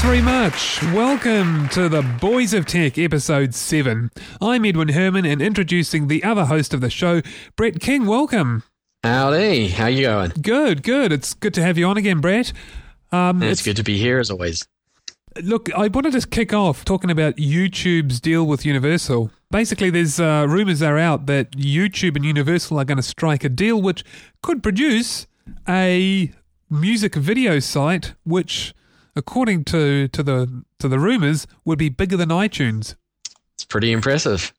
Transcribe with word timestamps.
Thanks 0.00 0.08
very 0.08 0.22
much. 0.22 0.82
Welcome 0.94 1.68
to 1.68 1.86
the 1.86 2.00
Boys 2.00 2.54
of 2.54 2.64
Tech, 2.64 2.96
episode 2.96 3.54
7. 3.54 4.10
I'm 4.40 4.64
Edwin 4.64 4.88
Herman 4.88 5.26
and 5.26 5.42
introducing 5.42 6.08
the 6.08 6.24
other 6.24 6.46
host 6.46 6.72
of 6.72 6.80
the 6.80 6.88
show, 6.88 7.20
Brett 7.54 7.80
King. 7.80 8.06
Welcome. 8.06 8.62
Howdy, 9.04 9.68
how 9.68 9.88
you 9.88 10.06
going? 10.06 10.32
Good, 10.40 10.82
good. 10.84 11.12
It's 11.12 11.34
good 11.34 11.52
to 11.52 11.62
have 11.62 11.76
you 11.76 11.84
on 11.84 11.98
again, 11.98 12.22
Brett. 12.22 12.50
Um, 13.12 13.42
it's, 13.42 13.60
good 13.60 13.76
to 13.76 13.82
be 13.82 13.98
here 13.98 14.18
as 14.18 14.30
always. 14.30 14.66
Look, 15.42 15.70
I 15.74 15.88
want 15.88 16.06
to 16.06 16.10
just 16.10 16.30
kick 16.30 16.54
off 16.54 16.82
talking 16.86 17.10
about 17.10 17.36
YouTube's 17.36 18.22
deal 18.22 18.46
with 18.46 18.64
Universal. 18.64 19.30
Basically, 19.50 19.90
there's 19.90 20.18
uh, 20.18 20.46
rumors 20.48 20.80
are 20.80 20.96
out 20.96 21.26
that 21.26 21.50
YouTube 21.50 22.16
and 22.16 22.24
Universal 22.24 22.78
are 22.78 22.86
going 22.86 22.96
to 22.96 23.02
strike 23.02 23.44
a 23.44 23.50
deal 23.50 23.82
which 23.82 24.02
could 24.42 24.62
produce 24.62 25.26
a 25.68 26.32
music 26.70 27.16
video 27.16 27.58
site 27.58 28.14
which 28.24 28.72
according 29.16 29.64
to, 29.64 30.08
to 30.08 30.22
the 30.22 30.64
to 30.78 30.88
the 30.88 30.98
rumors, 30.98 31.46
would 31.64 31.78
be 31.78 31.88
bigger 31.88 32.16
than 32.16 32.30
iTunes. 32.30 32.94
It's 33.54 33.64
pretty 33.64 33.92
impressive. 33.92 34.52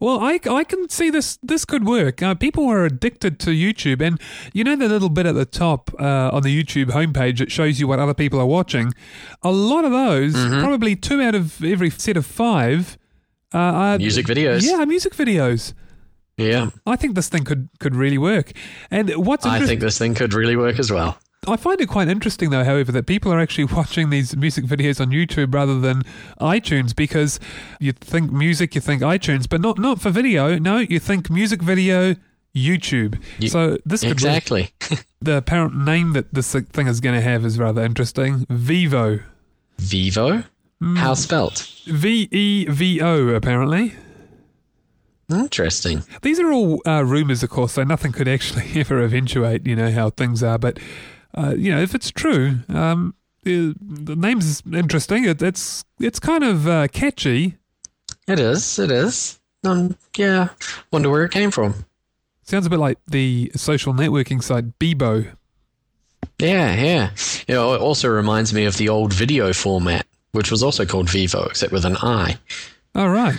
Well, 0.00 0.18
I, 0.20 0.40
I 0.50 0.64
can 0.64 0.88
see 0.88 1.10
this 1.10 1.38
this 1.42 1.64
could 1.64 1.86
work. 1.86 2.22
Uh, 2.22 2.34
people 2.34 2.68
are 2.68 2.84
addicted 2.84 3.38
to 3.40 3.50
YouTube, 3.50 4.00
and 4.00 4.20
you 4.52 4.64
know 4.64 4.74
the 4.74 4.88
little 4.88 5.08
bit 5.08 5.26
at 5.26 5.36
the 5.36 5.44
top 5.44 5.90
uh, 6.00 6.30
on 6.32 6.42
the 6.42 6.50
YouTube 6.50 6.86
homepage 6.86 7.38
that 7.38 7.52
shows 7.52 7.78
you 7.78 7.86
what 7.86 8.00
other 8.00 8.14
people 8.14 8.40
are 8.40 8.46
watching. 8.46 8.92
A 9.42 9.52
lot 9.52 9.84
of 9.84 9.92
those, 9.92 10.34
mm-hmm. 10.34 10.60
probably 10.60 10.96
two 10.96 11.22
out 11.22 11.36
of 11.36 11.62
every 11.62 11.90
set 11.90 12.16
of 12.16 12.26
five, 12.26 12.98
uh, 13.54 13.58
are 13.58 13.98
music 13.98 14.26
videos. 14.26 14.62
Yeah, 14.64 14.84
music 14.84 15.14
videos. 15.14 15.72
Yeah, 16.36 16.70
I 16.84 16.96
think 16.96 17.14
this 17.14 17.28
thing 17.28 17.44
could 17.44 17.68
could 17.78 17.94
really 17.94 18.18
work. 18.18 18.52
And 18.90 19.10
what's 19.10 19.46
I 19.46 19.64
think 19.64 19.80
this 19.80 19.98
thing 19.98 20.14
could 20.14 20.34
really 20.34 20.56
work 20.56 20.80
as 20.80 20.90
well. 20.90 21.16
I 21.48 21.56
find 21.56 21.80
it 21.80 21.88
quite 21.88 22.06
interesting, 22.06 22.50
though, 22.50 22.62
however, 22.62 22.92
that 22.92 23.06
people 23.06 23.32
are 23.32 23.40
actually 23.40 23.64
watching 23.76 24.10
these 24.10 24.36
music 24.36 24.64
videos 24.64 25.00
on 25.00 25.10
YouTube 25.10 25.52
rather 25.52 25.80
than 25.80 26.02
iTunes 26.40 26.94
because 26.94 27.40
you 27.80 27.92
think 27.92 28.30
music, 28.30 28.74
you 28.74 28.80
think 28.80 29.02
iTunes, 29.02 29.48
but 29.48 29.60
not 29.60 29.78
not 29.78 30.00
for 30.00 30.10
video. 30.10 30.58
No, 30.58 30.78
you 30.78 31.00
think 31.00 31.30
music 31.30 31.60
video, 31.60 32.14
YouTube. 32.54 33.20
You, 33.38 33.48
so 33.48 33.78
this 33.84 34.04
exactly 34.04 34.70
the 35.20 35.38
apparent 35.38 35.76
name 35.76 36.12
that 36.12 36.32
this 36.32 36.52
thing 36.54 36.86
is 36.86 37.00
going 37.00 37.16
to 37.16 37.20
have 37.20 37.44
is 37.44 37.58
rather 37.58 37.82
interesting. 37.82 38.46
Vevo. 38.46 39.24
Vevo. 39.78 40.44
Mm. 40.80 40.98
How 40.98 41.14
spelt? 41.14 41.72
V 41.86 42.28
E 42.30 42.66
V 42.66 43.00
O. 43.00 43.28
Apparently. 43.28 43.94
Interesting. 45.30 46.02
These 46.20 46.38
are 46.40 46.52
all 46.52 46.82
uh, 46.86 47.02
rumors, 47.04 47.42
of 47.42 47.48
course, 47.48 47.72
so 47.72 47.84
nothing 47.84 48.12
could 48.12 48.28
actually 48.28 48.70
ever 48.74 49.02
eventuate, 49.02 49.66
you 49.66 49.74
know, 49.74 49.90
how 49.90 50.10
things 50.10 50.42
are. 50.42 50.58
But 50.58 50.78
uh, 51.36 51.54
you 51.56 51.70
know, 51.70 51.80
if 51.80 51.94
it's 51.94 52.10
true, 52.10 52.58
um, 52.68 53.14
the, 53.44 53.74
the 53.80 54.16
name's 54.16 54.62
interesting. 54.72 55.24
It, 55.24 55.42
it's 55.42 55.84
it's 55.98 56.20
kind 56.20 56.44
of 56.44 56.68
uh, 56.68 56.88
catchy. 56.88 57.56
It 58.28 58.38
is. 58.38 58.78
It 58.78 58.90
is. 58.90 59.40
Um, 59.64 59.96
yeah. 60.16 60.48
Wonder 60.92 61.10
where 61.10 61.24
it 61.24 61.32
came 61.32 61.50
from. 61.50 61.86
Sounds 62.42 62.66
a 62.66 62.70
bit 62.70 62.78
like 62.78 62.98
the 63.06 63.50
social 63.54 63.92
networking 63.92 64.42
site 64.42 64.78
Bebo. 64.78 65.32
Yeah, 66.38 66.74
yeah. 66.74 67.10
You 67.46 67.54
know, 67.54 67.74
it 67.74 67.80
also 67.80 68.08
reminds 68.08 68.52
me 68.52 68.64
of 68.64 68.76
the 68.76 68.88
old 68.88 69.12
video 69.12 69.52
format, 69.52 70.06
which 70.32 70.50
was 70.50 70.62
also 70.62 70.84
called 70.84 71.08
Vivo, 71.08 71.44
except 71.44 71.72
with 71.72 71.84
an 71.84 71.96
I. 71.98 72.38
All 72.94 73.16
oh. 73.16 73.32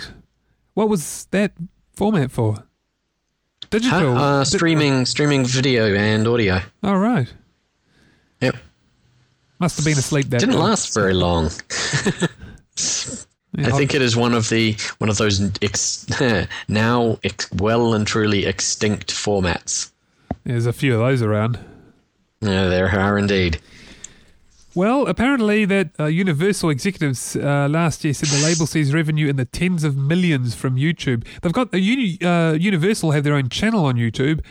What 0.74 0.88
was 0.88 1.26
that 1.30 1.52
format 1.92 2.30
for? 2.30 2.64
Digital. 3.70 4.14
Huh? 4.14 4.22
Uh, 4.40 4.44
streaming, 4.44 5.06
streaming 5.06 5.44
video 5.44 5.94
and 5.94 6.26
audio. 6.26 6.60
All 6.82 6.98
right. 6.98 7.32
Must 9.64 9.78
have 9.78 9.86
been 9.86 9.96
asleep 9.96 10.26
that 10.28 10.40
Didn't 10.40 10.58
last 10.58 10.92
very 10.92 11.14
long. 11.14 11.46
I 13.56 13.70
think 13.70 13.94
it 13.94 14.02
is 14.02 14.14
one 14.14 14.34
of 14.34 14.50
the 14.50 14.76
one 14.98 15.08
of 15.08 15.16
those 15.16 15.40
ex, 15.62 16.06
now 16.68 17.18
ex, 17.24 17.50
well 17.50 17.94
and 17.94 18.06
truly 18.06 18.44
extinct 18.44 19.14
formats. 19.14 19.90
There's 20.44 20.66
a 20.66 20.72
few 20.74 20.92
of 20.92 20.98
those 20.98 21.22
around. 21.22 21.58
Yeah, 22.42 22.68
there 22.68 22.90
are 22.90 23.16
indeed. 23.16 23.58
Well, 24.74 25.06
apparently 25.06 25.64
that 25.64 25.98
uh, 25.98 26.04
Universal 26.04 26.68
executives 26.68 27.34
uh, 27.34 27.66
last 27.70 28.04
year 28.04 28.12
said 28.12 28.28
the 28.28 28.44
label 28.44 28.66
sees 28.66 28.92
revenue 28.92 29.28
in 29.28 29.36
the 29.36 29.46
tens 29.46 29.82
of 29.82 29.96
millions 29.96 30.54
from 30.54 30.76
YouTube. 30.76 31.24
They've 31.40 31.54
got 31.54 31.72
a 31.72 31.80
uni, 31.80 32.18
uh, 32.20 32.52
Universal 32.52 33.12
have 33.12 33.24
their 33.24 33.34
own 33.34 33.48
channel 33.48 33.86
on 33.86 33.94
YouTube, 33.94 34.44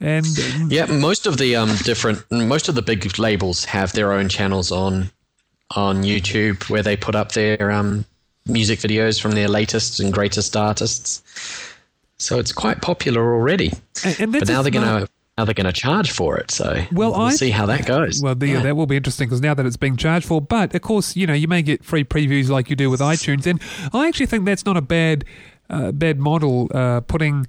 and 0.00 0.26
yeah, 0.70 0.86
most 0.86 1.26
of 1.26 1.36
the 1.36 1.56
um, 1.56 1.76
different, 1.84 2.24
most 2.30 2.68
of 2.68 2.74
the 2.74 2.82
big 2.82 3.18
labels 3.18 3.64
have 3.66 3.92
their 3.92 4.12
own 4.12 4.28
channels 4.28 4.72
on 4.72 5.10
on 5.76 6.02
YouTube 6.02 6.68
where 6.68 6.82
they 6.82 6.96
put 6.96 7.14
up 7.14 7.32
their 7.32 7.70
um, 7.70 8.04
music 8.46 8.80
videos 8.80 9.20
from 9.20 9.32
their 9.32 9.48
latest 9.48 10.00
and 10.00 10.12
greatest 10.12 10.56
artists. 10.56 11.22
So 12.18 12.38
it's 12.38 12.52
quite 12.52 12.82
popular 12.82 13.34
already. 13.34 13.72
And, 14.04 14.20
and 14.20 14.32
but 14.32 14.48
now 14.48 14.62
they're 14.62 14.72
going 14.72 15.04
to 15.04 15.08
now 15.38 15.44
they're 15.44 15.54
going 15.54 15.66
to 15.66 15.72
charge 15.72 16.10
for 16.10 16.36
it. 16.38 16.50
So 16.50 16.84
well, 16.92 17.12
we'll 17.12 17.20
I, 17.22 17.32
see 17.32 17.50
how 17.50 17.66
that 17.66 17.86
goes. 17.86 18.20
Well, 18.22 18.34
the, 18.34 18.48
yeah. 18.48 18.62
that 18.62 18.76
will 18.76 18.86
be 18.86 18.96
interesting 18.96 19.28
because 19.28 19.40
now 19.40 19.54
that 19.54 19.64
it's 19.64 19.76
being 19.76 19.96
charged 19.96 20.26
for, 20.26 20.40
but 20.40 20.74
of 20.74 20.82
course, 20.82 21.16
you 21.16 21.26
know, 21.26 21.34
you 21.34 21.48
may 21.48 21.62
get 21.62 21.84
free 21.84 22.04
previews 22.04 22.48
like 22.48 22.68
you 22.68 22.76
do 22.76 22.90
with 22.90 23.00
iTunes, 23.00 23.46
and 23.46 23.60
I 23.92 24.08
actually 24.08 24.26
think 24.26 24.44
that's 24.44 24.66
not 24.66 24.76
a 24.76 24.82
bad 24.82 25.24
uh, 25.68 25.92
bad 25.92 26.18
model. 26.18 26.68
Uh, 26.74 27.00
putting 27.00 27.46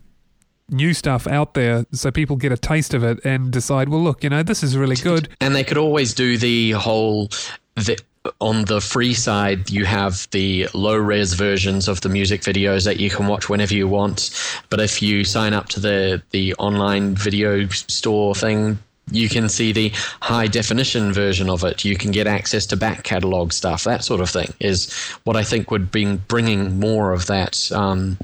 new 0.72 0.94
stuff 0.94 1.28
out 1.28 1.54
there 1.54 1.86
so 1.92 2.12
people 2.12 2.36
get 2.36 2.52
a 2.52 2.58
taste 2.58 2.94
of 2.94 3.04
it 3.04 3.20
and 3.26 3.52
decide, 3.52 3.90
well, 3.90 4.02
look, 4.02 4.24
you 4.24 4.30
know, 4.30 4.44
this 4.44 4.64
is 4.64 4.78
really 4.78 4.96
good. 4.96 5.30
And 5.40 5.56
they 5.56 5.64
could 5.64 5.78
always 5.78 6.14
do 6.14 6.38
the 6.38 6.72
whole. 6.72 7.30
The, 7.76 7.98
on 8.40 8.66
the 8.66 8.80
free 8.82 9.16
side, 9.16 9.72
you 9.72 9.86
have 9.86 10.28
the 10.32 10.68
low 10.74 10.96
res 10.96 11.34
versions 11.34 11.88
of 11.88 12.02
the 12.02 12.10
music 12.10 12.42
videos 12.42 12.86
that 12.86 13.00
you 13.00 13.10
can 13.10 13.28
watch 13.28 13.50
whenever 13.50 13.74
you 13.74 13.88
want. 13.88 14.30
But 14.70 14.80
if 14.80 15.02
you 15.02 15.24
sign 15.24 15.54
up 15.54 15.70
to 15.70 15.80
the, 15.80 16.22
the 16.30 16.54
online 16.56 17.16
video 17.16 17.68
store 17.70 18.36
thing, 18.36 18.78
you 19.12 19.28
can 19.28 19.50
see 19.50 19.72
the 19.72 19.92
high 20.22 20.48
definition 20.48 21.12
version 21.12 21.50
of 21.50 21.64
it. 21.64 21.84
You 21.84 21.98
can 21.98 22.12
get 22.12 22.28
access 22.28 22.66
to 22.68 22.78
back 22.78 23.04
catalog 23.04 23.52
stuff. 23.54 23.84
That 23.84 24.04
sort 24.04 24.22
of 24.22 24.30
thing 24.30 24.54
is 24.60 24.94
what 25.24 25.36
I 25.36 25.44
think 25.44 25.72
would 25.72 25.92
be 25.92 26.16
bringing 26.16 26.80
more 26.80 27.12
of 27.12 27.26
that 27.26 27.72
um, 27.72 28.18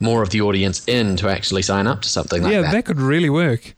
more 0.00 0.22
of 0.22 0.30
the 0.30 0.40
audience 0.40 0.86
in 0.86 1.16
to 1.16 1.28
actually 1.28 1.62
sign 1.62 1.86
up 1.86 2.02
to 2.02 2.08
something 2.08 2.42
like 2.42 2.52
yeah, 2.52 2.62
that. 2.62 2.66
Yeah, 2.66 2.72
that 2.72 2.84
could 2.84 3.00
really 3.00 3.30
work. 3.30 3.74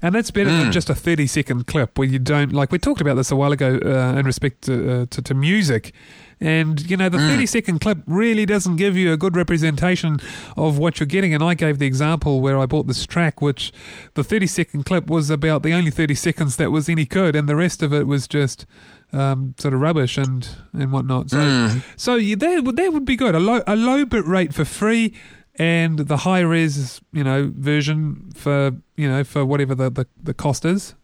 And 0.00 0.14
that's 0.14 0.30
better 0.30 0.50
mm. 0.50 0.60
than 0.60 0.72
just 0.72 0.88
a 0.90 0.94
30 0.94 1.26
second 1.26 1.66
clip 1.66 1.98
where 1.98 2.06
you 2.06 2.20
don't, 2.20 2.52
like 2.52 2.70
we 2.70 2.78
talked 2.78 3.00
about 3.00 3.14
this 3.14 3.30
a 3.32 3.36
while 3.36 3.50
ago 3.50 3.80
uh, 3.84 4.18
in 4.18 4.26
respect 4.26 4.62
to, 4.62 5.02
uh, 5.02 5.06
to, 5.10 5.22
to, 5.22 5.34
music. 5.34 5.92
And, 6.40 6.88
you 6.88 6.96
know, 6.96 7.08
the 7.08 7.18
mm. 7.18 7.30
30 7.30 7.46
second 7.46 7.80
clip 7.80 7.98
really 8.06 8.46
doesn't 8.46 8.76
give 8.76 8.96
you 8.96 9.12
a 9.12 9.16
good 9.16 9.34
representation 9.34 10.20
of 10.56 10.78
what 10.78 11.00
you're 11.00 11.08
getting. 11.08 11.34
And 11.34 11.42
I 11.42 11.54
gave 11.54 11.80
the 11.80 11.86
example 11.86 12.40
where 12.40 12.56
I 12.56 12.66
bought 12.66 12.86
this 12.86 13.04
track, 13.06 13.42
which 13.42 13.72
the 14.14 14.22
30 14.22 14.46
second 14.46 14.84
clip 14.84 15.08
was 15.08 15.30
about 15.30 15.64
the 15.64 15.72
only 15.72 15.90
30 15.90 16.14
seconds 16.14 16.56
that 16.56 16.70
was 16.70 16.88
any 16.88 17.04
good. 17.04 17.34
And 17.34 17.48
the 17.48 17.56
rest 17.56 17.82
of 17.82 17.92
it 17.92 18.06
was 18.06 18.28
just 18.28 18.66
um, 19.12 19.56
sort 19.58 19.74
of 19.74 19.80
rubbish 19.80 20.16
and, 20.16 20.48
and 20.72 20.92
whatnot. 20.92 21.30
So, 21.30 21.38
mm. 21.38 21.82
so 21.96 22.14
yeah, 22.14 22.36
that, 22.36 22.72
that 22.76 22.92
would 22.92 23.04
be 23.04 23.16
good. 23.16 23.34
A 23.34 23.40
low, 23.40 23.62
a 23.66 23.74
low 23.74 24.04
bit 24.04 24.24
rate 24.26 24.54
for 24.54 24.64
free 24.64 25.12
and 25.58 25.98
the 25.98 26.18
high 26.18 26.40
res, 26.40 27.00
you 27.12 27.24
know, 27.24 27.52
version 27.54 28.30
for 28.34 28.72
you 28.96 29.08
know 29.08 29.24
for 29.24 29.44
whatever 29.44 29.74
the 29.74 29.90
the, 29.90 30.06
the 30.22 30.34
cost 30.34 30.64
is. 30.64 30.94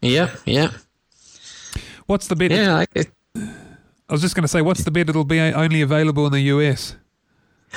Yeah, 0.00 0.30
yeah. 0.44 0.70
What's 2.06 2.28
the 2.28 2.36
bid? 2.36 2.52
Yeah, 2.52 2.76
I, 2.76 2.86
it, 2.94 3.10
I 3.34 4.12
was 4.12 4.20
just 4.20 4.34
going 4.34 4.42
to 4.42 4.48
say, 4.48 4.60
what's 4.60 4.84
the 4.84 4.90
bid? 4.90 5.08
It'll 5.08 5.24
be 5.24 5.40
only 5.40 5.80
available 5.80 6.26
in 6.26 6.32
the 6.32 6.42
US. 6.42 6.96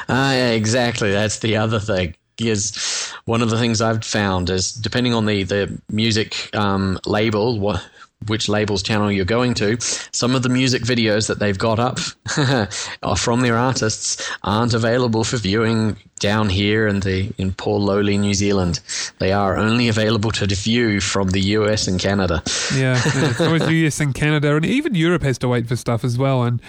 Ah, 0.09 0.29
uh, 0.29 0.33
yeah, 0.33 0.49
exactly. 0.49 1.11
That's 1.11 1.39
the 1.39 1.55
other 1.55 1.79
thing. 1.79 2.15
Is 2.39 3.11
one 3.25 3.41
of 3.41 3.49
the 3.49 3.57
things 3.57 3.81
I've 3.81 4.03
found 4.03 4.51
is 4.51 4.71
depending 4.71 5.13
on 5.13 5.25
the 5.25 5.43
the 5.43 5.81
music 5.89 6.55
um, 6.55 6.99
label, 7.07 7.59
what 7.59 7.83
which 8.25 8.49
label's 8.49 8.83
channel 8.83 9.11
you're 9.11 9.25
going 9.25 9.53
to. 9.53 9.77
Some 9.79 10.35
of 10.35 10.43
the 10.43 10.49
music 10.49 10.81
videos 10.81 11.27
that 11.27 11.39
they've 11.39 11.57
got 11.57 11.79
up 11.79 11.99
are 13.03 13.15
from 13.15 13.41
their 13.41 13.57
artists 13.57 14.29
aren't 14.43 14.73
available 14.73 15.23
for 15.23 15.37
viewing 15.37 15.97
down 16.19 16.49
here 16.49 16.87
in 16.87 17.01
the 17.01 17.31
in 17.37 17.53
poor 17.53 17.79
lowly 17.79 18.17
New 18.17 18.33
Zealand. 18.33 18.79
They 19.19 19.31
are 19.31 19.55
only 19.55 19.87
available 19.87 20.31
to 20.31 20.47
view 20.47 20.99
from 20.99 21.29
the 21.29 21.41
US 21.41 21.87
and 21.87 21.99
Canada. 21.99 22.41
Yeah, 22.75 22.99
it's 23.05 23.39
always 23.39 23.67
US 23.67 23.99
and 23.99 24.13
Canada, 24.13 24.55
and 24.55 24.65
even 24.65 24.95
Europe 24.95 25.23
has 25.23 25.37
to 25.39 25.47
wait 25.47 25.67
for 25.67 25.75
stuff 25.75 26.03
as 26.03 26.17
well, 26.17 26.43
and 26.43 26.61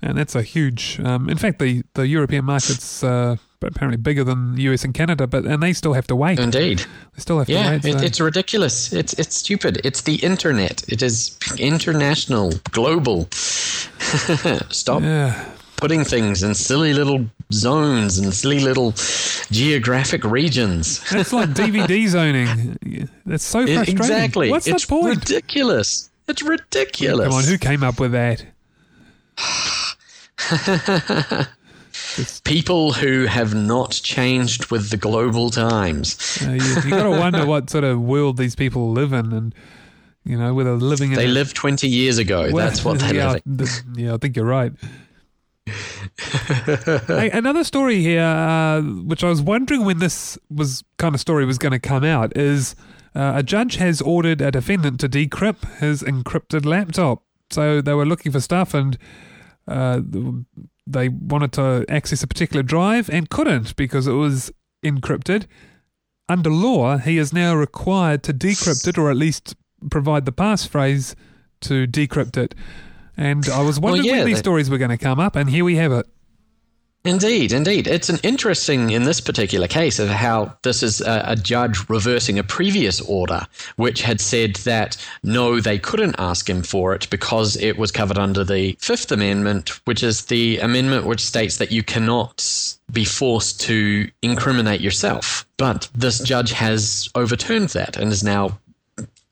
and 0.00 0.18
that's 0.18 0.34
a 0.34 0.42
huge. 0.42 1.00
Um, 1.00 1.28
in 1.28 1.36
fact, 1.36 1.58
the 1.58 1.82
the 1.94 2.06
European 2.06 2.44
market's 2.46 3.04
uh, 3.04 3.36
apparently 3.66 3.96
bigger 3.96 4.24
than 4.24 4.54
the 4.54 4.62
US 4.62 4.84
and 4.84 4.94
Canada, 4.94 5.26
but 5.26 5.44
and 5.44 5.62
they 5.62 5.72
still 5.72 5.92
have 5.94 6.06
to 6.08 6.16
wait. 6.16 6.38
Indeed, 6.38 6.80
they 6.80 7.20
still 7.20 7.38
have 7.38 7.46
to 7.46 7.52
yeah, 7.52 7.70
wait. 7.70 7.84
it, 7.84 7.98
so- 7.98 8.04
it's 8.04 8.20
ridiculous. 8.20 8.92
It's 8.92 9.12
it's 9.14 9.36
stupid. 9.36 9.80
It's 9.84 10.02
the 10.02 10.16
internet. 10.16 10.84
It 10.88 11.02
is 11.02 11.36
international, 11.58 12.52
global. 12.70 13.28
Stop 14.70 15.02
yeah. 15.02 15.44
putting 15.76 16.04
things 16.04 16.42
in 16.42 16.54
silly 16.54 16.92
little 16.94 17.26
zones 17.52 18.18
and 18.18 18.32
silly 18.34 18.60
little 18.60 18.92
geographic 19.50 20.24
regions. 20.24 21.00
It's 21.12 21.32
like 21.32 21.50
DVD 21.50 22.06
zoning. 22.14 23.08
That's 23.26 23.44
so 23.44 23.66
frustrating. 23.66 23.96
exactly. 23.96 24.50
What's 24.50 24.66
it's 24.66 24.86
the 24.86 24.88
point? 24.88 25.18
It's 25.18 25.30
ridiculous. 25.30 26.10
It's 26.26 26.42
ridiculous. 26.42 27.28
Come 27.28 27.36
on, 27.36 27.44
who 27.44 27.58
came 27.58 27.82
up 27.82 28.00
with 28.00 28.12
that? 28.12 28.44
People 32.44 32.92
who 32.92 33.26
have 33.26 33.54
not 33.54 33.90
changed 33.92 34.70
with 34.70 34.90
the 34.90 34.96
global 34.96 35.50
times. 35.50 36.38
Uh, 36.46 36.50
you 36.52 36.58
you 36.84 36.90
got 36.90 37.02
to 37.04 37.10
wonder 37.20 37.46
what 37.46 37.70
sort 37.70 37.84
of 37.84 38.00
world 38.00 38.36
these 38.36 38.54
people 38.54 38.90
live 38.92 39.12
in, 39.12 39.32
and 39.32 39.54
you 40.24 40.38
know 40.38 40.54
whether 40.54 40.72
living 40.74 41.10
in 41.12 41.16
They 41.16 41.26
a- 41.26 41.28
lived 41.28 41.56
20 41.56 41.88
years 41.88 42.18
ago. 42.18 42.50
well, 42.52 42.56
That's 42.66 42.84
what 42.84 42.98
they're 43.00 43.14
yeah, 43.14 43.36
yeah, 43.94 44.14
I 44.14 44.16
think 44.18 44.36
you're 44.36 44.44
right. 44.44 44.72
hey, 47.06 47.30
another 47.32 47.64
story 47.64 48.00
here, 48.02 48.22
uh, 48.22 48.82
which 48.82 49.24
I 49.24 49.28
was 49.28 49.40
wondering 49.42 49.84
when 49.84 49.98
this 49.98 50.38
was 50.50 50.84
kind 50.98 51.14
of 51.14 51.20
story 51.20 51.44
was 51.44 51.58
going 51.58 51.72
to 51.72 51.78
come 51.78 52.04
out, 52.04 52.36
is 52.36 52.74
uh, 53.14 53.32
a 53.36 53.42
judge 53.42 53.76
has 53.76 54.00
ordered 54.02 54.40
a 54.40 54.50
defendant 54.50 55.00
to 55.00 55.08
decrypt 55.08 55.78
his 55.78 56.02
encrypted 56.02 56.64
laptop. 56.66 57.22
So 57.50 57.80
they 57.80 57.94
were 57.94 58.06
looking 58.06 58.32
for 58.32 58.40
stuff 58.40 58.74
and 58.74 58.98
uh, 59.68 60.00
they 60.86 61.08
wanted 61.08 61.52
to 61.52 61.84
access 61.88 62.22
a 62.22 62.26
particular 62.26 62.62
drive 62.62 63.08
and 63.08 63.30
couldn't 63.30 63.74
because 63.76 64.06
it 64.06 64.12
was 64.12 64.52
encrypted. 64.84 65.46
Under 66.28 66.50
law, 66.50 66.98
he 66.98 67.18
is 67.18 67.32
now 67.32 67.54
required 67.54 68.22
to 68.24 68.32
decrypt 68.32 68.86
it 68.88 68.98
or 68.98 69.10
at 69.10 69.16
least 69.16 69.54
provide 69.90 70.24
the 70.24 70.32
passphrase 70.32 71.14
to 71.62 71.86
decrypt 71.86 72.36
it. 72.36 72.54
And 73.16 73.48
I 73.48 73.62
was 73.62 73.78
wondering 73.78 74.06
yeah, 74.06 74.18
when 74.18 74.26
these 74.26 74.38
stories 74.38 74.68
were 74.68 74.78
going 74.78 74.90
to 74.90 74.98
come 74.98 75.20
up, 75.20 75.36
and 75.36 75.48
here 75.48 75.64
we 75.64 75.76
have 75.76 75.92
it. 75.92 76.06
Indeed, 77.06 77.52
indeed. 77.52 77.86
It's 77.86 78.08
an 78.08 78.18
interesting 78.22 78.88
in 78.88 79.02
this 79.02 79.20
particular 79.20 79.68
case 79.68 79.98
of 79.98 80.08
how 80.08 80.56
this 80.62 80.82
is 80.82 81.02
a, 81.02 81.22
a 81.26 81.36
judge 81.36 81.86
reversing 81.90 82.38
a 82.38 82.42
previous 82.42 82.98
order, 83.02 83.46
which 83.76 84.00
had 84.00 84.22
said 84.22 84.56
that 84.56 84.96
no, 85.22 85.60
they 85.60 85.78
couldn't 85.78 86.16
ask 86.18 86.48
him 86.48 86.62
for 86.62 86.94
it 86.94 87.10
because 87.10 87.56
it 87.56 87.76
was 87.76 87.92
covered 87.92 88.16
under 88.16 88.42
the 88.42 88.78
Fifth 88.80 89.12
Amendment, 89.12 89.80
which 89.84 90.02
is 90.02 90.24
the 90.26 90.58
amendment 90.60 91.04
which 91.04 91.20
states 91.20 91.58
that 91.58 91.70
you 91.70 91.82
cannot 91.82 92.42
be 92.90 93.04
forced 93.04 93.60
to 93.62 94.10
incriminate 94.22 94.80
yourself. 94.80 95.46
But 95.58 95.90
this 95.94 96.20
judge 96.20 96.52
has 96.52 97.10
overturned 97.14 97.68
that 97.70 97.98
and 97.98 98.12
is 98.12 98.24
now 98.24 98.58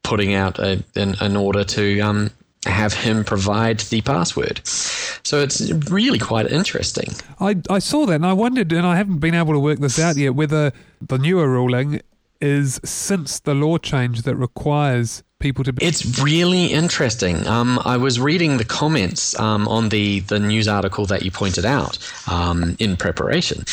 putting 0.02 0.34
out 0.34 0.58
a, 0.58 0.84
an, 0.94 1.14
an 1.20 1.36
order 1.36 1.64
to 1.64 2.00
um, 2.00 2.30
have 2.66 2.94
him 2.94 3.24
provide 3.24 3.80
the 3.80 4.00
password. 4.02 4.60
So 4.66 5.40
it's 5.40 5.70
really 5.90 6.18
quite 6.18 6.50
interesting. 6.50 7.08
I, 7.40 7.56
I 7.68 7.80
saw 7.80 8.06
that 8.06 8.14
and 8.14 8.26
I 8.26 8.32
wondered, 8.32 8.72
and 8.72 8.86
I 8.86 8.96
haven't 8.96 9.18
been 9.18 9.34
able 9.34 9.52
to 9.52 9.58
work 9.58 9.80
this 9.80 9.98
out 9.98 10.16
yet, 10.16 10.34
whether 10.34 10.72
the 11.00 11.18
newer 11.18 11.48
ruling 11.48 12.00
is 12.40 12.80
since 12.84 13.40
the 13.40 13.54
law 13.54 13.78
change 13.78 14.22
that 14.22 14.36
requires 14.36 15.22
people 15.42 15.64
to 15.64 15.72
be. 15.72 15.84
It's 15.84 16.18
really 16.20 16.66
interesting. 16.66 17.46
Um, 17.46 17.78
I 17.84 17.96
was 17.98 18.18
reading 18.18 18.56
the 18.56 18.64
comments 18.64 19.38
um, 19.38 19.68
on 19.68 19.90
the, 19.90 20.20
the 20.20 20.38
news 20.38 20.68
article 20.68 21.04
that 21.06 21.22
you 21.22 21.30
pointed 21.30 21.66
out 21.66 21.98
um, 22.30 22.76
in 22.78 22.96
preparation, 22.96 23.64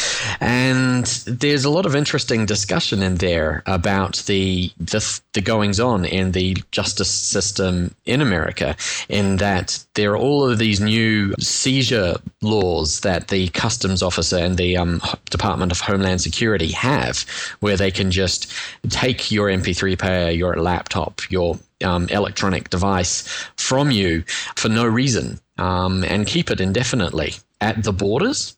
and 0.41 1.05
there's 1.27 1.63
a 1.63 1.69
lot 1.69 1.85
of 1.85 1.95
interesting 1.95 2.45
discussion 2.45 3.01
in 3.01 3.15
there 3.15 3.63
about 3.65 4.17
the 4.25 4.71
the, 4.79 5.21
the 5.33 5.41
goings 5.41 5.79
on 5.79 6.03
in 6.03 6.31
the 6.31 6.57
justice 6.71 7.09
system 7.09 7.95
in 8.05 8.21
America. 8.21 8.75
In 9.07 9.37
that 9.37 9.83
there 9.93 10.11
are 10.11 10.17
all 10.17 10.49
of 10.49 10.57
these 10.57 10.79
new 10.79 11.33
seizure 11.39 12.15
laws 12.41 13.01
that 13.01 13.27
the 13.27 13.49
customs 13.49 14.01
officer 14.01 14.37
and 14.37 14.57
the 14.57 14.75
um, 14.75 15.01
Department 15.29 15.71
of 15.71 15.79
Homeland 15.79 16.21
Security 16.21 16.71
have, 16.71 17.25
where 17.59 17.77
they 17.77 17.91
can 17.91 18.09
just 18.09 18.51
take 18.89 19.31
your 19.31 19.47
MP3 19.47 19.99
player, 19.99 20.31
your 20.31 20.55
laptop, 20.55 21.21
your 21.29 21.58
um, 21.83 22.07
electronic 22.09 22.69
device 22.69 23.27
from 23.57 23.91
you 23.91 24.23
for 24.55 24.69
no 24.69 24.85
reason 24.85 25.39
um, 25.57 26.03
and 26.03 26.27
keep 26.27 26.49
it 26.49 26.61
indefinitely 26.61 27.33
at 27.61 27.83
the 27.83 27.93
borders. 27.93 28.55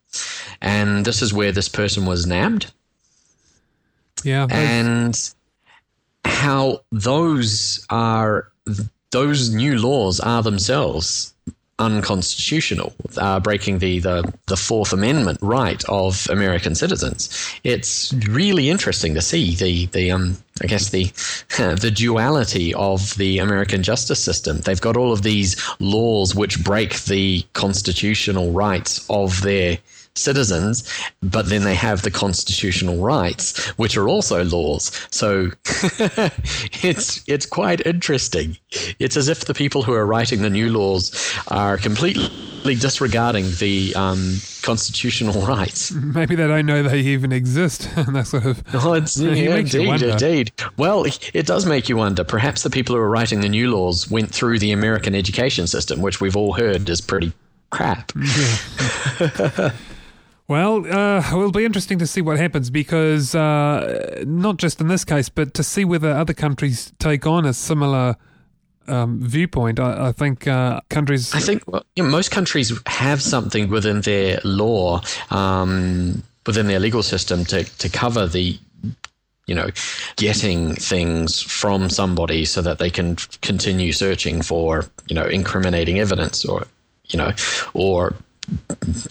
And 0.62 1.06
this 1.06 1.22
is 1.22 1.34
where 1.34 1.52
this 1.52 1.70
person 1.70 2.06
was 2.06 2.26
nabbed. 2.26 2.72
yeah, 4.24 4.48
And 4.50 5.34
how 6.26 6.82
those 6.92 7.86
are, 7.90 8.52
those 9.12 9.54
new 9.54 9.78
laws 9.80 10.20
are 10.20 10.44
themselves 10.44 11.34
unconstitutional, 11.80 12.94
uh, 13.18 13.40
breaking 13.40 13.80
the, 13.80 14.00
the, 14.00 14.34
the 14.46 14.56
Fourth 14.56 14.94
Amendment 14.94 15.40
right 15.42 15.84
of 15.90 16.28
American 16.30 16.76
citizens. 16.76 17.52
It's 17.64 18.14
really 18.30 18.70
interesting 18.70 19.16
to 19.16 19.22
see 19.22 19.56
the, 19.56 19.88
the 19.88 20.12
um, 20.12 20.38
I 20.62 20.68
guess 20.68 20.90
the 20.90 21.06
the 21.58 21.92
duality 21.94 22.74
of 22.74 23.16
the 23.16 23.40
American 23.40 23.84
justice 23.84 24.24
system. 24.24 24.60
They've 24.60 24.82
got 24.82 24.98
all 24.98 25.12
of 25.12 25.24
these 25.24 25.62
laws 25.80 26.36
which 26.36 26.64
break 26.64 27.04
the 27.04 27.44
constitutional 27.54 28.52
rights 28.52 29.06
of 29.10 29.42
their 29.42 29.78
citizens, 30.16 30.84
but 31.22 31.48
then 31.48 31.64
they 31.64 31.76
have 31.76 32.02
the 32.02 32.12
constitutional 32.12 32.98
rights, 32.98 33.68
which 33.78 33.96
are 33.98 34.08
also 34.08 34.44
laws. 34.44 34.92
So 35.10 35.52
it's 36.84 37.24
it's 37.28 37.46
quite 37.46 37.86
interesting. 37.86 38.58
It's 39.00 39.18
as 39.18 39.30
if 39.30 39.46
the 39.46 39.54
people 39.54 39.84
who 39.84 39.94
are 39.94 40.06
writing 40.06 40.42
the 40.42 40.50
new 40.50 40.70
laws 40.70 41.36
are 41.48 41.78
completely 41.78 42.30
disregarding 42.64 43.46
the 43.60 43.94
um, 43.96 44.38
constitutional 44.62 45.42
rights. 45.46 45.92
maybe 45.92 46.36
they 46.36 46.48
don't 46.48 46.66
know 46.66 46.84
they 46.84 47.00
even 47.00 47.32
exist. 47.32 47.90
and 47.96 48.16
that 48.16 48.28
sort 48.28 48.46
of. 48.46 48.64
Oh, 48.74 48.94
it's, 48.94 49.18
Yeah, 49.20 49.32
it 49.32 49.38
yeah, 49.38 49.56
indeed, 49.58 50.02
indeed. 50.02 50.52
Well, 50.78 51.06
it 51.34 51.46
does 51.46 51.66
make 51.66 51.90
you 51.90 51.98
wonder. 51.98 52.24
Perhaps 52.24 52.64
the 52.64 52.70
people 52.70 52.96
who 52.96 53.02
are 53.02 53.10
writing 53.10 53.42
the 53.42 53.50
new 53.50 53.70
laws 53.72 54.10
went 54.10 54.32
through 54.32 54.60
the 54.60 54.72
American 54.72 55.16
education 55.16 55.68
system, 55.68 56.02
which 56.02 56.22
we've 56.22 56.36
all 56.38 56.54
heard 56.54 56.90
is 56.90 57.02
pretty 57.02 57.34
crap. 57.70 58.12
Well, 60.48 60.86
uh, 60.86 61.20
it 61.32 61.38
will 61.38 61.54
be 61.54 61.64
interesting 61.64 61.98
to 62.00 62.06
see 62.08 62.22
what 62.22 62.38
happens 62.38 62.70
because 62.70 63.34
uh, 63.34 64.22
not 64.28 64.58
just 64.58 64.82
in 64.82 64.90
this 64.90 65.06
case, 65.06 65.30
but 65.30 65.54
to 65.54 65.64
see 65.64 65.86
whether 65.86 66.12
other 66.12 66.34
countries 66.34 66.92
take 67.00 67.26
on 67.26 67.46
a 67.46 67.54
similar 67.54 68.18
um, 68.92 69.20
viewpoint. 69.22 69.80
I, 69.80 70.10
I 70.10 70.12
think 70.12 70.48
uh, 70.48 70.82
countries. 70.90 71.34
I 71.34 71.40
think 71.40 71.64
well, 71.68 71.84
you 71.96 72.04
know, 72.04 72.10
most 72.10 72.32
countries 72.32 72.72
have 72.86 73.22
something 73.22 73.70
within 73.70 74.02
their 74.02 74.40
law, 74.44 75.02
um, 75.30 76.24
within 76.46 76.68
their 76.68 76.80
legal 76.80 77.04
system 77.04 77.46
to, 77.46 77.64
to 77.64 77.90
cover 77.90 78.28
the, 78.28 78.58
you 79.48 79.56
know, 79.56 79.70
getting 80.16 80.76
things 80.76 81.42
from 81.42 81.90
somebody 81.90 82.46
so 82.46 82.62
that 82.62 82.80
they 82.80 82.90
can 82.90 83.16
continue 83.42 83.92
searching 83.92 84.42
for, 84.42 84.86
you 85.08 85.16
know, 85.16 85.26
incriminating 85.26 86.00
evidence 86.00 86.46
or, 86.46 86.68
you 87.08 87.18
know, 87.18 87.32
or 87.74 88.14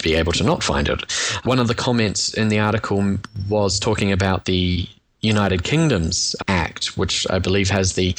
be 0.03 0.15
able 0.15 0.33
to 0.33 0.45
not 0.45 0.63
find 0.63 0.89
it. 0.89 1.11
One 1.45 1.59
of 1.59 1.69
the 1.69 1.75
comments 1.75 2.35
in 2.35 2.49
the 2.49 2.59
article 2.59 3.19
was 3.49 3.79
talking 3.79 4.13
about 4.13 4.45
the 4.45 4.89
United 5.21 5.63
Kingdom's 5.65 6.35
Act, 6.49 6.97
which 6.97 7.27
I 7.31 7.39
believe 7.39 7.71
has 7.71 7.95
the 7.95 8.15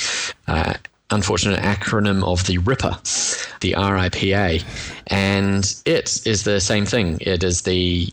uh, 0.48 0.76
unfortunate 1.12 1.60
acronym 1.60 2.24
of 2.24 2.46
the 2.48 2.58
RIPA, 2.60 3.60
the 3.60 3.74
RIPA. 3.74 4.64
And 5.08 5.64
it 5.86 6.26
is 6.26 6.44
the 6.44 6.60
same 6.60 6.86
thing. 6.86 7.18
It 7.22 7.44
is 7.44 7.64
the 7.64 8.12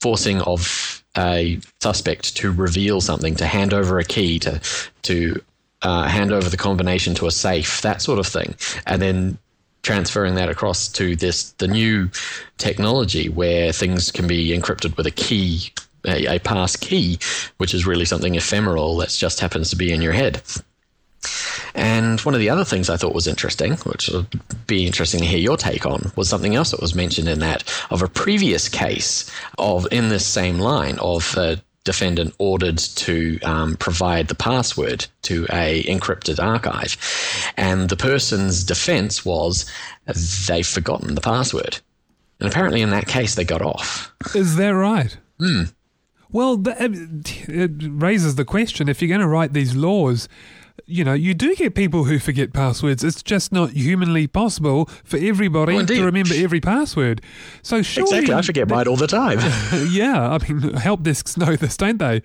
forcing 0.00 0.40
of 0.42 1.02
a 1.16 1.60
suspect 1.80 2.36
to 2.36 2.52
reveal 2.52 3.00
something, 3.00 3.34
to 3.36 3.46
hand 3.46 3.74
over 3.74 3.98
a 3.98 4.04
key, 4.04 4.38
to, 4.40 4.60
to 5.02 5.42
uh, 5.82 6.04
hand 6.08 6.32
over 6.32 6.48
the 6.48 6.56
combination 6.56 7.14
to 7.16 7.26
a 7.26 7.30
safe, 7.30 7.82
that 7.82 8.00
sort 8.00 8.18
of 8.18 8.26
thing. 8.26 8.54
And 8.86 9.02
then 9.02 9.38
transferring 9.82 10.34
that 10.34 10.48
across 10.48 10.88
to 10.88 11.16
this 11.16 11.52
the 11.52 11.68
new 11.68 12.10
technology 12.58 13.28
where 13.28 13.72
things 13.72 14.10
can 14.10 14.26
be 14.26 14.50
encrypted 14.56 14.96
with 14.96 15.06
a 15.06 15.10
key 15.10 15.72
a, 16.06 16.36
a 16.36 16.38
pass 16.38 16.76
key 16.76 17.18
which 17.56 17.72
is 17.72 17.86
really 17.86 18.04
something 18.04 18.34
ephemeral 18.34 18.96
that 18.98 19.08
just 19.08 19.40
happens 19.40 19.70
to 19.70 19.76
be 19.76 19.90
in 19.90 20.02
your 20.02 20.12
head 20.12 20.42
And 21.74 22.20
one 22.20 22.34
of 22.34 22.40
the 22.40 22.50
other 22.50 22.64
things 22.64 22.90
I 22.90 22.96
thought 22.96 23.14
was 23.14 23.26
interesting, 23.26 23.72
which 23.74 24.08
would 24.08 24.40
be 24.66 24.86
interesting 24.86 25.20
to 25.20 25.26
hear 25.26 25.38
your 25.38 25.56
take 25.56 25.86
on, 25.86 26.12
was 26.16 26.28
something 26.28 26.54
else 26.54 26.70
that 26.70 26.80
was 26.80 26.94
mentioned 26.94 27.28
in 27.28 27.40
that 27.40 27.62
of 27.90 28.02
a 28.02 28.08
previous 28.08 28.68
case 28.68 29.30
of 29.58 29.86
in 29.90 30.08
this 30.08 30.26
same 30.26 30.58
line 30.58 30.98
of 30.98 31.36
a 31.36 31.60
defendant 31.84 32.34
ordered 32.38 32.78
to 32.78 33.40
um, 33.40 33.76
provide 33.76 34.28
the 34.28 34.34
password 34.34 35.06
to 35.22 35.46
a 35.50 35.82
encrypted 35.84 36.42
archive, 36.42 36.96
and 37.56 37.88
the 37.88 37.96
person's 37.96 38.64
defense 38.64 39.24
was 39.24 39.70
they've 40.46 40.66
forgotten 40.66 41.14
the 41.14 41.20
password. 41.20 41.78
And 42.38 42.48
apparently, 42.48 42.80
in 42.80 42.90
that 42.90 43.06
case, 43.06 43.34
they 43.34 43.44
got 43.44 43.62
off. 43.62 44.12
Is 44.34 44.56
that 44.56 44.70
right? 44.70 45.16
Hmm. 45.38 45.64
Well, 46.32 46.62
it 46.64 47.70
raises 47.82 48.36
the 48.36 48.44
question 48.44 48.88
if 48.88 49.02
you're 49.02 49.08
going 49.08 49.20
to 49.20 49.26
write 49.26 49.52
these 49.52 49.74
laws, 49.74 50.28
you 50.86 51.04
know, 51.04 51.12
you 51.14 51.34
do 51.34 51.54
get 51.56 51.74
people 51.74 52.04
who 52.04 52.18
forget 52.18 52.52
passwords. 52.52 53.02
It's 53.04 53.22
just 53.22 53.52
not 53.52 53.70
humanly 53.70 54.26
possible 54.26 54.86
for 55.04 55.16
everybody 55.18 55.76
Oh, 55.76 55.84
to 55.84 56.04
remember 56.04 56.34
every 56.36 56.60
password. 56.60 57.20
So 57.62 57.82
surely, 57.82 58.18
Exactly, 58.18 58.34
I 58.34 58.42
forget 58.42 58.68
mine 58.68 58.86
all 58.88 58.96
the 58.96 59.06
time. 59.06 59.38
yeah, 59.90 60.30
I 60.30 60.38
mean, 60.48 60.74
help 60.74 61.02
desks 61.02 61.36
know 61.36 61.56
this, 61.56 61.76
don't 61.76 61.98
they? 61.98 62.22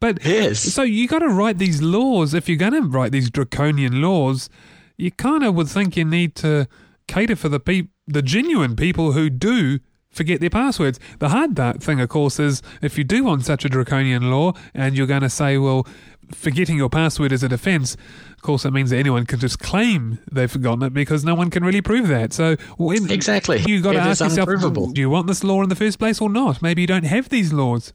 But 0.00 0.24
Yes. 0.24 0.60
so 0.60 0.82
you 0.82 1.06
got 1.08 1.20
to 1.20 1.28
write 1.28 1.58
these 1.58 1.80
laws. 1.82 2.34
If 2.34 2.48
you're 2.48 2.58
going 2.58 2.72
to 2.72 2.82
write 2.82 3.12
these 3.12 3.30
draconian 3.30 4.02
laws, 4.02 4.48
you 4.96 5.10
kind 5.10 5.44
of 5.44 5.54
would 5.54 5.68
think 5.68 5.96
you 5.96 6.04
need 6.04 6.34
to 6.36 6.66
cater 7.08 7.36
for 7.36 7.48
the 7.48 7.60
peop- 7.60 7.90
the 8.06 8.22
genuine 8.22 8.74
people 8.76 9.12
who 9.12 9.30
do 9.30 9.78
forget 10.10 10.40
their 10.40 10.50
passwords. 10.50 10.98
The 11.20 11.28
hard 11.28 11.54
that 11.54 11.80
thing, 11.80 12.00
of 12.00 12.08
course, 12.08 12.40
is 12.40 12.62
if 12.82 12.98
you 12.98 13.04
do 13.04 13.22
want 13.22 13.44
such 13.44 13.64
a 13.64 13.68
draconian 13.68 14.28
law 14.28 14.54
and 14.74 14.96
you're 14.96 15.06
going 15.06 15.22
to 15.22 15.30
say, 15.30 15.56
well, 15.56 15.86
forgetting 16.34 16.76
your 16.76 16.88
password 16.90 17.32
is 17.32 17.42
a 17.42 17.48
defense. 17.48 17.96
Of 18.36 18.42
course, 18.42 18.64
it 18.64 18.72
means 18.72 18.90
that 18.90 18.98
anyone 18.98 19.26
can 19.26 19.38
just 19.38 19.58
claim 19.58 20.18
they've 20.30 20.50
forgotten 20.50 20.82
it 20.84 20.94
because 20.94 21.24
no 21.24 21.34
one 21.34 21.50
can 21.50 21.62
really 21.64 21.82
prove 21.82 22.08
that. 22.08 22.32
So, 22.32 22.56
when, 22.78 23.10
Exactly. 23.10 23.62
you 23.66 23.80
got 23.82 23.92
to 23.92 23.98
ask 24.00 24.20
yourself. 24.20 24.48
Do 24.94 25.00
you 25.00 25.10
want 25.10 25.26
this 25.26 25.42
law 25.44 25.62
in 25.62 25.68
the 25.68 25.74
first 25.76 25.98
place 25.98 26.20
or 26.20 26.28
not? 26.30 26.62
Maybe 26.62 26.80
you 26.82 26.86
don't 26.86 27.04
have 27.04 27.28
these 27.28 27.52
laws. 27.52 27.92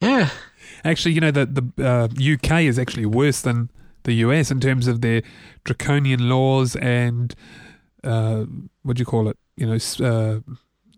yeah. 0.00 0.30
Actually, 0.84 1.12
you 1.12 1.20
know 1.20 1.30
that 1.30 1.54
the 1.54 1.62
uh, 1.84 2.08
UK 2.34 2.62
is 2.62 2.76
actually 2.78 3.06
worse 3.06 3.40
than 3.40 3.70
the 4.04 4.14
US 4.14 4.50
in 4.50 4.58
terms 4.58 4.88
of 4.88 5.00
their 5.00 5.22
draconian 5.64 6.28
laws 6.28 6.74
and 6.76 7.34
uh, 8.02 8.44
what 8.82 8.96
do 8.96 9.00
you 9.00 9.04
call 9.06 9.28
it? 9.28 9.36
You 9.56 9.66
know, 9.66 9.74
uh, 10.04 10.40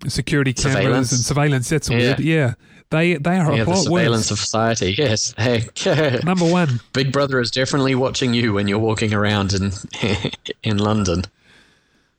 security 0.09 0.55
cameras 0.55 0.75
Surveillance. 0.77 1.13
and 1.13 1.21
surveillance. 1.21 1.69
That's 1.69 1.89
the 1.89 1.95
Yeah. 1.97 2.09
word. 2.11 2.21
Yeah, 2.21 2.55
they 2.95 3.15
they 3.17 3.37
are 3.39 3.53
Yeah, 3.55 3.63
a 3.63 3.65
the 3.67 3.75
surveillance 3.77 4.31
worse. 4.31 4.31
of 4.31 4.39
society. 4.39 4.95
Yes. 4.97 5.35
Hey, 5.39 5.69
Number 6.25 6.45
one. 6.51 6.81
Big 6.93 7.13
Brother 7.13 7.41
is 7.41 7.51
definitely 7.51 7.95
watching 7.95 8.35
you 8.35 8.53
when 8.53 8.69
you're 8.69 8.79
walking 8.79 9.13
around 9.13 9.53
in 9.53 9.73
in 10.63 10.79
London. 10.79 11.25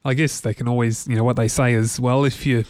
I 0.03 0.13
guess 0.13 0.39
they 0.41 0.53
can 0.53 0.67
always, 0.67 1.07
you 1.07 1.15
know, 1.15 1.23
what 1.23 1.35
they 1.35 1.47
say 1.47 1.73
is, 1.73 1.99
well, 1.99 2.25
if 2.25 2.45
you, 2.45 2.63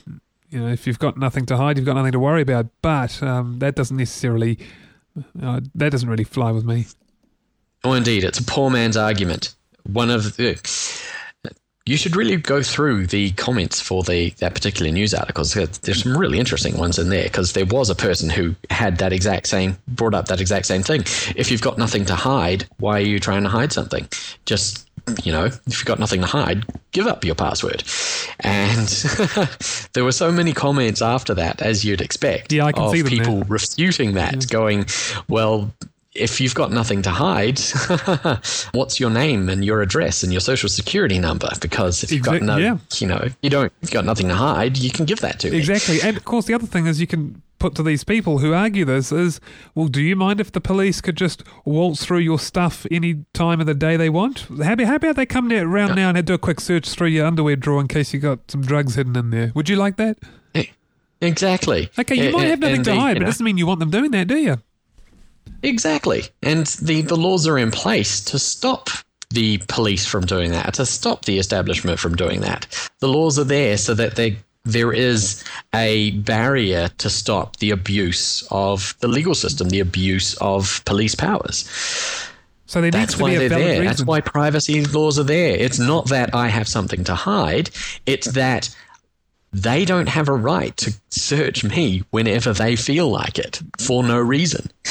you 0.49 0.59
know, 0.61 0.67
if 0.71 0.87
you've 0.87 0.99
got 0.99 1.17
nothing 1.17 1.45
to 1.47 1.57
hide, 1.57 1.77
you've 1.77 1.85
got 1.85 1.95
nothing 1.95 2.13
to 2.13 2.19
worry 2.19 2.41
about. 2.41 2.67
But 2.81 3.21
um, 3.21 3.59
that 3.59 3.75
doesn't 3.75 3.97
necessarily, 3.97 4.57
uh, 5.41 5.59
that 5.73 5.89
doesn't 5.91 6.07
really 6.07 6.23
fly 6.23 6.51
with 6.51 6.63
me. 6.63 6.85
Oh, 7.83 7.91
indeed, 7.93 8.23
it's 8.23 8.39
a 8.39 8.43
poor 8.43 8.69
man's 8.69 8.95
argument. 8.95 9.53
One 9.83 10.09
of 10.09 10.37
the. 10.37 10.55
You 11.87 11.97
should 11.97 12.15
really 12.15 12.37
go 12.37 12.63
through 12.63 13.07
the 13.07 13.31
comments 13.33 13.79
for 13.79 14.01
the 14.01 14.31
that 14.39 14.55
particular 14.55 14.91
news 14.91 15.13
articles. 15.13 15.53
There's 15.53 16.01
some 16.01 16.17
really 16.17 16.39
interesting 16.39 16.77
ones 16.77 16.97
in 16.97 17.09
there 17.09 17.25
because 17.25 17.53
there 17.53 17.65
was 17.65 17.91
a 17.91 17.95
person 17.95 18.27
who 18.27 18.55
had 18.71 18.97
that 18.97 19.13
exact 19.13 19.45
same 19.47 19.77
brought 19.87 20.15
up 20.15 20.25
that 20.27 20.41
exact 20.41 20.65
same 20.65 20.81
thing. 20.81 21.01
If 21.35 21.51
you've 21.51 21.61
got 21.61 21.77
nothing 21.77 22.05
to 22.05 22.15
hide, 22.15 22.67
why 22.77 22.97
are 22.97 23.05
you 23.05 23.19
trying 23.19 23.43
to 23.43 23.49
hide 23.49 23.71
something? 23.71 24.07
Just 24.45 24.89
you 25.23 25.31
know, 25.31 25.45
if 25.45 25.61
you've 25.67 25.85
got 25.85 25.99
nothing 25.99 26.21
to 26.21 26.27
hide, 26.27 26.65
give 26.91 27.05
up 27.05 27.23
your 27.23 27.35
password. 27.35 27.83
And 28.39 28.87
there 29.93 30.03
were 30.03 30.11
so 30.11 30.31
many 30.31 30.53
comments 30.53 31.01
after 31.01 31.35
that, 31.35 31.61
as 31.61 31.85
you'd 31.85 32.01
expect, 32.01 32.51
Yeah, 32.51 32.65
I 32.65 32.71
can 32.71 32.83
of 32.83 32.91
see 32.91 33.01
them 33.01 33.11
people 33.11 33.43
refuting 33.43 34.13
that, 34.13 34.49
going, 34.49 34.85
well, 35.29 35.71
if 36.15 36.39
you've 36.39 36.55
got 36.55 36.71
nothing 36.71 37.01
to 37.03 37.11
hide, 37.11 37.59
what's 38.71 38.99
your 38.99 39.09
name 39.09 39.49
and 39.49 39.63
your 39.63 39.81
address 39.81 40.23
and 40.23 40.31
your 40.31 40.39
social 40.39 40.69
security 40.69 41.19
number? 41.19 41.49
Because 41.59 42.03
if 42.03 42.11
you've 42.11 42.23
got 42.23 42.41
no, 42.41 42.57
yeah. 42.57 42.77
you 42.97 43.05
know, 43.05 43.27
you 43.41 43.49
don't, 43.49 43.71
you've 43.81 43.91
got 43.91 44.05
nothing 44.05 44.29
to 44.29 44.35
hide, 44.35 44.77
you 44.77 44.89
can 44.89 45.05
give 45.05 45.19
that 45.19 45.39
to 45.41 45.51
me. 45.51 45.57
Exactly. 45.57 45.99
And 46.01 46.15
of 46.15 46.23
course, 46.23 46.45
the 46.45 46.53
other 46.53 46.65
thing 46.65 46.87
is 46.87 47.01
you 47.01 47.07
can 47.07 47.41
put 47.59 47.75
to 47.75 47.83
these 47.83 48.03
people 48.05 48.39
who 48.39 48.53
argue 48.53 48.85
this 48.85 49.11
is, 49.11 49.41
well, 49.73 49.87
do 49.87 50.01
you 50.01 50.15
mind 50.15 50.39
if 50.39 50.51
the 50.51 50.61
police 50.61 51.01
could 51.01 51.17
just 51.17 51.43
waltz 51.65 52.05
through 52.05 52.19
your 52.19 52.39
stuff 52.39 52.85
any 52.89 53.25
time 53.33 53.59
of 53.59 53.65
the 53.65 53.73
day 53.73 53.97
they 53.97 54.09
want? 54.09 54.47
How 54.63 54.73
about, 54.73 54.87
how 54.87 54.95
about 54.95 55.15
they 55.17 55.25
come 55.25 55.51
around 55.51 55.95
now 55.95 56.09
and 56.09 56.25
do 56.25 56.33
a 56.33 56.37
quick 56.37 56.61
search 56.61 56.89
through 56.89 57.07
your 57.07 57.25
underwear 57.25 57.57
drawer 57.57 57.81
in 57.81 57.89
case 57.89 58.13
you 58.13 58.19
got 58.19 58.39
some 58.49 58.61
drugs 58.61 58.95
hidden 58.95 59.15
in 59.17 59.31
there? 59.31 59.51
Would 59.53 59.67
you 59.67 59.75
like 59.75 59.97
that? 59.97 60.17
Eh, 60.53 60.67
exactly. 61.19 61.89
Okay, 61.99 62.15
you 62.15 62.29
A- 62.29 62.31
might 62.31 62.47
have 62.47 62.63
eh, 62.63 62.67
nothing 62.67 62.75
and 62.75 62.85
to 62.85 62.95
hide, 62.95 63.13
but 63.15 63.23
it 63.23 63.25
doesn't 63.25 63.43
mean 63.43 63.57
you 63.57 63.67
want 63.67 63.81
them 63.81 63.89
doing 63.89 64.11
that, 64.11 64.27
do 64.27 64.37
you? 64.37 64.61
Exactly. 65.63 66.25
And 66.43 66.67
the, 66.67 67.01
the 67.01 67.15
laws 67.15 67.47
are 67.47 67.57
in 67.57 67.71
place 67.71 68.21
to 68.25 68.39
stop 68.39 68.89
the 69.31 69.57
police 69.67 70.05
from 70.05 70.25
doing 70.25 70.51
that, 70.51 70.75
to 70.75 70.85
stop 70.85 71.25
the 71.25 71.39
establishment 71.39 71.99
from 71.99 72.15
doing 72.15 72.41
that. 72.41 72.67
The 72.99 73.07
laws 73.07 73.37
are 73.39 73.43
there 73.43 73.77
so 73.77 73.93
that 73.95 74.15
they, 74.15 74.37
there 74.63 74.93
is 74.93 75.43
a 75.73 76.11
barrier 76.11 76.89
to 76.99 77.09
stop 77.09 77.57
the 77.57 77.71
abuse 77.71 78.47
of 78.51 78.95
the 78.99 79.07
legal 79.07 79.35
system, 79.35 79.69
the 79.69 79.79
abuse 79.79 80.35
of 80.35 80.81
police 80.85 81.15
powers. 81.15 81.69
So 82.67 82.81
needs 82.81 82.95
That's 82.95 83.19
why 83.19 83.37
they're 83.37 83.49
there. 83.49 83.69
reason. 83.79 83.85
That's 83.85 84.03
why 84.03 84.21
privacy 84.21 84.83
laws 84.85 85.19
are 85.19 85.23
there. 85.23 85.55
It's 85.55 85.79
not 85.79 86.09
that 86.09 86.33
I 86.33 86.47
have 86.47 86.67
something 86.67 87.03
to 87.03 87.15
hide, 87.15 87.69
it's 88.05 88.31
that 88.31 88.75
they 89.55 89.85
don't 89.85 90.09
have 90.09 90.27
a 90.27 90.33
right 90.33 90.75
to 90.75 90.93
search 91.09 91.63
me 91.63 92.03
whenever 92.11 92.51
they 92.51 92.75
feel 92.75 93.09
like 93.09 93.39
it 93.39 93.61
for 93.79 94.03
no 94.03 94.19
reason. 94.19 94.69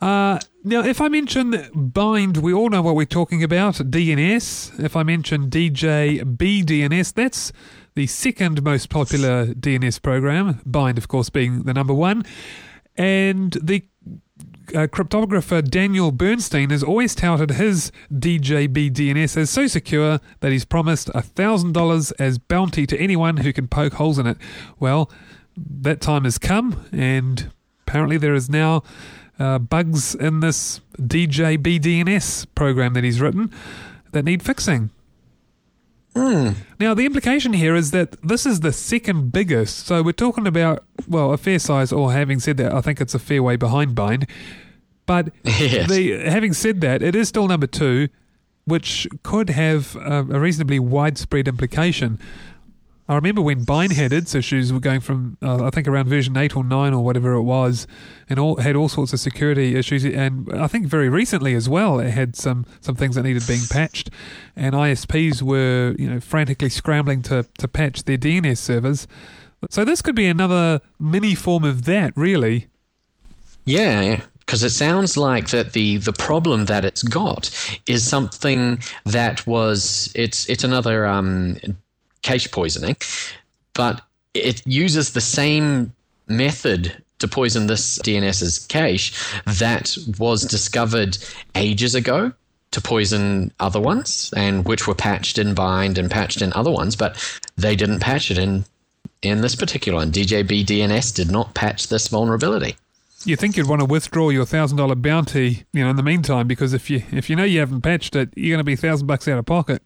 Uh, 0.00 0.38
now, 0.62 0.84
if 0.84 1.00
I 1.00 1.08
mention 1.08 1.50
BIND, 1.74 2.36
we 2.36 2.54
all 2.54 2.68
know 2.68 2.82
what 2.82 2.94
we're 2.94 3.04
talking 3.04 3.42
about 3.42 3.74
DNS. 3.74 4.78
If 4.78 4.94
I 4.94 5.02
mention 5.02 5.50
djbdns, 5.50 7.14
that's 7.14 7.52
the 7.96 8.06
second 8.06 8.62
most 8.62 8.90
popular 8.90 9.46
DNS 9.46 10.00
program, 10.00 10.60
BIND, 10.64 10.98
of 10.98 11.08
course, 11.08 11.30
being 11.30 11.64
the 11.64 11.74
number 11.74 11.94
one. 11.94 12.24
And 12.96 13.54
the 13.60 13.84
uh, 14.74 14.86
cryptographer 14.86 15.68
Daniel 15.68 16.12
Bernstein 16.12 16.70
has 16.70 16.82
always 16.82 17.14
touted 17.14 17.52
his 17.52 17.92
djbdns 18.12 19.36
as 19.36 19.50
so 19.50 19.66
secure 19.66 20.20
that 20.40 20.52
he's 20.52 20.64
promised 20.64 21.08
$1,000 21.08 22.12
as 22.18 22.38
bounty 22.38 22.86
to 22.86 22.98
anyone 22.98 23.38
who 23.38 23.52
can 23.52 23.68
poke 23.68 23.94
holes 23.94 24.18
in 24.18 24.26
it. 24.26 24.36
Well, 24.78 25.10
that 25.56 26.00
time 26.00 26.24
has 26.24 26.38
come, 26.38 26.84
and 26.92 27.50
apparently 27.86 28.16
there 28.16 28.34
is 28.34 28.48
now 28.48 28.82
uh, 29.38 29.58
bugs 29.58 30.14
in 30.14 30.40
this 30.40 30.80
djbdns 30.98 32.46
program 32.54 32.94
that 32.94 33.04
he's 33.04 33.20
written 33.20 33.52
that 34.12 34.24
need 34.24 34.42
fixing. 34.42 34.90
Hmm. 36.16 36.50
Now, 36.80 36.94
the 36.94 37.06
implication 37.06 37.52
here 37.52 37.76
is 37.76 37.90
that 37.92 38.20
this 38.26 38.44
is 38.46 38.60
the 38.60 38.72
second 38.72 39.32
biggest. 39.32 39.86
So 39.86 40.02
we're 40.02 40.12
talking 40.12 40.46
about, 40.46 40.84
well, 41.06 41.32
a 41.32 41.36
fair 41.38 41.58
size, 41.58 41.92
or 41.92 42.12
having 42.12 42.40
said 42.40 42.56
that, 42.56 42.72
I 42.72 42.80
think 42.80 43.00
it's 43.00 43.14
a 43.14 43.18
fair 43.18 43.42
way 43.42 43.56
behind 43.56 43.94
BIND. 43.94 44.26
But 45.06 45.32
Yes. 45.44 45.88
the, 45.88 46.18
having 46.28 46.52
said 46.52 46.80
that, 46.80 47.02
it 47.02 47.14
is 47.14 47.28
still 47.28 47.46
number 47.46 47.66
two, 47.66 48.08
which 48.64 49.06
could 49.22 49.50
have 49.50 49.96
a, 49.96 50.18
a 50.20 50.40
reasonably 50.40 50.78
widespread 50.78 51.46
implication. 51.48 52.18
I 53.08 53.14
remember 53.14 53.40
when 53.40 53.64
its 53.68 54.34
issues, 54.34 54.70
were 54.70 54.80
going 54.80 55.00
from 55.00 55.38
uh, 55.42 55.64
I 55.64 55.70
think 55.70 55.88
around 55.88 56.08
version 56.08 56.36
eight 56.36 56.54
or 56.54 56.62
nine 56.62 56.92
or 56.92 57.02
whatever 57.02 57.32
it 57.32 57.42
was, 57.42 57.86
and 58.28 58.38
all 58.38 58.56
had 58.56 58.76
all 58.76 58.88
sorts 58.88 59.14
of 59.14 59.20
security 59.20 59.76
issues. 59.76 60.04
And 60.04 60.52
I 60.54 60.66
think 60.66 60.86
very 60.86 61.08
recently 61.08 61.54
as 61.54 61.68
well, 61.68 62.00
it 62.00 62.10
had 62.10 62.36
some 62.36 62.66
some 62.80 62.96
things 62.96 63.14
that 63.14 63.22
needed 63.22 63.46
being 63.46 63.62
patched, 63.70 64.10
and 64.54 64.74
ISPs 64.74 65.40
were 65.40 65.94
you 65.98 66.10
know 66.10 66.20
frantically 66.20 66.68
scrambling 66.68 67.22
to 67.22 67.46
to 67.58 67.66
patch 67.66 68.04
their 68.04 68.18
DNS 68.18 68.58
servers. 68.58 69.08
So 69.70 69.84
this 69.84 70.02
could 70.02 70.14
be 70.14 70.26
another 70.26 70.80
mini 71.00 71.34
form 71.34 71.64
of 71.64 71.84
that, 71.86 72.12
really. 72.14 72.68
Yeah, 73.64 74.02
yeah. 74.02 74.22
Because 74.40 74.62
it 74.62 74.70
sounds 74.70 75.16
like 75.16 75.48
that 75.48 75.72
the 75.72 75.96
the 75.96 76.12
problem 76.12 76.66
that 76.66 76.84
it's 76.84 77.02
got 77.02 77.50
is 77.86 78.06
something 78.06 78.80
that 79.04 79.46
was 79.46 80.12
it's 80.14 80.48
it's 80.48 80.64
another 80.64 81.06
um, 81.06 81.58
cache 82.28 82.50
poisoning, 82.50 82.96
but 83.72 84.02
it 84.34 84.66
uses 84.66 85.12
the 85.12 85.20
same 85.20 85.94
method 86.26 87.02
to 87.20 87.26
poison 87.26 87.66
this 87.66 87.98
DNS's 88.00 88.58
cache 88.66 89.12
that 89.46 89.96
was 90.18 90.42
discovered 90.42 91.16
ages 91.54 91.94
ago 91.94 92.32
to 92.70 92.80
poison 92.82 93.50
other 93.60 93.80
ones 93.80 94.30
and 94.36 94.66
which 94.66 94.86
were 94.86 94.94
patched 94.94 95.38
in 95.38 95.54
BIND 95.54 95.96
and 95.96 96.10
patched 96.10 96.42
in 96.42 96.52
other 96.52 96.70
ones, 96.70 96.94
but 96.96 97.16
they 97.56 97.74
didn't 97.74 98.00
patch 98.00 98.30
it 98.30 98.38
in 98.38 98.64
in 99.22 99.40
this 99.40 99.56
particular 99.56 99.98
one. 99.98 100.12
djbdns 100.12 101.12
did 101.12 101.30
not 101.30 101.54
patch 101.54 101.88
this 101.88 102.06
vulnerability. 102.08 102.76
You 103.24 103.34
think 103.36 103.56
you'd 103.56 103.68
want 103.68 103.80
to 103.80 103.86
withdraw 103.86 104.28
your 104.28 104.44
thousand 104.44 104.76
dollar 104.76 104.94
bounty, 104.94 105.64
you 105.72 105.82
know, 105.82 105.90
in 105.90 105.96
the 105.96 106.04
meantime, 106.04 106.46
because 106.46 106.72
if 106.74 106.90
you 106.90 107.02
if 107.10 107.30
you 107.30 107.36
know 107.36 107.44
you 107.44 107.58
haven't 107.58 107.80
patched 107.80 108.14
it, 108.14 108.28
you're 108.36 108.54
going 108.54 108.64
to 108.64 108.64
be 108.64 108.76
thousand 108.76 109.06
bucks 109.06 109.26
out 109.26 109.38
of 109.38 109.46
pocket. 109.46 109.82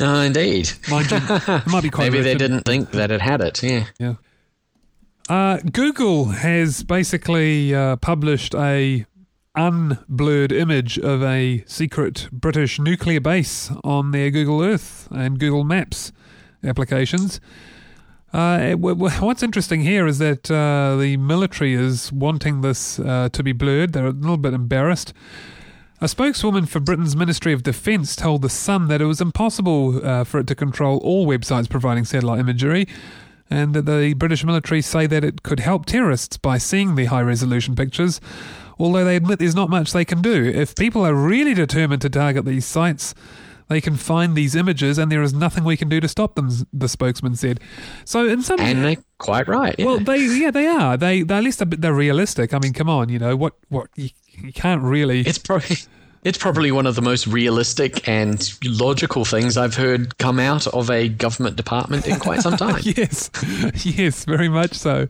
Oh, 0.00 0.20
indeed. 0.20 0.70
You, 0.88 0.98
it 1.00 1.66
might 1.66 1.82
be 1.82 1.90
quite. 1.90 2.12
Maybe 2.12 2.22
they 2.22 2.34
didn't 2.34 2.62
think 2.62 2.90
that 2.92 3.10
it 3.10 3.20
had 3.20 3.40
it. 3.40 3.62
Yeah. 3.62 3.86
Yeah. 3.98 4.14
Uh, 5.28 5.58
Google 5.72 6.26
has 6.26 6.82
basically 6.82 7.74
uh, 7.74 7.96
published 7.96 8.54
a 8.54 9.06
unblurred 9.56 10.52
image 10.52 10.98
of 10.98 11.22
a 11.22 11.64
secret 11.66 12.28
British 12.30 12.78
nuclear 12.78 13.20
base 13.20 13.70
on 13.82 14.10
their 14.12 14.30
Google 14.30 14.62
Earth 14.62 15.08
and 15.10 15.38
Google 15.40 15.64
Maps 15.64 16.12
applications. 16.62 17.40
Uh, 18.32 18.72
what's 18.74 19.42
interesting 19.42 19.80
here 19.80 20.06
is 20.06 20.18
that 20.18 20.50
uh, 20.50 20.96
the 20.96 21.16
military 21.16 21.72
is 21.72 22.12
wanting 22.12 22.60
this 22.60 22.98
uh, 22.98 23.30
to 23.32 23.42
be 23.42 23.52
blurred. 23.52 23.94
They're 23.94 24.06
a 24.06 24.10
little 24.10 24.36
bit 24.36 24.52
embarrassed. 24.52 25.14
A 25.98 26.08
spokeswoman 26.08 26.66
for 26.66 26.78
Britain's 26.78 27.16
Ministry 27.16 27.54
of 27.54 27.62
Defence 27.62 28.16
told 28.16 28.42
The 28.42 28.50
Sun 28.50 28.88
that 28.88 29.00
it 29.00 29.06
was 29.06 29.22
impossible 29.22 30.06
uh, 30.06 30.24
for 30.24 30.40
it 30.40 30.46
to 30.48 30.54
control 30.54 30.98
all 30.98 31.26
websites 31.26 31.70
providing 31.70 32.04
satellite 32.04 32.38
imagery, 32.38 32.86
and 33.48 33.72
that 33.72 33.86
the 33.86 34.12
British 34.12 34.44
military 34.44 34.82
say 34.82 35.06
that 35.06 35.24
it 35.24 35.42
could 35.42 35.60
help 35.60 35.86
terrorists 35.86 36.36
by 36.36 36.58
seeing 36.58 36.96
the 36.96 37.06
high 37.06 37.22
resolution 37.22 37.74
pictures, 37.74 38.20
although 38.78 39.06
they 39.06 39.16
admit 39.16 39.38
there's 39.38 39.54
not 39.54 39.70
much 39.70 39.92
they 39.92 40.04
can 40.04 40.20
do. 40.20 40.44
If 40.44 40.74
people 40.74 41.06
are 41.06 41.14
really 41.14 41.54
determined 41.54 42.02
to 42.02 42.10
target 42.10 42.44
these 42.44 42.66
sites, 42.66 43.14
they 43.68 43.80
can 43.80 43.96
find 43.96 44.36
these 44.36 44.54
images, 44.54 44.98
and 44.98 45.10
there 45.10 45.22
is 45.22 45.32
nothing 45.32 45.64
we 45.64 45.78
can 45.78 45.88
do 45.88 45.98
to 46.00 46.08
stop 46.08 46.34
them, 46.34 46.50
the 46.74 46.88
spokesman 46.90 47.36
said. 47.36 47.58
So, 48.04 48.26
in 48.26 48.42
some 48.42 48.60
And 48.60 48.84
they're 48.84 48.96
quite 49.16 49.48
right. 49.48 49.74
Yeah. 49.78 49.86
well, 49.86 49.98
they 49.98 50.18
yeah 50.18 50.50
they 50.50 50.66
are 50.66 50.98
they 50.98 51.22
they 51.22 51.36
at 51.36 51.42
least 51.42 51.62
a 51.62 51.66
bit 51.66 51.80
they're 51.80 51.94
realistic. 51.94 52.52
I 52.52 52.58
mean, 52.58 52.74
come 52.74 52.90
on, 52.90 53.08
you 53.08 53.18
know 53.18 53.34
what 53.34 53.54
what 53.70 53.88
you, 54.42 54.52
can't 54.52 54.82
really 54.82 55.20
it's 55.20 55.38
probably. 55.38 55.76
It's 56.24 56.38
probably 56.38 56.72
one 56.72 56.86
of 56.88 56.96
the 56.96 57.02
most 57.02 57.28
realistic 57.28 58.08
and 58.08 58.52
logical 58.64 59.24
things 59.24 59.56
I've 59.56 59.76
heard 59.76 60.18
come 60.18 60.40
out 60.40 60.66
of 60.66 60.90
a 60.90 61.08
government 61.08 61.54
department 61.54 62.08
in 62.08 62.18
quite 62.18 62.40
some 62.40 62.56
time. 62.56 62.80
yes, 62.82 63.30
yes, 63.84 64.24
very 64.24 64.48
much 64.48 64.74
so. 64.74 65.06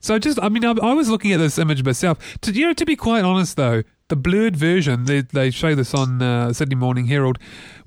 So 0.00 0.18
just, 0.18 0.40
I 0.42 0.48
mean, 0.48 0.64
I, 0.64 0.72
I 0.82 0.92
was 0.92 1.08
looking 1.08 1.32
at 1.32 1.38
this 1.38 1.56
image 1.56 1.84
myself. 1.84 2.18
To 2.40 2.52
you 2.52 2.66
know, 2.66 2.72
to 2.72 2.84
be 2.84 2.96
quite 2.96 3.24
honest 3.24 3.56
though, 3.56 3.84
the 4.08 4.16
blurred 4.16 4.56
version 4.56 5.04
they, 5.04 5.20
they 5.20 5.50
show 5.50 5.76
this 5.76 5.94
on 5.94 6.20
uh, 6.20 6.52
Sydney 6.52 6.74
Morning 6.74 7.06
Herald 7.06 7.38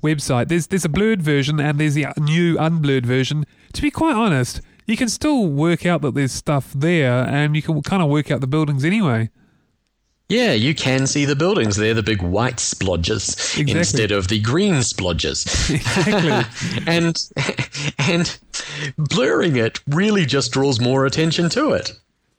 website. 0.01 0.47
There's 0.47 0.67
there's 0.67 0.85
a 0.85 0.89
blurred 0.89 1.21
version 1.21 1.59
and 1.59 1.79
there's 1.79 1.95
the 1.95 2.07
new 2.17 2.57
unblurred 2.57 3.05
version. 3.05 3.45
To 3.73 3.81
be 3.81 3.91
quite 3.91 4.15
honest, 4.15 4.61
you 4.85 4.97
can 4.97 5.09
still 5.09 5.47
work 5.47 5.85
out 5.85 6.01
that 6.01 6.15
there's 6.15 6.31
stuff 6.31 6.73
there, 6.73 7.25
and 7.27 7.55
you 7.55 7.61
can 7.61 7.81
kind 7.81 8.03
of 8.03 8.09
work 8.09 8.31
out 8.31 8.41
the 8.41 8.47
buildings 8.47 8.83
anyway. 8.83 9.29
Yeah, 10.31 10.53
you 10.53 10.73
can 10.73 11.07
see 11.07 11.25
the 11.25 11.35
buildings. 11.35 11.75
They're 11.75 11.93
the 11.93 12.01
big 12.01 12.21
white 12.21 12.55
splodges 12.55 13.29
Exactly. 13.59 13.71
instead 13.77 14.11
of 14.13 14.29
the 14.29 14.39
green 14.39 14.75
splodges. 14.75 15.45
Exactly. 15.69 16.83
and 16.87 17.21
and 17.99 18.39
blurring 18.97 19.57
it 19.57 19.81
really 19.87 20.25
just 20.25 20.53
draws 20.53 20.79
more 20.79 21.05
attention 21.05 21.49
to 21.49 21.71
it. 21.71 21.89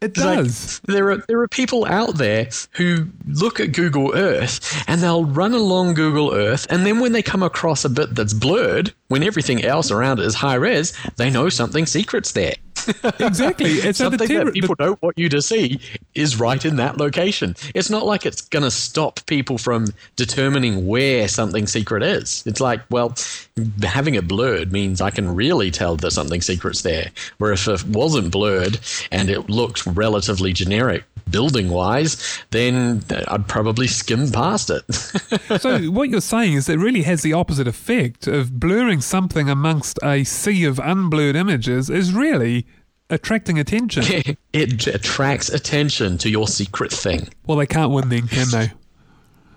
It 0.01 0.07
It's 0.17 0.21
like, 0.25 0.39
does. 0.39 0.81
there 0.87 1.11
are 1.11 1.19
there 1.29 1.41
are 1.41 1.49
people 1.49 1.85
out 1.85 2.17
there 2.17 2.49
who 2.73 3.09
look 3.29 3.61
at 3.61 3.73
Google 3.73 4.15
Earth 4.15 4.83
and 4.89 5.01
they'll 5.03 5.27
run 5.27 5.53
along 5.53 5.93
Google 5.95 6.33
Earth 6.35 6.67
and 6.71 6.87
then 6.87 6.99
when 6.99 7.13
they 7.13 7.23
come 7.23 7.43
across 7.43 7.85
a 7.85 7.91
bit 7.91 8.15
that's 8.15 8.33
blurred, 8.33 8.93
when 9.09 9.23
everything 9.23 9.65
else 9.65 9.91
around 9.91 10.19
it 10.19 10.25
is 10.25 10.35
high 10.35 10.55
res, 10.57 10.93
they 11.19 11.29
know 11.31 11.51
something 11.51 11.85
secret's 11.87 12.33
there. 12.33 12.55
exactly. 13.21 13.71
It's 13.71 13.99
so 13.99 14.09
the 14.09 14.19
Something 14.19 14.47
that 14.47 14.55
people 14.55 14.75
don't 14.75 15.01
want 15.03 15.19
you 15.19 15.29
to 15.29 15.43
see 15.43 15.81
is 16.15 16.39
right 16.39 16.65
in 16.65 16.77
that 16.77 16.97
location. 16.97 17.55
It's 17.75 17.91
not 17.91 18.05
like 18.07 18.27
it's 18.27 18.43
going 18.43 18.65
to 18.65 18.71
stop 18.71 19.25
people 19.27 19.59
from 19.59 19.87
determining 20.17 20.87
where 20.87 21.29
something 21.29 21.67
secret 21.67 22.03
is. 22.03 22.43
It's 22.47 22.61
like, 22.61 22.81
well, 22.91 23.15
having 23.83 24.15
it 24.15 24.27
blurred 24.27 24.73
means 24.73 25.01
I 25.01 25.11
can 25.11 25.35
really 25.35 25.71
tell 25.71 25.97
that 25.97 26.11
something 26.11 26.41
secret's 26.41 26.83
there. 26.83 27.11
Where 27.39 27.53
if 27.53 27.69
it 27.69 27.85
wasn't 27.87 28.31
blurred 28.31 28.79
and 29.11 29.31
it 29.31 29.49
looked 29.49 29.87
relatively 29.87 30.53
generic 30.53 31.05
building 31.31 31.71
wise, 31.71 32.41
then 32.51 33.03
I'd 33.29 33.49
probably 33.49 33.87
skim 33.87 34.31
past 34.31 34.71
it. 34.71 34.83
so 35.61 35.81
what 35.91 36.11
you're 36.11 36.21
saying 36.21 36.55
is 36.55 36.69
it 36.69 36.79
really 36.79 37.03
has 37.03 37.23
the 37.23 37.33
opposite 37.33 37.67
effect 37.67 38.27
of 38.27 38.59
blurring 38.61 39.01
something 39.01 39.49
amongst 39.49 39.99
a 40.03 40.25
sea 40.25 40.65
of 40.65 40.79
unblurred 40.79 41.37
images 41.37 41.89
is 41.91 42.13
really 42.13 42.62
attracting 43.13 43.59
attention. 43.59 44.37
it 44.53 44.87
attracts 44.87 45.49
attention 45.49 46.19
to 46.19 46.31
your 46.31 46.49
secret 46.49 46.93
thing. 46.93 47.29
well, 47.47 47.59
they 47.59 47.67
can't 47.67 47.93
win 47.93 48.09
then, 48.09 48.27
can 48.27 48.49
they? 48.51 48.73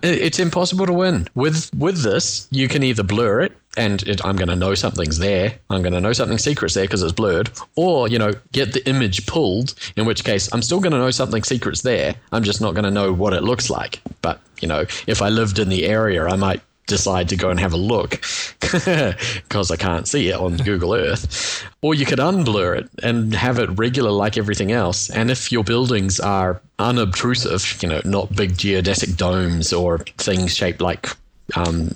It's 0.02 0.38
impossible 0.38 0.86
to 0.86 0.92
win 0.92 1.26
with 1.34 1.74
with 1.74 2.02
this. 2.02 2.46
You 2.50 2.68
can 2.68 2.82
either 2.82 3.02
blur 3.02 3.40
it, 3.40 3.56
and 3.76 4.02
it, 4.02 4.24
I'm 4.24 4.36
going 4.36 4.50
to 4.50 4.54
know 4.54 4.74
something's 4.74 5.18
there. 5.18 5.54
I'm 5.70 5.82
going 5.82 5.94
to 5.94 6.00
know 6.00 6.12
something 6.12 6.38
secret's 6.38 6.74
there 6.74 6.84
because 6.84 7.02
it's 7.02 7.12
blurred, 7.12 7.50
or 7.76 8.06
you 8.06 8.18
know, 8.18 8.32
get 8.52 8.74
the 8.74 8.86
image 8.86 9.26
pulled. 9.26 9.74
In 9.96 10.04
which 10.04 10.22
case, 10.22 10.52
I'm 10.52 10.62
still 10.62 10.80
going 10.80 10.92
to 10.92 10.98
know 10.98 11.10
something 11.10 11.42
secret's 11.42 11.80
there. 11.80 12.14
I'm 12.30 12.44
just 12.44 12.60
not 12.60 12.74
going 12.74 12.84
to 12.84 12.90
know 12.90 13.12
what 13.12 13.32
it 13.32 13.42
looks 13.42 13.70
like. 13.70 14.00
But 14.20 14.38
you 14.60 14.68
know, 14.68 14.84
if 15.06 15.22
I 15.22 15.30
lived 15.30 15.58
in 15.58 15.70
the 15.70 15.86
area, 15.86 16.26
I 16.26 16.36
might 16.36 16.60
decide 16.86 17.28
to 17.28 17.36
go 17.36 17.50
and 17.50 17.60
have 17.60 17.72
a 17.72 17.76
look 17.76 18.22
because 18.60 19.70
I 19.70 19.76
can't 19.76 20.08
see 20.08 20.28
it 20.28 20.36
on 20.36 20.56
Google 20.56 20.94
Earth. 20.94 21.64
Or 21.82 21.94
you 21.94 22.06
could 22.06 22.18
unblur 22.18 22.78
it 22.78 22.90
and 23.02 23.34
have 23.34 23.58
it 23.58 23.68
regular 23.78 24.10
like 24.10 24.38
everything 24.38 24.72
else. 24.72 25.10
And 25.10 25.30
if 25.30 25.52
your 25.52 25.64
buildings 25.64 26.20
are 26.20 26.60
unobtrusive, 26.78 27.82
you 27.82 27.88
know, 27.88 28.00
not 28.04 28.34
big 28.34 28.56
geodetic 28.56 29.16
domes 29.16 29.72
or 29.72 29.98
things 30.18 30.56
shaped 30.56 30.80
like 30.80 31.08
um, 31.54 31.94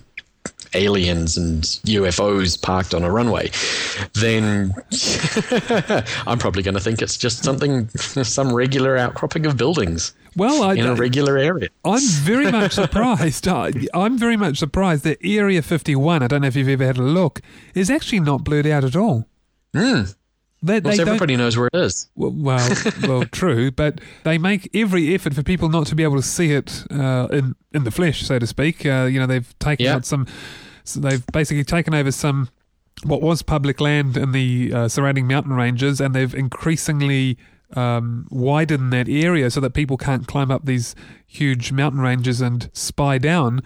aliens 0.75 1.37
and 1.37 1.63
UFOs 1.63 2.61
parked 2.61 2.95
on 2.95 3.03
a 3.03 3.11
runway, 3.11 3.51
then 4.15 4.73
I'm 6.27 6.39
probably 6.39 6.63
going 6.63 6.75
to 6.75 6.81
think 6.81 7.03
it's 7.03 7.17
just 7.17 7.43
something, 7.45 7.89
some 7.89 8.53
regular 8.55 8.97
outcropping 8.97 9.47
of 9.47 9.57
buildings 9.57 10.15
Well, 10.37 10.63
I, 10.63 10.75
in 10.75 10.87
a 10.87 10.95
regular 10.95 11.39
area. 11.39 11.69
I'm 11.85 12.03
very 12.03 12.51
much 12.51 12.73
surprised. 12.73 13.49
I, 13.49 13.73
I'm 13.95 14.19
very 14.19 14.37
much 14.37 14.59
surprised 14.59 15.05
that 15.05 15.19
Area 15.25 15.63
51, 15.63 16.23
I 16.23 16.27
don't 16.27 16.43
know 16.43 16.49
if 16.49 16.57
you've 16.57 16.69
ever 16.69 16.87
had 16.87 16.99
a 16.99 17.03
look, 17.03 17.41
is 17.75 17.91
actually 17.91 18.21
not 18.21 18.45
blurred 18.45 18.67
out 18.67 18.85
at 18.85 18.97
all. 18.97 19.27
Hmm. 19.75 20.03
They, 20.63 20.81
Well, 20.81 20.95
they 20.95 21.03
everybody 21.03 21.37
knows 21.37 21.57
where 21.57 21.69
it 21.73 21.77
is. 21.77 22.09
Well, 22.15 22.35
well, 22.37 22.69
well, 23.09 23.25
true, 23.25 23.71
but 23.71 24.01
they 24.25 24.37
make 24.37 24.69
every 24.75 25.15
effort 25.15 25.35
for 25.35 25.43
people 25.43 25.69
not 25.69 25.87
to 25.87 25.95
be 25.95 26.03
able 26.03 26.17
to 26.17 26.23
see 26.23 26.53
it 26.53 26.85
uh, 26.91 27.29
in 27.31 27.55
in 27.73 27.85
the 27.85 27.91
flesh, 27.91 28.23
so 28.23 28.39
to 28.39 28.47
speak. 28.47 28.85
Uh, 28.85 29.09
you 29.11 29.19
know, 29.19 29.27
they've 29.27 29.59
taken 29.59 29.87
out 29.87 30.05
some, 30.05 30.27
so 30.85 31.01
they've 31.01 31.25
basically 31.29 31.65
taken 31.65 31.95
over 31.95 32.13
some 32.13 32.51
what 33.05 33.23
was 33.23 33.43
public 33.43 33.81
land 33.81 34.17
in 34.17 34.33
the 34.33 34.73
uh, 34.73 34.89
surrounding 34.89 35.27
mountain 35.27 35.55
ranges, 35.55 36.01
and 36.01 36.15
they've 36.15 36.35
increasingly 36.35 37.39
um, 37.75 38.27
widened 38.31 38.93
that 38.93 39.09
area 39.09 39.51
so 39.51 39.61
that 39.61 39.71
people 39.71 39.97
can't 39.97 40.27
climb 40.27 40.51
up 40.51 40.67
these 40.67 40.95
huge 41.27 41.73
mountain 41.73 42.01
ranges 42.01 42.41
and 42.41 42.69
spy 42.73 43.19
down. 43.19 43.63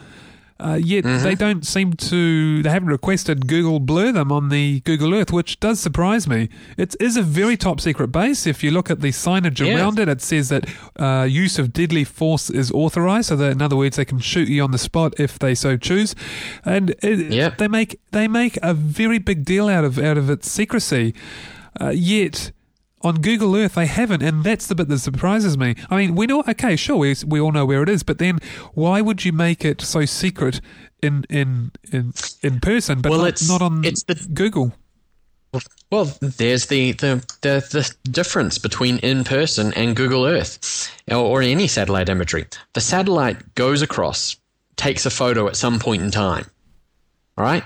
Uh, 0.60 0.78
yet 0.80 1.02
they 1.04 1.34
don't 1.34 1.66
seem 1.66 1.94
to. 1.94 2.62
They 2.62 2.70
haven't 2.70 2.88
requested 2.88 3.48
Google 3.48 3.80
blur 3.80 4.12
them 4.12 4.30
on 4.30 4.50
the 4.50 4.80
Google 4.80 5.12
Earth, 5.12 5.32
which 5.32 5.58
does 5.58 5.80
surprise 5.80 6.28
me. 6.28 6.48
It 6.78 6.94
is 7.00 7.16
a 7.16 7.22
very 7.22 7.56
top 7.56 7.80
secret 7.80 8.08
base. 8.08 8.46
If 8.46 8.62
you 8.62 8.70
look 8.70 8.88
at 8.88 9.00
the 9.00 9.08
signage 9.08 9.60
around 9.60 9.98
it, 9.98 10.08
it 10.08 10.20
says 10.22 10.50
that 10.50 10.68
uh, 10.96 11.24
use 11.24 11.58
of 11.58 11.72
deadly 11.72 12.04
force 12.04 12.50
is 12.50 12.70
authorized. 12.70 13.28
So 13.28 13.36
that, 13.36 13.50
in 13.50 13.62
other 13.62 13.76
words, 13.76 13.96
they 13.96 14.04
can 14.04 14.20
shoot 14.20 14.48
you 14.48 14.62
on 14.62 14.70
the 14.70 14.78
spot 14.78 15.14
if 15.18 15.40
they 15.40 15.56
so 15.56 15.76
choose. 15.76 16.14
And 16.64 16.90
it, 17.02 17.32
Yeah. 17.32 17.48
they 17.50 17.66
make 17.68 17.98
they 18.12 18.28
make 18.28 18.56
a 18.62 18.74
very 18.74 19.18
big 19.18 19.44
deal 19.44 19.68
out 19.68 19.84
of 19.84 19.98
out 19.98 20.16
of 20.16 20.30
its 20.30 20.48
secrecy. 20.48 21.14
Uh, 21.80 21.88
yet 21.90 22.52
on 23.04 23.16
Google 23.20 23.54
Earth 23.54 23.74
they 23.74 23.86
haven't, 23.86 24.22
and 24.22 24.42
that's 24.42 24.66
the 24.66 24.74
bit 24.74 24.88
that 24.88 24.98
surprises 24.98 25.56
me. 25.58 25.74
I 25.90 25.96
mean, 25.96 26.14
we 26.14 26.26
know, 26.26 26.42
okay, 26.48 26.74
sure, 26.74 26.96
we, 26.96 27.14
we 27.26 27.38
all 27.40 27.52
know 27.52 27.66
where 27.66 27.82
it 27.82 27.88
is, 27.88 28.02
but 28.02 28.18
then 28.18 28.38
why 28.72 29.00
would 29.00 29.24
you 29.24 29.32
make 29.32 29.64
it 29.64 29.80
so 29.82 30.04
secret 30.04 30.60
in 31.02 31.24
in 31.28 31.70
in, 31.92 32.12
in 32.42 32.60
person, 32.60 33.00
but 33.02 33.10
Well, 33.10 33.20
not, 33.20 33.28
it's- 33.28 33.48
not 33.48 33.62
on 33.62 33.84
it's 33.84 34.02
the- 34.04 34.14
Google? 34.32 34.72
Well, 35.92 36.06
there's 36.20 36.66
the, 36.66 36.92
the, 36.92 37.24
the, 37.42 37.64
the 37.70 38.10
difference 38.10 38.58
between 38.58 38.98
in 38.98 39.22
person 39.22 39.72
and 39.74 39.94
Google 39.94 40.24
Earth 40.26 40.90
or, 41.08 41.18
or 41.18 41.42
any 41.42 41.68
satellite 41.68 42.08
imagery. 42.08 42.46
The 42.72 42.80
satellite 42.80 43.54
goes 43.54 43.80
across, 43.80 44.34
takes 44.74 45.06
a 45.06 45.10
photo 45.10 45.46
at 45.46 45.54
some 45.54 45.78
point 45.78 46.02
in 46.02 46.10
time. 46.10 46.46
All 47.38 47.44
right? 47.44 47.62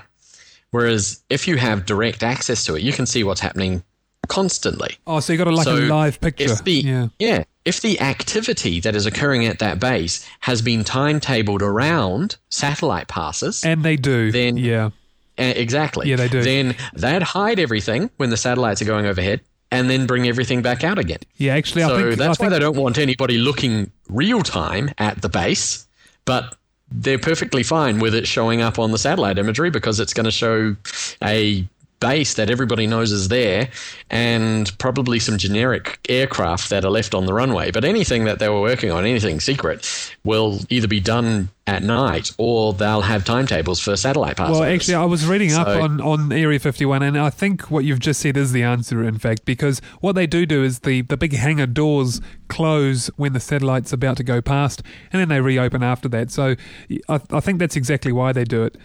Whereas 0.69 1.23
if 1.31 1.47
you 1.47 1.55
have 1.57 1.87
direct 1.87 2.21
access 2.21 2.63
to 2.65 2.75
it, 2.75 2.83
you 2.83 2.93
can 2.93 3.07
see 3.07 3.23
what's 3.23 3.41
happening 3.41 3.81
constantly. 4.29 4.97
Oh, 5.05 5.19
so 5.19 5.33
you 5.33 5.37
got 5.37 5.47
a, 5.47 5.51
like 5.51 5.65
So 5.65 5.75
a 5.75 5.79
live 5.87 6.21
picture. 6.21 6.45
If 6.51 6.63
the, 6.63 7.09
yeah. 7.19 7.43
if 7.65 7.81
the 7.81 7.99
activity 7.99 8.79
that 8.79 8.95
is 8.95 9.05
occurring 9.05 9.45
at 9.45 9.59
that 9.59 9.79
base 9.81 10.25
has 10.39 10.61
been 10.61 10.85
timetabled 10.85 11.61
around 11.61 12.37
satellite 12.49 13.09
passes, 13.09 13.65
And 13.65 13.83
they 13.83 13.97
do. 13.97 14.31
Then- 14.31 14.55
yeah. 14.57 14.91
Uh, 15.37 15.53
exactly. 15.55 16.09
Yeah, 16.09 16.17
they 16.17 16.27
do. 16.27 16.41
Then 16.43 16.75
they'd 16.93 17.21
hide 17.23 17.59
everything 17.59 18.09
when 18.17 18.29
the 18.29 18.35
satellites 18.37 18.81
are 18.81 18.85
going 18.85 19.05
overhead. 19.05 19.39
and 19.71 19.89
then 19.89 20.05
bring 20.07 20.27
everything 20.27 20.61
back 20.61 20.83
out 20.83 20.97
again. 20.97 21.19
Yeah, 21.37 21.55
actually, 21.55 21.83
so 21.83 21.95
I 21.95 22.01
think 22.01 22.17
that's 22.17 22.21
I 22.21 22.27
why 22.29 22.35
think, 22.35 22.51
they 22.51 22.59
don't 22.59 22.75
want 22.75 22.97
anybody 22.97 23.37
looking 23.37 23.91
real 24.09 24.41
time 24.41 24.89
at 24.97 25.21
the 25.21 25.29
base, 25.29 25.87
but 26.25 26.55
they're 26.91 27.19
perfectly 27.19 27.61
fine 27.61 27.99
with 27.99 28.15
it 28.15 28.27
showing 28.27 28.61
up 28.61 28.79
on 28.79 28.91
the 28.91 28.97
satellite 28.97 29.37
imagery 29.37 29.69
because 29.69 29.99
it's 29.99 30.11
going 30.13 30.25
to 30.25 30.31
show 30.31 30.75
a 31.23 31.65
base 31.99 32.35
that 32.35 32.49
everybody 32.49 32.87
knows 32.87 33.11
is 33.11 33.27
there 33.27 33.69
and 34.09 34.75
probably 34.77 35.19
some 35.19 35.37
generic 35.37 35.99
aircraft 36.07 36.69
that 36.69 36.85
are 36.85 36.91
left 36.91 37.13
on 37.13 37.25
the 37.25 37.33
runway. 37.33 37.71
But 37.71 37.83
anything 37.83 38.25
that 38.25 38.39
they 38.39 38.49
were 38.49 38.61
working 38.61 38.91
on, 38.91 39.05
anything 39.05 39.39
secret, 39.39 39.87
will 40.23 40.59
either 40.69 40.87
be 40.87 40.99
done 40.99 41.49
at 41.67 41.83
night 41.83 42.31
or 42.37 42.73
they'll 42.73 43.01
have 43.01 43.23
timetables 43.25 43.79
for 43.79 43.95
satellite 43.95 44.37
passes. 44.37 44.59
Well, 44.59 44.69
actually, 44.69 44.95
I 44.95 45.05
was 45.05 45.27
reading 45.27 45.53
up 45.53 45.67
on, 45.67 46.01
on 46.01 46.31
Area 46.31 46.59
51, 46.59 47.03
and 47.03 47.17
I 47.17 47.29
think 47.29 47.69
what 47.69 47.85
you've 47.85 47.99
just 47.99 48.19
said 48.19 48.37
is 48.37 48.51
the 48.51 48.63
answer, 48.63 49.03
in 49.03 49.19
fact, 49.19 49.45
because 49.45 49.79
what 49.99 50.13
they 50.13 50.25
do 50.25 50.45
do 50.45 50.63
is 50.63 50.79
the, 50.79 51.01
the 51.03 51.17
big 51.17 51.33
hangar 51.33 51.67
doors 51.67 52.21
close 52.47 53.07
when 53.17 53.33
the 53.33 53.39
satellite's 53.39 53.93
about 53.93 54.17
to 54.17 54.23
go 54.23 54.41
past, 54.41 54.81
and 55.11 55.19
then 55.21 55.29
they 55.29 55.41
reopen 55.41 55.83
after 55.83 56.09
that. 56.09 56.31
So 56.31 56.55
I, 57.07 57.21
I 57.29 57.39
think 57.39 57.59
that's 57.59 57.75
exactly 57.75 58.11
why 58.11 58.31
they 58.31 58.45
do 58.45 58.63
it. 58.63 58.75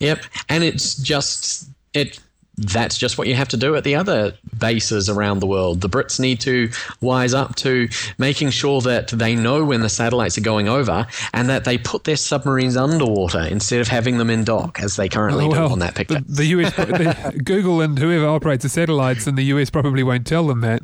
Yep, 0.00 0.24
and 0.48 0.64
it's 0.64 0.96
just 0.96 1.70
it. 1.94 2.18
That's 2.58 2.98
just 2.98 3.16
what 3.16 3.28
you 3.28 3.34
have 3.34 3.48
to 3.48 3.56
do 3.56 3.74
at 3.76 3.82
the 3.82 3.94
other 3.94 4.34
bases 4.58 5.08
around 5.08 5.38
the 5.38 5.46
world. 5.46 5.80
The 5.80 5.88
Brits 5.88 6.20
need 6.20 6.38
to 6.40 6.70
wise 7.00 7.32
up 7.32 7.56
to 7.56 7.88
making 8.18 8.50
sure 8.50 8.82
that 8.82 9.08
they 9.08 9.34
know 9.34 9.64
when 9.64 9.80
the 9.80 9.88
satellites 9.88 10.36
are 10.36 10.42
going 10.42 10.68
over 10.68 11.06
and 11.32 11.48
that 11.48 11.64
they 11.64 11.78
put 11.78 12.04
their 12.04 12.16
submarines 12.16 12.76
underwater 12.76 13.40
instead 13.40 13.80
of 13.80 13.88
having 13.88 14.18
them 14.18 14.28
in 14.28 14.44
dock 14.44 14.80
as 14.80 14.96
they 14.96 15.08
currently 15.08 15.46
oh, 15.46 15.54
do 15.54 15.60
on 15.60 15.78
that 15.78 15.94
picture. 15.94 16.20
The, 16.20 16.34
the 16.34 16.44
US, 16.44 16.76
the, 16.76 17.40
Google 17.42 17.80
and 17.80 17.98
whoever 17.98 18.26
operates 18.26 18.64
the 18.64 18.68
satellites 18.68 19.26
in 19.26 19.34
the 19.34 19.44
US 19.44 19.70
probably 19.70 20.02
won't 20.02 20.26
tell 20.26 20.46
them 20.46 20.60
that 20.60 20.82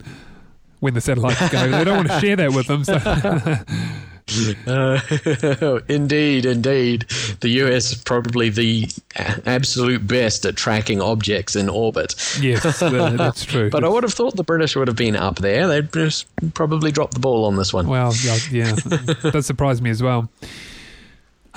when 0.81 0.94
the 0.94 1.03
satellites 1.03 1.51
go. 1.51 1.71
They 1.71 1.85
don't 1.85 1.97
want 1.97 2.09
to 2.09 2.21
share 2.21 2.37
that 2.37 2.55
with 2.55 2.66
them. 2.66 2.83
So. 2.85 2.99
Uh, 4.67 5.01
indeed, 5.88 6.47
indeed. 6.47 7.03
The 7.41 7.49
US 7.62 7.93
is 7.93 8.03
probably 8.03 8.51
the 8.51 8.88
absolute 9.47 10.07
best 10.07 10.45
at 10.45 10.57
tracking 10.57 11.01
objects 11.01 11.57
in 11.57 11.69
orbit. 11.69 12.14
yes, 12.41 12.81
that's 12.81 13.45
true. 13.45 13.71
But 13.71 13.85
I 13.85 13.88
would 13.88 14.03
have 14.03 14.14
thought 14.14 14.37
the 14.37 14.45
British 14.45 14.77
would 14.77 14.88
have 14.88 14.97
been 14.97 15.17
up 15.17 15.37
there. 15.37 15.67
They'd 15.67 15.93
just 15.93 16.27
probably 16.55 16.93
dropped 16.93 17.14
the 17.14 17.21
ball 17.21 17.45
on 17.45 17.57
this 17.57 17.73
one. 17.73 17.87
well, 17.87 18.12
yeah, 18.23 18.38
yeah, 18.51 18.73
that 19.23 19.43
surprised 19.45 19.83
me 19.83 19.91
as 19.91 20.03
well. 20.03 20.29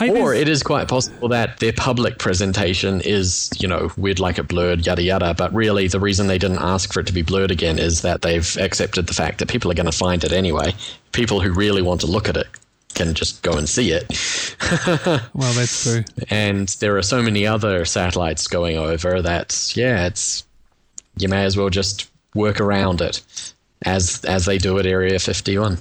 Hey, 0.01 0.19
Or 0.19 0.33
it 0.33 0.49
is 0.49 0.63
quite 0.63 0.87
possible 0.87 1.27
that 1.27 1.59
their 1.59 1.73
public 1.73 2.17
presentation 2.17 3.01
is, 3.01 3.51
you 3.59 3.67
know, 3.67 3.91
we'd 3.97 4.19
like 4.19 4.39
it 4.39 4.47
blurred, 4.47 4.83
yada 4.83 5.03
yada. 5.03 5.35
But 5.35 5.53
really, 5.53 5.87
the 5.87 5.99
reason 5.99 6.25
they 6.25 6.39
didn't 6.39 6.57
ask 6.57 6.91
for 6.91 7.01
it 7.01 7.07
to 7.07 7.13
be 7.13 7.21
blurred 7.21 7.51
again 7.51 7.77
is 7.77 8.01
that 8.01 8.23
they've 8.23 8.57
accepted 8.57 9.05
the 9.05 9.13
fact 9.13 9.37
that 9.37 9.47
people 9.47 9.69
are 9.69 9.75
going 9.75 9.85
to 9.85 9.91
find 9.91 10.23
it 10.23 10.31
anyway. 10.31 10.73
People 11.11 11.39
who 11.39 11.51
really 11.53 11.83
want 11.83 12.01
to 12.01 12.07
look 12.07 12.27
at 12.27 12.35
it 12.35 12.47
can 12.95 13.13
just 13.13 13.43
go 13.43 13.53
and 13.53 13.69
see 13.69 13.91
it. 13.91 14.09
well, 15.35 15.53
that's 15.53 15.83
true. 15.83 16.03
And 16.31 16.67
there 16.79 16.97
are 16.97 17.03
so 17.03 17.21
many 17.21 17.45
other 17.45 17.85
satellites 17.85 18.47
going 18.47 18.77
over 18.77 19.21
that, 19.21 19.71
yeah, 19.75 20.07
it's 20.07 20.43
you 21.17 21.27
may 21.27 21.45
as 21.45 21.55
well 21.55 21.69
just 21.69 22.09
work 22.33 22.59
around 22.59 23.01
it 23.01 23.21
as 23.83 24.25
as 24.25 24.45
they 24.45 24.57
do 24.57 24.79
at 24.79 24.87
Area 24.87 25.19
51. 25.19 25.77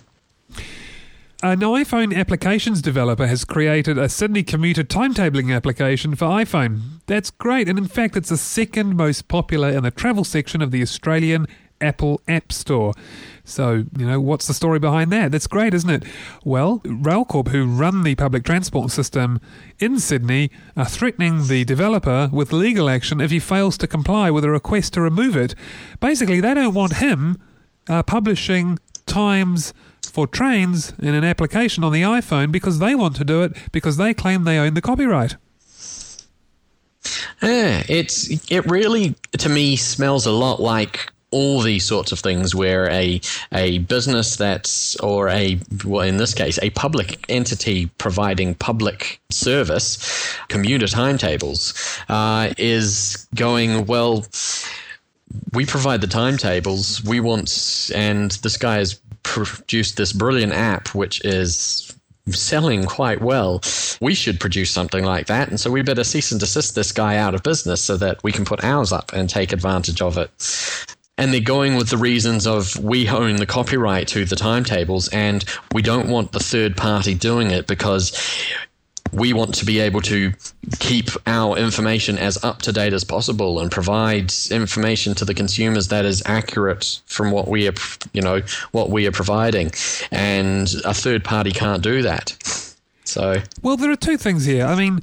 An 1.43 1.61
iPhone 1.61 2.15
applications 2.15 2.83
developer 2.83 3.27
has 3.27 3.47
created 3.47 3.97
a 3.97 4.11
Sydney 4.11 4.43
commuter 4.43 4.85
timetabling 4.85 5.57
application 5.57 6.15
for 6.15 6.27
iPhone. 6.27 7.01
That's 7.07 7.31
great, 7.31 7.67
and 7.67 7.79
in 7.79 7.87
fact, 7.87 8.15
it's 8.15 8.29
the 8.29 8.37
second 8.37 8.95
most 8.95 9.27
popular 9.27 9.71
in 9.71 9.83
the 9.83 9.91
travel 9.91 10.23
section 10.25 10.61
of 10.61 10.71
the 10.71 10.83
Australian 10.83 11.47
Apple 11.81 12.21
App 12.29 12.53
Store. 12.53 12.93
So, 13.43 13.85
you 13.97 14.07
know, 14.07 14.21
what's 14.21 14.47
the 14.49 14.53
story 14.53 14.79
behind 14.79 15.11
that? 15.13 15.33
That's 15.33 15.47
great, 15.47 15.73
isn't 15.73 15.89
it? 15.89 16.05
Well, 16.45 16.81
Railcorp, 16.81 17.49
who 17.49 17.65
run 17.65 18.03
the 18.03 18.17
public 18.17 18.45
transport 18.45 18.91
system 18.91 19.41
in 19.79 19.99
Sydney, 19.99 20.51
are 20.77 20.85
threatening 20.85 21.47
the 21.47 21.65
developer 21.65 22.29
with 22.31 22.53
legal 22.53 22.91
action 22.91 23.19
if 23.19 23.31
he 23.31 23.39
fails 23.39 23.79
to 23.79 23.87
comply 23.87 24.31
with 24.31 24.45
a 24.45 24.51
request 24.51 24.93
to 24.93 25.01
remove 25.01 25.39
it. 25.39 25.55
Basically, 26.01 26.43
they 26.43 26.53
don't 26.53 26.75
want 26.75 26.97
him 26.97 27.41
uh, 27.89 28.03
publishing 28.03 28.79
times 29.07 29.73
for 30.11 30.27
trains 30.27 30.93
in 30.99 31.15
an 31.15 31.25
application 31.25 31.85
on 31.85 31.93
the 31.93 32.03
iPhone 32.03 32.53
because 32.53 32.79
they 32.79 32.95
want 32.95 33.17
to 33.17 33.25
do 33.25 33.43
it 33.43 33.57
because 33.73 33.97
they 33.97 34.13
claim 34.13 34.45
they 34.45 34.59
own 34.59 34.75
the 34.75 34.83
copyright. 34.83 35.37
Yeah, 37.43 37.83
it's 37.89 38.51
it 38.51 38.67
really 38.67 39.15
to 39.39 39.49
me 39.49 39.77
smells 39.77 40.27
a 40.27 40.33
lot 40.33 40.61
like 40.61 41.11
all 41.31 41.61
these 41.61 41.85
sorts 41.85 42.13
of 42.13 42.19
things 42.19 42.55
where 42.55 42.91
a 42.91 43.21
a 43.53 43.79
business 43.79 44.37
that's 44.37 44.97
or 44.97 45.29
a 45.29 45.59
well 45.85 46.07
in 46.07 46.17
this 46.17 46.35
case 46.35 46.59
a 46.63 46.71
public 46.71 47.25
entity 47.29 47.87
providing 47.99 48.55
public 48.55 49.21
service 49.31 50.37
commuter 50.49 50.87
timetables 50.87 51.73
uh, 52.09 52.53
is 52.59 53.29
going 53.35 53.87
well 53.87 54.27
we 55.53 55.65
provide 55.65 56.01
the 56.01 56.07
timetables 56.09 57.03
we 57.05 57.21
want 57.21 57.91
and 57.95 58.33
this 58.43 58.57
guy 58.57 58.77
has 58.77 59.01
produced 59.31 59.97
this 59.97 60.13
brilliant 60.13 60.53
app 60.53 60.95
which 60.95 61.25
is 61.25 61.95
selling 62.29 62.85
quite 62.85 63.21
well. 63.21 63.63
We 64.01 64.15
should 64.15 64.41
produce 64.41 64.71
something 64.71 65.05
like 65.05 65.27
that. 65.27 65.49
And 65.49 65.59
so 65.59 65.71
we 65.71 65.83
better 65.83 66.05
cease 66.05 66.31
and 66.31 66.41
desist 66.41 66.75
this 66.75 66.93
guy 66.93 67.17
out 67.17 67.35
of 67.35 67.43
business 67.43 67.81
so 67.81 67.97
that 67.97 68.23
we 68.23 68.33
can 68.33 68.45
put 68.45 68.65
ours 68.65 68.93
up 68.93 69.13
and 69.13 69.29
take 69.29 69.53
advantage 69.53 70.03
of 70.03 70.19
it. 70.19 70.31
And 71.19 71.35
they're 71.35 71.41
going 71.41 71.77
with 71.77 71.91
the 71.91 71.99
reasons 71.99 72.47
of 72.47 72.77
we 72.79 73.09
own 73.09 73.37
the 73.37 73.47
copyright 73.47 74.09
to 74.09 74.25
the 74.25 74.37
timetables 74.37 75.09
and 75.09 75.45
we 75.73 75.83
don't 75.83 76.09
want 76.09 76.33
the 76.33 76.41
third 76.41 76.77
party 76.77 77.15
doing 77.15 77.51
it 77.51 77.67
because 77.67 78.13
we 79.13 79.33
want 79.33 79.55
to 79.57 79.65
be 79.65 79.81
able 79.81 80.01
to 80.03 80.33
keep 80.79 81.09
our 81.27 81.57
information 81.57 82.19
as 82.19 82.43
up 82.45 82.63
to 82.63 82.73
date 82.73 82.93
as 82.93 83.05
possible 83.05 83.61
and 83.61 83.71
provide 83.71 84.33
information 84.51 85.15
to 85.15 85.25
the 85.25 85.35
consumers 85.35 85.89
that 85.89 86.05
is 86.05 86.23
accurate 86.27 87.01
from 87.07 87.31
what 87.31 87.49
we 87.49 87.69
are, 87.69 87.75
you 88.13 88.23
know, 88.23 88.43
what 88.73 88.91
we 88.91 89.07
are 89.07 89.13
providing. 89.13 89.71
And 90.11 90.69
a 90.85 90.95
third 90.95 91.25
party 91.25 91.51
can't 91.51 91.83
do 91.83 92.03
that. 92.03 92.37
So, 93.05 93.43
Well, 93.63 93.77
there 93.77 93.91
are 93.91 93.97
two 93.97 94.17
things 94.17 94.45
here. 94.45 94.65
I 94.65 94.77
mean, 94.77 95.01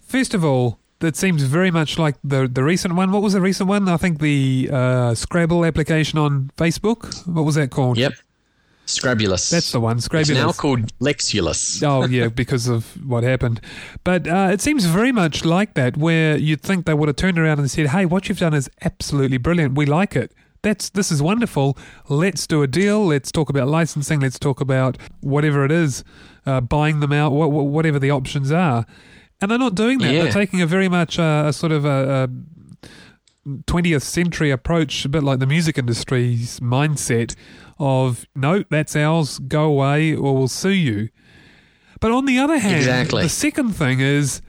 first 0.00 0.32
of 0.34 0.44
all, 0.44 0.78
that 1.00 1.16
seems 1.16 1.42
very 1.42 1.70
much 1.70 1.98
like 1.98 2.14
the 2.22 2.46
the 2.46 2.62
recent 2.62 2.94
one. 2.94 3.10
What 3.10 3.22
was 3.22 3.32
the 3.32 3.40
recent 3.40 3.68
one? 3.68 3.88
I 3.88 3.96
think 3.96 4.20
the 4.20 4.70
uh, 4.72 5.14
Scrabble 5.14 5.64
application 5.64 6.18
on 6.18 6.50
Facebook. 6.56 7.26
What 7.26 7.42
was 7.44 7.56
that 7.56 7.70
called? 7.70 7.98
yep. 7.98 8.12
Scrabulous. 8.86 9.48
That's 9.48 9.70
the 9.72 9.80
one. 9.80 9.98
It's 9.98 10.08
now 10.08 10.52
called 10.52 10.92
Lexulous. 11.00 11.82
Oh 11.82 12.04
yeah, 12.06 12.28
because 12.42 12.68
of 12.68 12.84
what 13.06 13.22
happened. 13.24 13.60
But 14.04 14.26
uh, 14.26 14.50
it 14.52 14.60
seems 14.60 14.84
very 14.86 15.12
much 15.12 15.44
like 15.44 15.74
that, 15.74 15.96
where 15.96 16.36
you'd 16.36 16.62
think 16.62 16.84
they 16.86 16.94
would 16.94 17.08
have 17.08 17.16
turned 17.16 17.38
around 17.38 17.58
and 17.60 17.70
said, 17.70 17.88
"Hey, 17.88 18.04
what 18.06 18.28
you've 18.28 18.38
done 18.40 18.54
is 18.54 18.68
absolutely 18.82 19.38
brilliant. 19.38 19.74
We 19.76 19.86
like 19.86 20.16
it. 20.16 20.32
That's 20.62 20.90
this 20.90 21.10
is 21.12 21.22
wonderful. 21.22 21.78
Let's 22.08 22.46
do 22.46 22.62
a 22.62 22.66
deal. 22.66 23.06
Let's 23.06 23.32
talk 23.32 23.48
about 23.48 23.68
licensing. 23.68 24.20
Let's 24.20 24.38
talk 24.38 24.60
about 24.60 24.98
whatever 25.20 25.64
it 25.64 25.72
is, 25.72 26.04
uh, 26.44 26.60
buying 26.60 27.00
them 27.00 27.12
out, 27.12 27.30
wh- 27.30 27.48
wh- 27.50 27.72
whatever 27.72 27.98
the 27.98 28.10
options 28.10 28.50
are." 28.52 28.84
And 29.40 29.50
they're 29.50 29.58
not 29.58 29.74
doing 29.74 29.98
that. 29.98 30.12
Yeah. 30.12 30.22
They're 30.24 30.32
taking 30.32 30.60
a 30.60 30.66
very 30.66 30.88
much 30.88 31.18
uh, 31.18 31.44
a 31.46 31.52
sort 31.52 31.72
of 31.72 31.84
a, 31.84 32.28
a 32.28 32.28
20th 33.46 34.02
century 34.02 34.50
approach, 34.50 35.04
a 35.04 35.08
bit 35.08 35.22
like 35.22 35.38
the 35.40 35.46
music 35.46 35.76
industry's 35.78 36.60
mindset 36.60 37.34
of 37.78 38.24
no, 38.36 38.64
that's 38.70 38.94
ours, 38.96 39.38
go 39.40 39.64
away, 39.64 40.14
or 40.14 40.36
we'll 40.36 40.48
sue 40.48 40.70
you. 40.70 41.08
But 42.00 42.12
on 42.12 42.24
the 42.26 42.38
other 42.38 42.58
hand, 42.58 42.76
Exactly. 42.76 43.22
the 43.22 43.28
second 43.28 43.70
thing 43.74 44.00
is, 44.00 44.42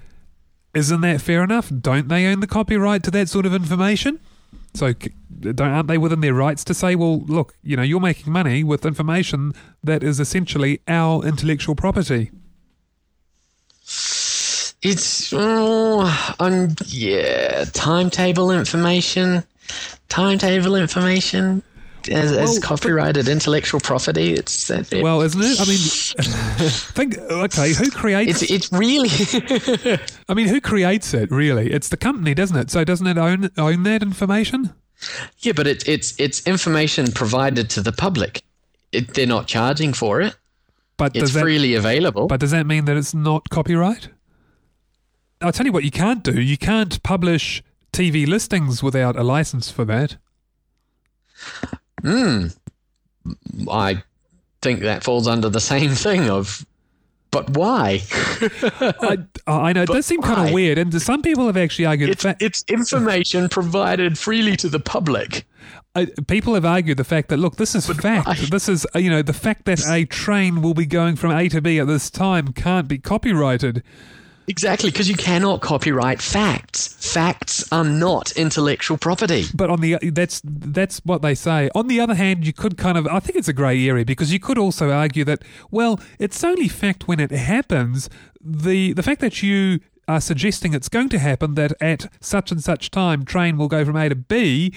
isn't 0.73 1.01
that 1.01 1.21
fair 1.21 1.43
enough? 1.43 1.69
Don't 1.69 2.07
they 2.07 2.25
own 2.25 2.39
the 2.39 2.47
copyright 2.47 3.03
to 3.03 3.11
that 3.11 3.29
sort 3.29 3.45
of 3.45 3.53
information? 3.53 4.19
So 4.75 4.93
don't, 5.39 5.59
aren't 5.61 5.87
they 5.87 5.99
within 5.99 6.21
their 6.21 6.33
rights 6.33 6.63
to 6.63 6.73
say, 6.73 6.95
well, 6.95 7.19
look, 7.21 7.55
you 7.61 7.75
know, 7.77 7.83
you're 7.83 7.99
making 7.99 8.33
money 8.33 8.63
with 8.63 8.85
information 8.87 9.53
that 9.83 10.01
is 10.01 10.19
essentially 10.19 10.81
our 10.87 11.23
intellectual 11.23 11.75
property? 11.75 12.31
It's 14.83 15.31
oh, 15.33 16.35
um, 16.39 16.75
yeah, 16.85 17.63
timetable 17.71 18.51
information, 18.51 19.43
timetable 20.09 20.75
information 20.75 21.63
as, 22.11 22.31
as 22.33 22.49
Well, 22.51 22.61
copyrighted 22.61 23.29
intellectual 23.29 23.79
property. 23.79 24.33
It's. 24.33 24.69
It, 24.69 25.01
Well, 25.01 25.21
isn't 25.21 25.41
it? 25.41 25.59
I 25.61 25.65
mean, 25.65 25.77
think, 26.69 27.17
okay, 27.17 27.73
who 27.73 27.89
creates 27.91 28.41
it? 28.41 28.51
it's 28.51 28.71
it's 28.71 28.73
really 28.73 29.09
I 30.29 30.33
mean, 30.33 30.47
who 30.47 30.59
creates 30.59 31.13
it? 31.13 31.31
Really, 31.31 31.71
it's 31.71 31.89
the 31.89 31.97
company, 31.97 32.33
doesn't 32.33 32.57
it? 32.57 32.69
So 32.69 32.83
doesn't 32.83 33.07
it 33.07 33.17
own 33.17 33.49
own 33.57 33.83
that 33.83 34.01
information? 34.01 34.73
yeah, 35.39 35.53
but 35.53 35.65
it's 35.67 35.87
it's 35.87 36.19
it's 36.19 36.45
information 36.45 37.11
provided 37.11 37.69
to 37.71 37.81
the 37.81 37.91
public. 37.93 38.41
It, 38.91 39.13
they're 39.13 39.25
not 39.25 39.47
charging 39.47 39.93
for 39.93 40.21
it. 40.21 40.35
But 40.97 41.15
It's 41.15 41.33
that 41.33 41.41
freely 41.41 41.73
available. 41.73 42.27
but 42.27 42.39
does 42.39 42.51
that 42.51 42.67
mean 42.67 42.85
that 42.85 42.95
it's 42.97 43.15
not 43.15 43.49
copyright? 43.49 44.09
I'll 45.43 45.51
tell 45.51 45.65
you 45.65 45.71
what 45.71 45.83
you 45.83 45.91
can't 45.91 46.23
do. 46.23 46.41
You 46.41 46.57
can't 46.57 47.01
publish 47.03 47.63
TV 47.91 48.27
listings 48.27 48.81
without 48.81 49.15
a 49.15 49.23
license 49.23 49.69
for 49.69 49.85
that. 49.85 50.17
Hmm. 52.01 52.47
I 53.69 54.03
think 54.61 54.81
that 54.81 55.03
falls 55.03 55.27
under 55.27 55.49
the 55.49 55.59
same 55.59 55.91
thing 55.91 56.29
of 56.29 56.65
but 57.33 57.49
why? 57.57 58.01
I, 59.01 59.17
I 59.47 59.73
know 59.73 59.81
it 59.81 59.89
does 59.89 60.05
seem 60.05 60.21
kind 60.21 60.47
of 60.47 60.53
weird, 60.53 60.77
and 60.77 61.01
some 61.01 61.23
people 61.23 61.47
have 61.47 61.57
actually 61.57 61.87
argued. 61.87 62.11
It's, 62.11 62.21
fa- 62.21 62.37
it's 62.39 62.63
information 62.67 63.49
provided 63.49 64.19
freely 64.19 64.55
to 64.57 64.69
the 64.69 64.79
public. 64.79 65.43
people 66.27 66.53
have 66.53 66.63
argued 66.63 66.97
the 66.97 67.03
fact 67.03 67.29
that 67.29 67.37
look, 67.37 67.55
this 67.55 67.73
is 67.73 67.87
fact. 67.87 68.27
why? 68.27 68.35
This 68.35 68.69
is 68.69 68.85
you 68.93 69.09
know 69.09 69.23
the 69.23 69.33
fact 69.33 69.65
that 69.65 69.83
a 69.89 70.05
train 70.05 70.61
will 70.61 70.75
be 70.75 70.85
going 70.85 71.15
from 71.15 71.31
A 71.31 71.49
to 71.49 71.59
B 71.59 71.79
at 71.79 71.87
this 71.87 72.11
time 72.11 72.53
can't 72.53 72.87
be 72.87 72.99
copyrighted. 72.99 73.81
Exactly, 74.47 74.91
because 74.91 75.07
you 75.09 75.15
cannot 75.15 75.61
copyright 75.61 76.21
facts. 76.21 77.13
Facts 77.13 77.71
are 77.71 77.83
not 77.83 78.31
intellectual 78.33 78.97
property. 78.97 79.45
But 79.53 79.69
on 79.69 79.81
the 79.81 79.97
that's 80.11 80.41
that's 80.43 80.99
what 81.05 81.21
they 81.21 81.35
say. 81.35 81.69
On 81.75 81.87
the 81.87 81.99
other 81.99 82.15
hand, 82.15 82.45
you 82.45 82.53
could 82.53 82.77
kind 82.77 82.97
of 82.97 83.07
I 83.07 83.19
think 83.19 83.37
it's 83.37 83.47
a 83.47 83.53
grey 83.53 83.87
area 83.87 84.05
because 84.05 84.33
you 84.33 84.39
could 84.39 84.57
also 84.57 84.91
argue 84.91 85.23
that 85.25 85.43
well, 85.71 85.99
it's 86.19 86.43
only 86.43 86.67
fact 86.67 87.07
when 87.07 87.19
it 87.19 87.31
happens. 87.31 88.09
The 88.41 88.93
the 88.93 89.03
fact 89.03 89.21
that 89.21 89.41
you 89.41 89.79
are 90.07 90.19
suggesting 90.19 90.73
it's 90.73 90.89
going 90.89 91.09
to 91.09 91.19
happen 91.19 91.55
that 91.55 91.73
at 91.79 92.11
such 92.19 92.51
and 92.51 92.61
such 92.61 92.91
time 92.91 93.23
train 93.23 93.57
will 93.57 93.69
go 93.69 93.85
from 93.85 93.95
A 93.95 94.09
to 94.09 94.15
B, 94.15 94.73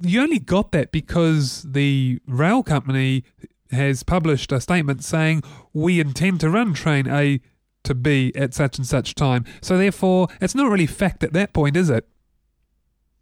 you 0.00 0.20
only 0.20 0.38
got 0.38 0.70
that 0.72 0.92
because 0.92 1.62
the 1.62 2.20
rail 2.26 2.62
company 2.62 3.24
has 3.72 4.04
published 4.04 4.52
a 4.52 4.60
statement 4.60 5.02
saying 5.02 5.42
we 5.72 5.98
intend 5.98 6.38
to 6.40 6.48
run 6.50 6.72
train 6.74 7.08
A 7.08 7.40
to 7.86 7.94
be 7.94 8.34
at 8.36 8.54
such 8.54 8.78
and 8.78 8.86
such 8.86 9.14
time. 9.14 9.44
So 9.62 9.78
therefore, 9.78 10.28
it's 10.40 10.54
not 10.54 10.70
really 10.70 10.86
fact 10.86 11.24
at 11.24 11.32
that 11.32 11.52
point, 11.52 11.76
is 11.76 11.90
it? 11.90 12.06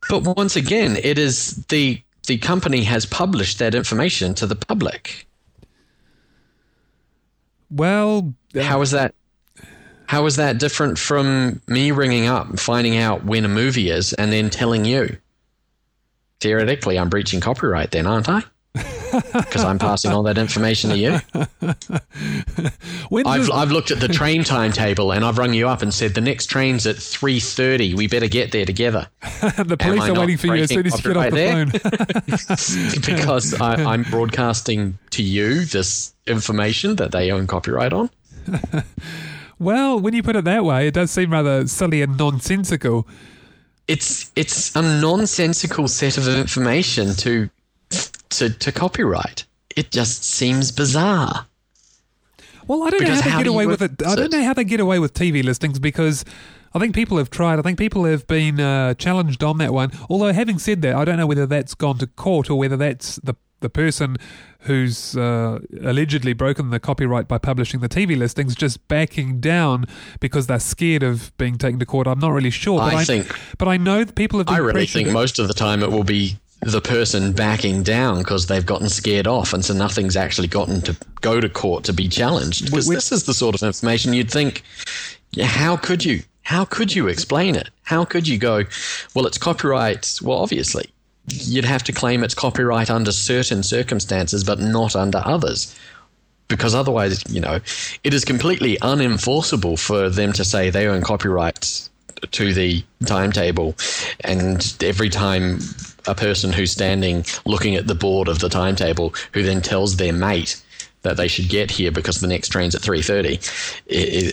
But 0.08 0.22
once 0.36 0.56
again, 0.56 0.98
it 1.02 1.18
is 1.18 1.64
the 1.68 2.02
the 2.26 2.38
company 2.38 2.84
has 2.84 3.04
published 3.06 3.58
that 3.58 3.74
information 3.74 4.34
to 4.34 4.46
the 4.46 4.56
public. 4.56 5.26
Well, 7.70 8.34
uh, 8.54 8.62
How 8.62 8.80
is 8.82 8.90
that? 8.92 9.14
How 10.06 10.26
is 10.26 10.36
that 10.36 10.58
different 10.58 10.98
from 10.98 11.60
me 11.66 11.90
ringing 11.90 12.26
up 12.26 12.48
and 12.48 12.60
finding 12.60 12.96
out 12.96 13.24
when 13.24 13.44
a 13.44 13.48
movie 13.48 13.90
is 13.90 14.12
and 14.12 14.32
then 14.32 14.50
telling 14.50 14.84
you? 14.84 15.16
Theoretically, 16.40 16.98
I'm 16.98 17.08
breaching 17.08 17.40
copyright 17.40 17.90
then, 17.90 18.06
aren't 18.06 18.28
I? 18.28 18.44
Because 19.32 19.64
I'm 19.64 19.78
passing 19.78 20.12
all 20.12 20.22
that 20.24 20.38
information 20.38 20.90
to 20.90 20.98
you. 20.98 21.20
I've, 23.26 23.50
I've 23.50 23.70
looked 23.70 23.90
at 23.90 24.00
the 24.00 24.08
train 24.08 24.44
timetable 24.44 25.12
and 25.12 25.24
I've 25.24 25.38
rung 25.38 25.54
you 25.54 25.68
up 25.68 25.82
and 25.82 25.92
said 25.92 26.14
the 26.14 26.20
next 26.20 26.46
train's 26.46 26.86
at 26.86 26.96
3.30. 26.96 27.94
We 27.94 28.06
better 28.06 28.28
get 28.28 28.52
there 28.52 28.64
together. 28.64 29.08
the 29.20 29.76
police 29.78 30.02
are 30.02 30.14
waiting 30.14 30.36
for 30.36 30.48
you 30.48 30.62
as 30.62 30.70
soon 30.70 30.86
as 30.86 31.04
you 31.04 31.14
get 31.14 31.16
off 31.16 31.30
the 31.30 31.80
phone. 33.00 33.14
because 33.16 33.60
I, 33.60 33.74
I'm 33.74 34.02
broadcasting 34.04 34.98
to 35.10 35.22
you 35.22 35.64
this 35.64 36.14
information 36.26 36.96
that 36.96 37.12
they 37.12 37.30
own 37.30 37.46
copyright 37.46 37.92
on. 37.92 38.10
well, 39.58 39.98
when 39.98 40.14
you 40.14 40.22
put 40.22 40.36
it 40.36 40.44
that 40.44 40.64
way, 40.64 40.88
it 40.88 40.94
does 40.94 41.10
seem 41.10 41.32
rather 41.32 41.66
silly 41.66 42.02
and 42.02 42.16
nonsensical. 42.16 43.06
It's 43.86 44.32
it's 44.34 44.74
a 44.74 44.80
nonsensical 44.80 45.88
set 45.88 46.16
of 46.16 46.26
information 46.26 47.14
to 47.16 47.50
to 48.38 48.50
to 48.50 48.72
copyright. 48.72 49.44
It 49.76 49.90
just 49.90 50.24
seems 50.24 50.70
bizarre. 50.72 51.46
Well, 52.66 52.82
I 52.84 52.90
don't 52.90 53.02
know 53.02 53.14
how 53.14 53.20
they 53.22 53.30
how 53.30 53.38
get 53.38 53.46
away 53.46 53.66
with 53.66 53.82
it. 53.82 54.02
I 54.06 54.14
don't 54.14 54.32
know 54.32 54.42
how 54.42 54.54
they 54.54 54.64
get 54.64 54.80
away 54.80 54.98
with 54.98 55.12
TV 55.12 55.42
listings 55.44 55.78
because 55.78 56.24
I 56.72 56.78
think 56.78 56.94
people 56.94 57.18
have 57.18 57.28
tried. 57.28 57.58
I 57.58 57.62
think 57.62 57.78
people 57.78 58.04
have 58.04 58.26
been 58.26 58.58
uh, 58.58 58.94
challenged 58.94 59.42
on 59.44 59.58
that 59.58 59.72
one. 59.74 59.90
Although, 60.08 60.32
having 60.32 60.58
said 60.58 60.80
that, 60.82 60.94
I 60.94 61.04
don't 61.04 61.18
know 61.18 61.26
whether 61.26 61.46
that's 61.46 61.74
gone 61.74 61.98
to 61.98 62.06
court 62.06 62.48
or 62.50 62.58
whether 62.58 62.76
that's 62.76 63.16
the 63.16 63.34
the 63.60 63.68
person 63.70 64.16
who's 64.60 65.16
uh, 65.16 65.58
allegedly 65.82 66.34
broken 66.34 66.68
the 66.70 66.78
copyright 66.80 67.26
by 67.28 67.38
publishing 67.38 67.80
the 67.80 67.88
TV 67.88 68.16
listings 68.16 68.54
just 68.54 68.86
backing 68.88 69.40
down 69.40 69.86
because 70.20 70.46
they're 70.48 70.58
scared 70.60 71.02
of 71.02 71.34
being 71.38 71.56
taken 71.56 71.78
to 71.78 71.86
court. 71.86 72.06
I'm 72.06 72.18
not 72.18 72.32
really 72.32 72.50
sure. 72.50 72.78
But 72.78 72.94
I 72.94 73.04
think- 73.04 73.38
but 73.58 73.68
I 73.68 73.76
know 73.78 74.04
that 74.04 74.14
people 74.16 74.38
have. 74.40 74.48
I 74.48 74.58
really 74.58 74.86
think 74.86 75.10
most 75.10 75.38
of 75.38 75.48
the 75.48 75.54
time 75.54 75.82
it 75.82 75.90
will 75.90 76.04
be 76.04 76.36
the 76.64 76.80
person 76.80 77.32
backing 77.32 77.82
down 77.82 78.18
because 78.18 78.46
they've 78.46 78.64
gotten 78.64 78.88
scared 78.88 79.26
off, 79.26 79.52
and 79.52 79.64
so 79.64 79.74
nothing's 79.74 80.16
actually 80.16 80.48
gotten 80.48 80.80
to 80.82 80.96
go 81.20 81.40
to 81.40 81.48
court 81.48 81.84
to 81.84 81.92
be 81.92 82.08
challenged. 82.08 82.64
Because 82.66 82.88
this 82.88 83.12
is 83.12 83.24
the 83.24 83.34
sort 83.34 83.54
of 83.54 83.62
information 83.62 84.14
you'd 84.14 84.30
think. 84.30 84.62
Yeah, 85.32 85.46
how 85.46 85.76
could 85.76 86.04
you? 86.04 86.22
How 86.42 86.64
could 86.64 86.94
you 86.94 87.08
explain 87.08 87.54
it? 87.54 87.70
How 87.82 88.04
could 88.04 88.26
you 88.26 88.38
go? 88.38 88.64
Well, 89.14 89.26
it's 89.26 89.38
copyright. 89.38 90.18
Well, 90.22 90.38
obviously, 90.38 90.90
you'd 91.28 91.64
have 91.64 91.82
to 91.84 91.92
claim 91.92 92.24
it's 92.24 92.34
copyright 92.34 92.90
under 92.90 93.12
certain 93.12 93.62
circumstances, 93.62 94.44
but 94.44 94.58
not 94.58 94.96
under 94.96 95.22
others. 95.24 95.74
Because 96.48 96.74
otherwise, 96.74 97.24
you 97.28 97.40
know, 97.40 97.60
it 98.04 98.12
is 98.12 98.24
completely 98.24 98.76
unenforceable 98.78 99.78
for 99.78 100.10
them 100.10 100.32
to 100.34 100.44
say 100.44 100.68
they 100.68 100.86
own 100.86 101.02
copyright 101.02 101.88
to 102.30 102.52
the 102.54 102.84
timetable, 103.06 103.74
and 104.20 104.76
every 104.82 105.08
time 105.08 105.58
a 106.06 106.14
person 106.14 106.52
who's 106.52 106.70
standing 106.72 107.24
looking 107.46 107.74
at 107.76 107.86
the 107.86 107.94
board 107.94 108.28
of 108.28 108.38
the 108.40 108.48
timetable, 108.48 109.14
who 109.32 109.42
then 109.42 109.62
tells 109.62 109.96
their 109.96 110.12
mate 110.12 110.60
that 111.02 111.18
they 111.18 111.28
should 111.28 111.50
get 111.50 111.70
here 111.70 111.90
because 111.92 112.20
the 112.22 112.26
next 112.26 112.48
train's 112.48 112.74
at 112.74 112.80
three 112.80 113.02
thirty, 113.02 113.36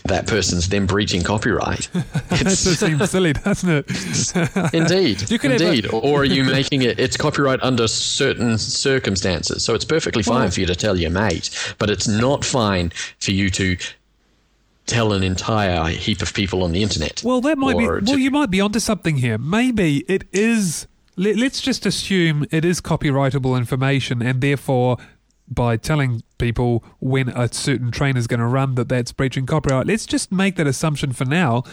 that 0.05 0.23
person's 0.27 0.69
then 0.69 0.85
breaching 0.85 1.21
copyright. 1.21 1.89
that 1.93 2.39
just 2.39 2.79
seems 2.79 3.09
silly, 3.11 3.33
doesn't 3.33 3.69
it? 3.69 4.73
Indeed, 4.73 5.29
You 5.29 5.37
a- 5.43 5.51
indeed. 5.51 5.87
or 5.91 6.21
are 6.21 6.25
you 6.25 6.45
making 6.45 6.81
it? 6.83 6.97
It's 6.97 7.17
copyright 7.17 7.61
under 7.61 7.89
certain 7.89 8.57
circumstances, 8.57 9.65
so 9.65 9.73
it's 9.75 9.83
perfectly 9.83 10.23
fine 10.23 10.43
Well- 10.43 10.51
for 10.51 10.61
you 10.61 10.65
to 10.67 10.75
tell 10.75 10.97
your 10.97 11.11
mate, 11.11 11.49
but 11.77 11.89
it's 11.89 12.07
not 12.07 12.45
fine 12.45 12.91
for 13.19 13.31
you 13.31 13.49
to 13.49 13.75
tell 14.87 15.11
an 15.13 15.23
entire 15.23 15.87
heap 15.89 16.21
of 16.21 16.33
people 16.33 16.63
on 16.63 16.71
the 16.71 16.81
internet. 16.83 17.21
Well, 17.23 17.41
that 17.41 17.57
might 17.57 17.77
be. 17.77 17.85
Well, 17.85 18.01
to- 18.01 18.17
you 18.17 18.31
might 18.31 18.49
be 18.49 18.61
onto 18.61 18.79
something 18.79 19.17
here. 19.17 19.37
Maybe 19.37 20.05
it 20.07 20.23
is. 20.31 20.87
Let, 21.15 21.37
let's 21.37 21.61
just 21.61 21.85
assume 21.85 22.45
it 22.51 22.63
is 22.65 22.81
copyrightable 22.81 23.57
information, 23.57 24.21
and 24.21 24.41
therefore, 24.41 24.97
by 25.47 25.77
telling 25.77 26.23
people 26.37 26.83
when 26.99 27.29
a 27.29 27.51
certain 27.53 27.91
train 27.91 28.15
is 28.17 28.27
going 28.27 28.39
to 28.39 28.45
run, 28.45 28.75
that 28.75 28.89
that's 28.89 29.11
breaching 29.11 29.45
copyright. 29.45 29.87
Let's 29.87 30.05
just 30.05 30.31
make 30.31 30.55
that 30.55 30.67
assumption 30.67 31.11
for 31.11 31.25
now. 31.25 31.63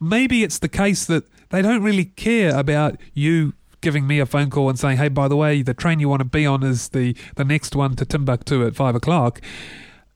Maybe 0.00 0.42
it's 0.42 0.58
the 0.58 0.68
case 0.68 1.04
that 1.06 1.24
they 1.50 1.62
don't 1.62 1.82
really 1.82 2.04
care 2.04 2.56
about 2.56 3.00
you 3.14 3.54
giving 3.80 4.06
me 4.06 4.18
a 4.18 4.26
phone 4.26 4.50
call 4.50 4.68
and 4.68 4.78
saying, 4.78 4.98
"Hey, 4.98 5.08
by 5.08 5.28
the 5.28 5.36
way, 5.36 5.62
the 5.62 5.74
train 5.74 6.00
you 6.00 6.08
want 6.08 6.20
to 6.20 6.24
be 6.24 6.46
on 6.46 6.62
is 6.62 6.88
the 6.88 7.16
the 7.36 7.44
next 7.44 7.74
one 7.76 7.96
to 7.96 8.04
Timbuktu 8.04 8.66
at 8.66 8.76
five 8.76 8.94
o'clock." 8.94 9.40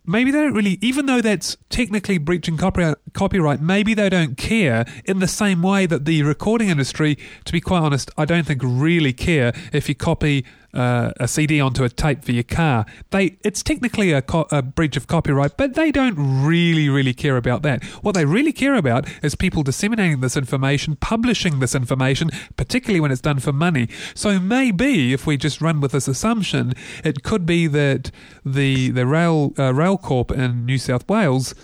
Maybe 0.04 0.30
they 0.30 0.40
don't 0.40 0.54
really, 0.54 0.78
even 0.80 1.06
though 1.06 1.20
that's 1.20 1.56
technically 1.68 2.18
breaching 2.18 2.56
copyright, 2.56 3.60
maybe 3.60 3.94
they 3.94 4.08
don't 4.08 4.36
care 4.36 4.84
in 5.04 5.18
the 5.18 5.28
same 5.28 5.62
way 5.62 5.86
that 5.86 6.04
the 6.04 6.22
recording 6.22 6.68
industry, 6.68 7.16
to 7.44 7.52
be 7.52 7.60
quite 7.60 7.80
honest, 7.80 8.10
I 8.16 8.24
don't 8.24 8.46
think 8.46 8.60
really 8.64 9.12
care 9.12 9.52
if 9.72 9.88
you 9.88 9.94
copy 9.94 10.44
uh, 10.74 11.12
a 11.18 11.28
CD 11.28 11.60
onto 11.60 11.84
a 11.84 11.88
tape 11.88 12.24
for 12.24 12.32
your 12.32 12.44
car. 12.44 12.86
They, 13.10 13.38
it's 13.44 13.62
technically 13.62 14.12
a, 14.12 14.22
co- 14.22 14.48
a 14.50 14.62
breach 14.62 14.96
of 14.96 15.06
copyright, 15.06 15.56
but 15.56 15.74
they 15.74 15.90
don't 15.90 16.16
really, 16.16 16.88
really 16.88 17.14
care 17.14 17.36
about 17.36 17.62
that. 17.62 17.84
What 18.02 18.12
they 18.12 18.24
really 18.24 18.52
care 18.52 18.74
about 18.74 19.08
is 19.22 19.34
people 19.34 19.62
disseminating 19.62 20.20
this 20.20 20.36
information, 20.36 20.96
publishing 20.96 21.60
this 21.60 21.74
information, 21.74 22.30
particularly 22.56 23.00
when 23.00 23.10
it's 23.10 23.20
done 23.20 23.40
for 23.40 23.52
money. 23.52 23.88
So 24.14 24.38
maybe 24.38 25.12
if 25.12 25.26
we 25.26 25.36
just 25.36 25.60
run 25.60 25.80
with 25.80 25.92
this 25.92 26.08
assumption, 26.08 26.74
it 27.04 27.22
could 27.22 27.46
be 27.46 27.66
that 27.68 28.10
the 28.44 28.90
the 28.90 29.06
rail 29.06 29.52
uh, 29.56 29.72
Railcorp 29.72 30.30
in 30.30 30.66
New 30.66 30.78
South 30.78 31.08
Wales 31.08 31.54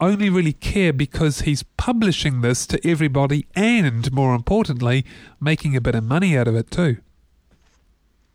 only 0.00 0.30
really 0.30 0.52
care 0.52 0.92
because 0.92 1.40
he's 1.40 1.62
publishing 1.62 2.40
this 2.40 2.66
to 2.66 2.88
everybody 2.88 3.46
and 3.56 4.12
more 4.12 4.34
importantly 4.34 5.04
making 5.40 5.74
a 5.74 5.80
bit 5.80 5.94
of 5.94 6.04
money 6.04 6.36
out 6.36 6.46
of 6.46 6.54
it 6.54 6.70
too 6.70 6.98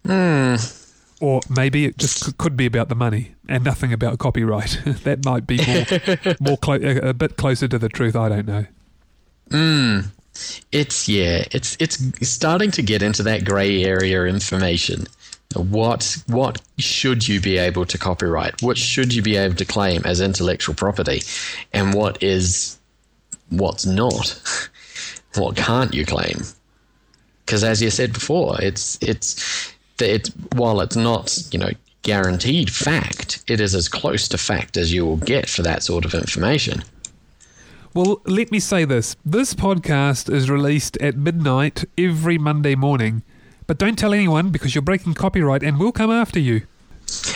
Hmm. 0.06 0.56
or 1.22 1.40
maybe 1.50 1.86
it 1.86 1.98
just 1.98 2.26
c- 2.26 2.34
could 2.38 2.58
be 2.58 2.66
about 2.66 2.90
the 2.90 2.96
money 2.96 3.36
and 3.48 3.64
nothing 3.64 3.94
about 3.94 4.20
copyright 4.20 4.82
that 5.04 5.24
might 5.24 5.48
be 5.48 5.58
more, 5.66 6.36
more 6.42 6.58
clo- 6.58 6.76
a, 6.82 7.10
a 7.10 7.14
bit 7.14 7.38
closer 7.38 7.68
to 7.70 7.80
the 7.80 7.90
truth 7.90 8.16
i 8.16 8.30
don't 8.30 8.48
know 8.48 8.66
Mm. 9.50 10.08
It's 10.72 11.08
yeah, 11.08 11.44
it's 11.52 11.78
it's 11.80 12.00
starting 12.28 12.72
to 12.72 12.82
get 12.82 13.04
into 13.04 13.22
that 13.24 13.46
grey 13.46 13.84
area 13.84 14.24
information. 14.26 15.06
What 15.56 16.18
what 16.26 16.60
should 16.80 17.28
you 17.28 17.40
be 17.40 17.58
able 17.60 17.86
to 17.86 17.98
copyright? 18.00 18.64
What 18.64 18.78
should 18.78 19.14
you 19.14 19.22
be 19.22 19.36
able 19.36 19.56
to 19.56 19.66
claim 19.66 20.02
as 20.06 20.22
intellectual 20.22 20.74
property? 20.74 21.22
And 21.72 21.94
what 21.94 22.24
is 22.24 22.80
what's 23.50 23.86
not? 23.86 24.42
What 25.36 25.56
can't 25.56 25.94
you 25.94 26.06
claim? 26.06 26.42
Because 27.46 27.64
as 27.64 27.82
you 27.82 27.90
said 27.92 28.14
before, 28.14 28.60
it's 28.62 28.98
it's 29.02 29.72
it 30.04 30.30
while 30.56 30.82
it's 30.82 30.96
not, 30.96 31.38
you 31.52 31.60
know, 31.60 31.72
guaranteed 32.04 32.70
fact, 32.72 33.44
it 33.48 33.60
is 33.62 33.74
as 33.74 33.88
close 33.88 34.28
to 34.28 34.38
fact 34.38 34.78
as 34.78 34.94
you 34.94 35.06
will 35.06 35.18
get 35.18 35.50
for 35.50 35.62
that 35.64 35.84
sort 35.84 36.06
of 36.06 36.14
information. 36.14 36.84
Well, 37.94 38.22
let 38.26 38.52
me 38.52 38.60
say 38.60 38.86
this. 38.86 39.16
This 39.24 39.54
podcast 39.54 40.32
is 40.34 40.50
released 40.50 40.98
at 40.98 41.16
midnight 41.16 41.86
every 41.98 42.38
Monday 42.38 42.76
morning 42.76 43.24
But 43.68 43.78
don't 43.78 43.98
tell 43.98 44.14
anyone 44.14 44.50
because 44.50 44.76
you're 44.76 44.82
breaking 44.82 45.14
copyright 45.14 45.64
and 45.64 45.80
we'll 45.80 45.92
come 45.92 46.12
after 46.12 46.40
you. 46.40 46.64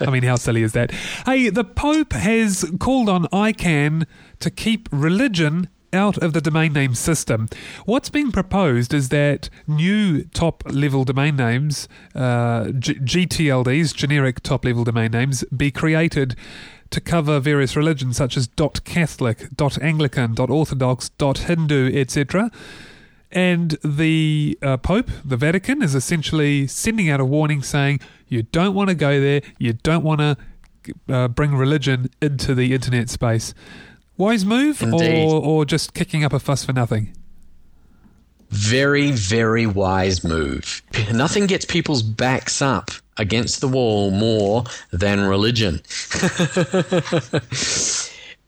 I 0.00 0.10
mean, 0.10 0.22
how 0.22 0.36
silly 0.36 0.62
is 0.62 0.72
that? 0.72 0.90
Hey, 1.24 1.48
the 1.50 1.64
Pope 1.64 2.12
has 2.12 2.70
called 2.78 3.08
on 3.08 3.24
ICANN 3.26 4.06
to 4.40 4.50
keep 4.50 4.88
religion 4.92 5.68
out 5.92 6.18
of 6.18 6.32
the 6.32 6.40
domain 6.40 6.72
name 6.72 6.94
system. 6.94 7.48
What's 7.84 8.08
being 8.08 8.32
proposed 8.32 8.92
is 8.92 9.08
that 9.10 9.48
new 9.66 10.24
top 10.24 10.62
level 10.66 11.04
domain 11.04 11.36
names, 11.36 11.88
uh, 12.14 12.70
G- 12.72 12.94
GTLDs, 12.94 13.94
generic 13.94 14.42
top 14.42 14.64
level 14.64 14.84
domain 14.84 15.12
names, 15.12 15.44
be 15.44 15.70
created 15.70 16.36
to 16.90 17.00
cover 17.00 17.40
various 17.40 17.76
religions 17.76 18.16
such 18.16 18.36
as 18.36 18.48
.catholic, 18.84 19.48
.anglican, 19.80 20.34
.orthodox, 20.38 21.10
.hindu, 21.18 21.92
etc. 21.94 22.50
And 23.32 23.72
the 23.84 24.58
uh, 24.62 24.76
Pope, 24.76 25.10
the 25.24 25.36
Vatican, 25.36 25.82
is 25.82 25.94
essentially 25.94 26.66
sending 26.66 27.10
out 27.10 27.20
a 27.20 27.24
warning 27.24 27.62
saying 27.62 28.00
you 28.28 28.42
don't 28.42 28.74
want 28.74 28.88
to 28.88 28.94
go 28.94 29.20
there, 29.20 29.42
you 29.58 29.72
don't 29.72 30.04
want 30.04 30.20
to 30.20 30.36
uh, 31.08 31.28
bring 31.28 31.54
religion 31.54 32.08
into 32.22 32.54
the 32.54 32.72
internet 32.72 33.10
space. 33.10 33.52
Wise 34.16 34.44
move 34.44 34.82
Indeed. 34.82 35.28
or, 35.28 35.42
or 35.42 35.64
just 35.64 35.94
kicking 35.94 36.24
up 36.24 36.32
a 36.32 36.38
fuss 36.38 36.64
for 36.64 36.72
nothing? 36.72 37.12
Very, 38.50 39.10
very 39.10 39.66
wise 39.66 40.24
move. 40.24 40.82
Nothing 41.12 41.46
gets 41.46 41.64
people's 41.64 42.02
backs 42.02 42.62
up 42.62 42.90
against 43.16 43.60
the 43.60 43.68
wall 43.68 44.10
more 44.10 44.64
than 44.92 45.20
religion. 45.20 45.76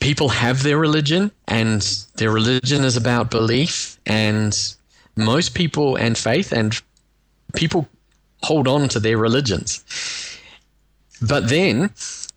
People 0.00 0.28
have 0.28 0.62
their 0.62 0.78
religion, 0.78 1.32
and 1.48 1.82
their 2.14 2.30
religion 2.30 2.84
is 2.84 2.96
about 2.96 3.32
belief, 3.32 3.98
and 4.06 4.56
most 5.16 5.54
people 5.54 5.96
and 5.96 6.16
faith, 6.16 6.52
and 6.52 6.80
people 7.56 7.88
hold 8.44 8.68
on 8.68 8.88
to 8.90 9.00
their 9.00 9.18
religions. 9.18 9.82
But 11.20 11.48
then 11.48 11.90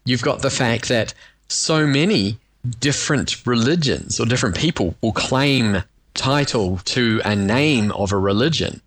you've 0.06 0.24
got 0.24 0.42
the 0.42 0.50
fact 0.50 0.88
that 0.88 1.14
so 1.50 1.86
many 1.86 2.40
different 2.80 3.46
religions 3.46 4.20
or 4.20 4.26
different 4.26 4.56
people 4.56 4.96
will 5.02 5.12
claim 5.12 5.84
title 6.14 6.78
to 6.80 7.22
a 7.24 7.36
name 7.36 7.92
of 7.94 8.12
a 8.12 8.18
religion 8.18 8.82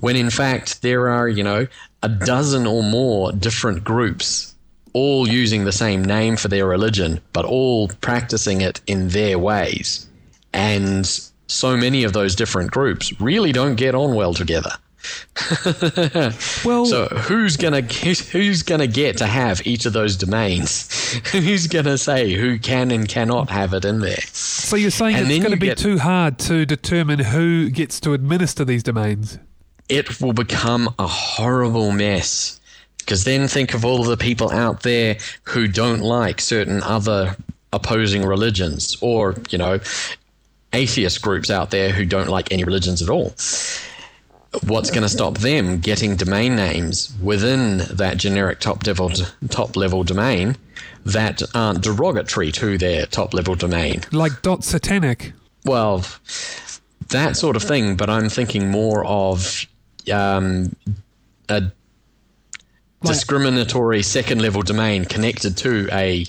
when 0.00 0.16
in 0.16 0.30
fact 0.30 0.82
there 0.82 1.08
are, 1.08 1.28
you 1.28 1.42
know, 1.42 1.66
a 2.02 2.08
dozen 2.08 2.66
or 2.66 2.82
more 2.82 3.32
different 3.32 3.82
groups 3.82 4.54
all 4.92 5.28
using 5.28 5.64
the 5.64 5.72
same 5.72 6.02
name 6.02 6.36
for 6.36 6.48
their 6.48 6.66
religion, 6.66 7.20
but 7.32 7.44
all 7.44 7.88
practicing 8.00 8.62
it 8.62 8.80
in 8.86 9.08
their 9.08 9.38
ways. 9.38 10.06
And 10.54 11.06
so 11.48 11.76
many 11.76 12.04
of 12.04 12.14
those 12.14 12.34
different 12.34 12.70
groups 12.70 13.20
really 13.20 13.52
don't 13.52 13.74
get 13.74 13.94
on 13.94 14.14
well 14.14 14.32
together. 14.32 14.70
Well, 16.64 16.86
So 16.86 17.06
who's 17.06 17.56
gonna 17.56 17.82
who's, 17.82 18.28
who's 18.30 18.62
gonna 18.62 18.86
get 18.86 19.18
to 19.18 19.26
have 19.26 19.66
each 19.66 19.86
of 19.86 19.92
those 19.92 20.16
domains? 20.16 20.88
who's 21.32 21.66
gonna 21.66 21.98
say 21.98 22.32
who 22.32 22.58
can 22.58 22.90
and 22.90 23.08
cannot 23.08 23.50
have 23.50 23.72
it 23.74 23.84
in 23.84 24.00
there? 24.00 24.20
so 24.32 24.76
you're 24.76 24.90
saying 24.90 25.16
and 25.16 25.30
it's 25.30 25.38
going 25.38 25.52
to 25.54 25.60
be 25.60 25.66
get- 25.68 25.78
too 25.78 25.98
hard 25.98 26.38
to 26.40 26.66
determine 26.66 27.18
who 27.20 27.70
gets 27.70 28.00
to 28.00 28.12
administer 28.14 28.64
these 28.64 28.82
domains? 28.82 29.38
It 29.88 30.20
will 30.20 30.32
become 30.32 30.92
a 30.98 31.06
horrible 31.06 31.92
mess. 31.92 32.60
Because 32.98 33.22
then 33.22 33.46
think 33.46 33.72
of 33.72 33.84
all 33.84 34.02
the 34.02 34.16
people 34.16 34.50
out 34.50 34.82
there 34.82 35.18
who 35.44 35.68
don't 35.68 36.00
like 36.00 36.40
certain 36.40 36.82
other 36.82 37.36
opposing 37.72 38.22
religions, 38.26 38.96
or 39.00 39.36
you 39.50 39.58
know, 39.58 39.78
atheist 40.72 41.22
groups 41.22 41.48
out 41.48 41.70
there 41.70 41.92
who 41.92 42.04
don't 42.04 42.28
like 42.28 42.50
any 42.52 42.64
religions 42.64 43.00
at 43.02 43.08
all. 43.08 43.32
What's 44.64 44.90
going 44.90 45.02
to 45.02 45.08
stop 45.08 45.38
them 45.38 45.78
getting 45.80 46.16
domain 46.16 46.56
names 46.56 47.12
within 47.22 47.78
that 47.96 48.16
generic 48.16 48.60
top 48.60 48.86
level 48.86 49.10
top 49.50 49.76
level 49.76 50.02
domain 50.04 50.56
that 51.04 51.42
aren't 51.54 51.82
derogatory 51.82 52.50
to 52.52 52.78
their 52.78 53.06
top 53.06 53.32
level 53.34 53.54
domain? 53.54 54.02
Like 54.12 54.42
dot 54.42 54.64
satanic. 54.64 55.32
Well, 55.64 56.04
that 57.08 57.36
sort 57.36 57.56
of 57.56 57.62
thing, 57.62 57.96
but 57.96 58.08
I'm 58.10 58.28
thinking 58.28 58.70
more 58.70 59.04
of 59.06 59.66
um, 60.12 60.74
a 61.48 61.60
Like- 61.60 61.72
discriminatory 63.02 64.02
second 64.02 64.40
level 64.42 64.62
domain 64.62 65.04
connected 65.04 65.56
to 65.58 65.88
a 65.92 66.26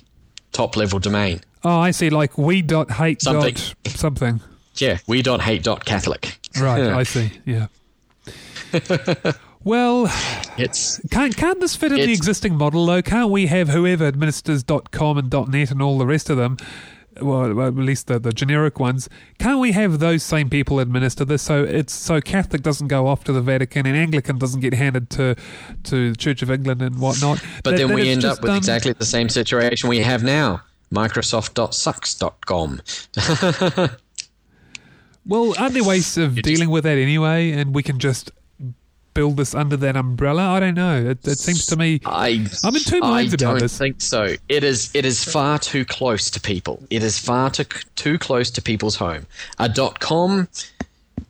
top 0.52 0.76
level 0.78 1.00
domain. 1.00 1.42
Oh, 1.63 1.80
I 1.80 1.92
see. 1.92 2.10
Like 2.10 2.38
we 2.38 2.62
dot 2.62 2.92
hate 2.92 3.22
Something. 3.22 3.56
dot 3.56 3.76
something. 3.96 4.42
Yeah, 4.76 5.00
we 5.08 5.22
dot 5.24 5.42
hate 5.42 5.63
dot 5.63 5.86
Catholic. 5.86 6.38
Right. 6.60 6.84
Yeah. 6.84 6.98
I 6.98 7.04
see. 7.04 7.32
Yeah. 7.46 7.68
Well, 9.63 10.08
It's 10.58 11.00
can't 11.12 11.36
can't 11.36 11.60
this 11.60 11.76
fit 11.76 11.92
in 11.92 11.98
the 11.98 12.13
existing 12.13 12.56
model 12.56 12.86
though? 12.86 13.02
Can't 13.02 13.30
we 13.32 13.48
have 13.48 13.70
whoever 13.70 14.06
administers 14.06 14.63
.com 14.92 15.18
and 15.18 15.32
.net 15.50 15.72
and 15.72 15.82
all 15.82 15.98
the 15.98 16.06
rest 16.06 16.30
of 16.30 16.38
them? 16.38 16.58
Well, 17.20 17.52
well, 17.56 17.68
at 17.70 17.76
least 17.76 18.06
the, 18.08 18.20
the 18.20 18.32
generic 18.32 18.80
ones. 18.80 19.10
Can't 19.40 19.60
we 19.60 19.72
have 19.72 19.98
those 19.98 20.22
same 20.22 20.52
people 20.52 20.80
administer 20.80 21.26
this 21.26 21.42
so 21.42 21.63
it's 21.63 21.92
so 21.94 22.22
Catholic 22.22 22.62
doesn't 22.62 22.90
go 22.90 23.08
off 23.08 23.24
to 23.24 23.34
the 23.34 23.42
Vatican 23.42 23.88
and 23.88 23.98
Anglican 23.98 24.38
doesn't 24.38 24.62
get 24.62 24.76
handed 24.76 25.10
to 25.12 25.36
to 25.86 26.12
the 26.12 26.16
Church 26.16 26.44
of 26.44 26.52
England 26.52 26.82
and 26.84 27.00
whatnot? 27.00 27.44
but 27.63 27.72
That- 27.72 27.78
then 27.78 27.88
that 27.88 27.96
we 27.96 28.10
end 28.10 28.24
up 28.24 28.42
with 28.42 28.50
done- 28.50 28.58
exactly 28.58 28.94
the 28.94 29.06
same 29.06 29.30
situation 29.30 29.90
we 29.90 30.00
have 30.00 30.24
now. 30.24 30.62
Microsoft.sucks.com. 30.94 32.82
Well, 35.30 35.54
aren't 35.60 35.74
there 35.74 35.84
ways 35.84 36.18
of 36.18 36.42
dealing 36.42 36.70
with 36.70 36.86
that 36.86 36.98
anyway? 36.98 37.52
And 37.52 37.76
we 37.76 37.84
can 37.84 38.00
just 38.00 38.32
build 39.17 39.38
this 39.38 39.56
under 39.56 39.75
that 39.75 39.97
umbrella. 39.97 40.43
I 40.43 40.60
don't 40.60 40.75
know. 40.75 41.10
It, 41.10 41.27
it 41.27 41.39
seems 41.39 41.65
to 41.65 41.75
me. 41.75 41.99
I 42.06 42.45
I'm 42.63 42.75
in 42.75 42.84
two 42.84 42.99
minds 42.99 43.34
I 43.34 43.36
about 43.36 43.53
don't 43.53 43.60
this. 43.62 43.75
think 43.75 43.99
so. 43.99 44.36
It 44.47 44.63
is 44.63 44.91
it 44.93 45.06
is 45.06 45.23
far 45.23 45.58
too 45.58 45.86
close 45.86 46.30
to 46.30 46.39
people. 46.39 46.84
It 46.91 47.01
is 47.01 47.17
far 47.17 47.49
too 47.49 47.65
too 47.95 48.19
close 48.19 48.51
to 48.51 48.62
people's 48.62 48.95
home. 48.95 49.25
A 49.58 49.67
dot 49.67 49.99
com, 49.99 50.47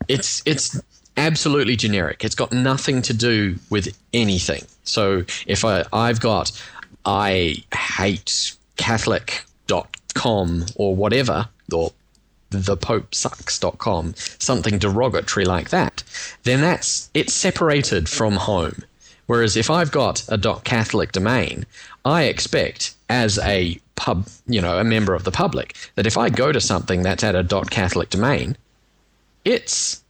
it's 0.10 0.44
it's 0.46 0.82
absolutely 1.16 1.78
generic. 1.78 2.26
It's 2.26 2.36
got 2.36 2.52
nothing 2.52 3.02
to 3.04 3.14
do 3.14 3.56
with 3.70 3.98
anything. 4.14 4.64
So 4.84 5.24
if 5.46 5.64
I 5.64 5.86
I've 5.94 6.20
got 6.20 6.52
I 7.06 7.64
hate 7.74 8.54
Catholic 8.76 9.46
dot 9.68 9.88
com 10.14 10.66
or 10.76 10.94
whatever 10.94 11.48
or 11.72 11.94
the 12.50 12.78
Pope 12.78 13.14
sucks.com, 13.14 14.14
something 14.16 14.78
derogatory 14.78 15.46
like 15.46 15.70
that, 15.70 16.04
then 16.44 16.62
that's 16.62 17.10
it's 17.14 17.34
separated 17.34 18.08
from 18.08 18.34
home. 18.34 18.84
Whereas 19.26 19.58
if 19.58 19.70
I've 19.70 19.92
got 19.92 20.24
a 20.30 20.38
.catholic 20.64 21.12
domain, 21.12 21.66
I 22.06 22.24
expect 22.24 22.96
as 23.10 23.38
a 23.40 23.80
pub, 23.96 24.28
you 24.48 24.62
know, 24.62 24.78
a 24.80 24.84
member 24.84 25.14
of 25.14 25.26
the 25.26 25.32
public, 25.32 25.76
that 25.96 26.08
if 26.08 26.18
I 26.18 26.30
go 26.30 26.52
to 26.54 26.62
something 26.62 27.04
that's 27.04 27.24
at 27.24 27.36
a 27.36 27.44
.catholic 27.70 28.10
domain, 28.10 28.56
it's 29.44 30.02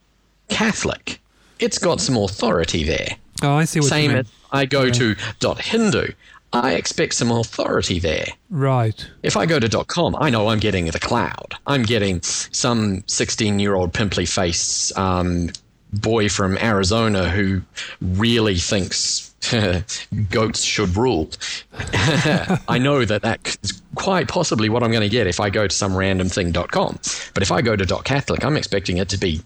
Catholic. 0.50 1.20
It's 1.60 1.80
got 1.80 2.00
some 2.00 2.18
authority 2.18 2.84
there. 2.84 3.18
Oh, 3.42 3.56
I 3.56 3.66
see 3.66 3.80
what 3.80 3.90
Same 3.90 4.12
you 4.12 4.18
mean. 4.18 4.26
Same 4.26 4.26
as 4.26 4.32
I 4.52 4.66
go 4.66 4.90
to 4.90 5.16
.hindu, 5.60 6.08
I 6.54 6.74
expect 6.74 7.14
some 7.14 7.32
authority 7.32 8.00
there. 8.00 8.28
Right. 8.50 9.06
If 9.24 9.36
I 9.36 9.46
go 9.46 9.60
to 9.60 9.86
.com, 9.86 10.16
I 10.20 10.30
know 10.30 10.48
I'm 10.50 10.60
getting 10.60 10.86
the 10.86 11.00
cloud. 11.00 11.56
I'm 11.68 11.84
getting 11.84 12.22
some 12.22 13.02
16-year-old 13.02 13.94
pimply 13.94 14.26
faced 14.26 14.98
um, 14.98 15.50
boy 15.94 16.30
from 16.30 16.58
Arizona 16.58 17.30
who 17.30 17.62
really 18.02 18.56
thinks 18.56 19.36
goats 20.30 20.64
should 20.64 20.96
rule. 20.96 21.30
I 21.94 22.80
know 22.82 23.06
that 23.06 23.22
that 23.22 23.58
is 23.64 23.82
quite 23.96 24.28
possibly 24.28 24.70
what 24.70 24.84
I'm 24.84 24.92
going 24.92 25.02
to 25.02 25.10
get 25.10 25.28
if 25.28 25.40
I 25.40 25.50
go 25.50 25.68
to 25.68 25.76
some 25.76 25.96
random 25.96 26.30
thing.com. 26.30 27.00
But 27.34 27.44
if 27.44 27.52
I 27.52 27.62
go 27.62 27.76
to 27.76 28.02
.catholic, 28.04 28.44
I'm 28.44 28.58
expecting 28.58 28.98
it 28.98 29.10
to 29.10 29.18
be 29.18 29.42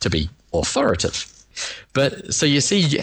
to 0.00 0.10
be 0.10 0.30
authoritative. 0.52 1.39
But 1.92 2.32
so 2.32 2.46
you 2.46 2.60
see 2.60 2.98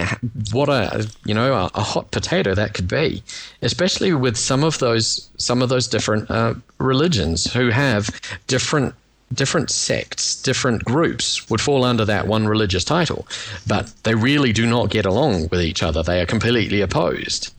what 0.51 0.69
a 0.69 1.07
you 1.25 1.33
know 1.33 1.53
a, 1.53 1.71
a 1.75 1.81
hot 1.81 2.12
potato 2.12 2.55
that 2.55 2.73
could 2.73 2.88
be, 2.88 3.23
especially 3.62 4.13
with 4.13 4.38
some 4.38 4.63
of 4.63 4.79
those 4.79 5.29
some 5.38 5.62
of 5.62 5.69
those 5.69 5.88
different 5.88 6.31
uh, 6.31 6.55
religions 6.77 7.51
who 7.53 7.69
have 7.69 8.10
different 8.47 8.95
different 9.33 9.69
sects, 9.69 10.41
different 10.41 10.86
groups 10.86 11.49
would 11.49 11.60
fall 11.60 11.83
under 11.83 12.05
that 12.05 12.27
one 12.27 12.47
religious 12.47 12.86
title, 12.86 13.27
but 13.65 13.91
they 14.03 14.15
really 14.15 14.53
do 14.53 14.65
not 14.65 14.89
get 14.89 15.05
along 15.05 15.49
with 15.49 15.62
each 15.62 15.83
other. 15.83 16.01
They 16.01 16.21
are 16.21 16.25
completely 16.25 16.81
opposed. 16.81 17.53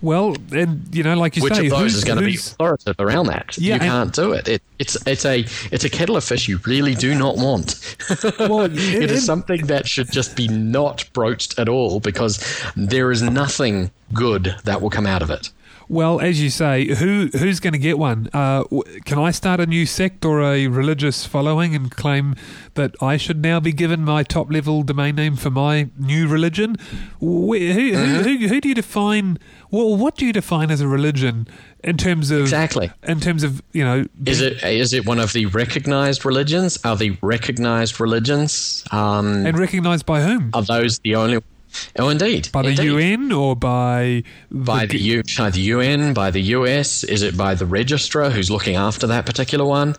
Well, 0.00 0.36
and 0.52 0.86
you 0.94 1.02
know, 1.02 1.16
like 1.16 1.36
you 1.36 1.42
Which 1.42 1.54
say, 1.54 1.66
of 1.66 1.70
those 1.70 1.80
who's- 1.80 1.94
is 1.96 2.04
going 2.04 2.18
to 2.20 2.24
be 2.24 2.36
authoritative 2.36 2.96
around 3.00 3.26
that? 3.26 3.58
Yeah, 3.58 3.74
you 3.74 3.80
can't 3.80 4.12
do 4.14 4.32
it. 4.32 4.46
it. 4.48 4.62
It's 4.78 4.96
it's 5.06 5.24
a 5.24 5.40
it's 5.72 5.84
a 5.84 5.90
kettle 5.90 6.16
of 6.16 6.22
fish 6.24 6.46
you 6.48 6.58
really 6.66 6.94
do 6.94 7.14
not 7.14 7.36
want. 7.36 7.74
Well, 8.38 8.60
it 8.66 8.72
it- 8.76 9.10
is 9.10 9.24
something 9.26 9.66
that 9.66 9.88
should 9.88 10.10
just 10.12 10.36
be 10.36 10.46
not 10.48 11.04
broached 11.12 11.58
at 11.58 11.68
all 11.68 11.98
because 12.00 12.38
there 12.76 13.10
is 13.10 13.22
nothing 13.22 13.90
good 14.12 14.54
that 14.64 14.80
will 14.80 14.90
come 14.90 15.06
out 15.06 15.22
of 15.22 15.30
it. 15.30 15.50
Well, 15.90 16.20
as 16.20 16.42
you 16.42 16.50
say, 16.50 16.94
who 16.94 17.30
who's 17.32 17.60
going 17.60 17.72
to 17.72 17.78
get 17.78 17.98
one? 17.98 18.28
Uh, 18.34 18.64
can 19.06 19.18
I 19.18 19.30
start 19.30 19.58
a 19.58 19.64
new 19.66 19.86
sect 19.86 20.22
or 20.22 20.42
a 20.42 20.66
religious 20.66 21.24
following 21.24 21.74
and 21.74 21.90
claim 21.90 22.34
that 22.74 22.94
I 23.02 23.16
should 23.16 23.40
now 23.42 23.58
be 23.58 23.72
given 23.72 24.04
my 24.04 24.22
top 24.22 24.52
level 24.52 24.82
domain 24.82 25.16
name 25.16 25.34
for 25.36 25.48
my 25.50 25.88
new 25.98 26.28
religion? 26.28 26.76
Wh- 27.20 27.56
Who, 27.56 27.72
who, 27.72 27.92
Mm-hmm. 27.92 28.22
who, 28.22 28.48
who 28.48 28.60
do 28.60 28.68
you 28.68 28.74
define? 28.74 29.38
Well, 29.70 29.96
what 29.96 30.16
do 30.16 30.26
you 30.26 30.32
define 30.32 30.70
as 30.70 30.80
a 30.80 30.88
religion 30.88 31.46
in 31.84 31.96
terms 31.96 32.30
of 32.30 32.40
Exactly. 32.40 32.90
In 33.06 33.20
terms 33.20 33.42
of 33.42 33.62
you 33.72 33.84
know, 33.84 34.04
Is 34.26 34.40
it 34.40 34.62
is 34.62 34.92
it 34.92 35.06
one 35.06 35.18
of 35.18 35.32
the 35.32 35.46
recognized 35.46 36.24
religions? 36.24 36.78
Are 36.84 36.96
the 36.96 37.16
recognized 37.22 38.00
religions? 38.00 38.84
Um, 38.90 39.46
and 39.46 39.58
recognized 39.58 40.06
by 40.06 40.22
whom? 40.22 40.50
are 40.54 40.62
those 40.62 40.98
the 41.00 41.14
only? 41.14 41.42
Oh, 41.98 42.08
indeed. 42.08 42.48
By 42.50 42.62
the 42.62 42.70
indeed. 42.70 42.84
UN 42.84 43.32
or 43.32 43.54
by 43.54 44.22
by 44.50 44.86
the, 44.86 44.98
U, 44.98 45.22
by 45.36 45.50
the 45.50 45.60
UN, 45.60 46.14
by 46.14 46.30
the 46.30 46.40
US? 46.40 47.04
Is 47.04 47.22
it 47.22 47.36
by 47.36 47.54
the 47.54 47.66
registrar 47.66 48.30
who's 48.30 48.50
looking 48.50 48.76
after 48.76 49.06
that 49.06 49.26
particular 49.26 49.66
one? 49.66 49.94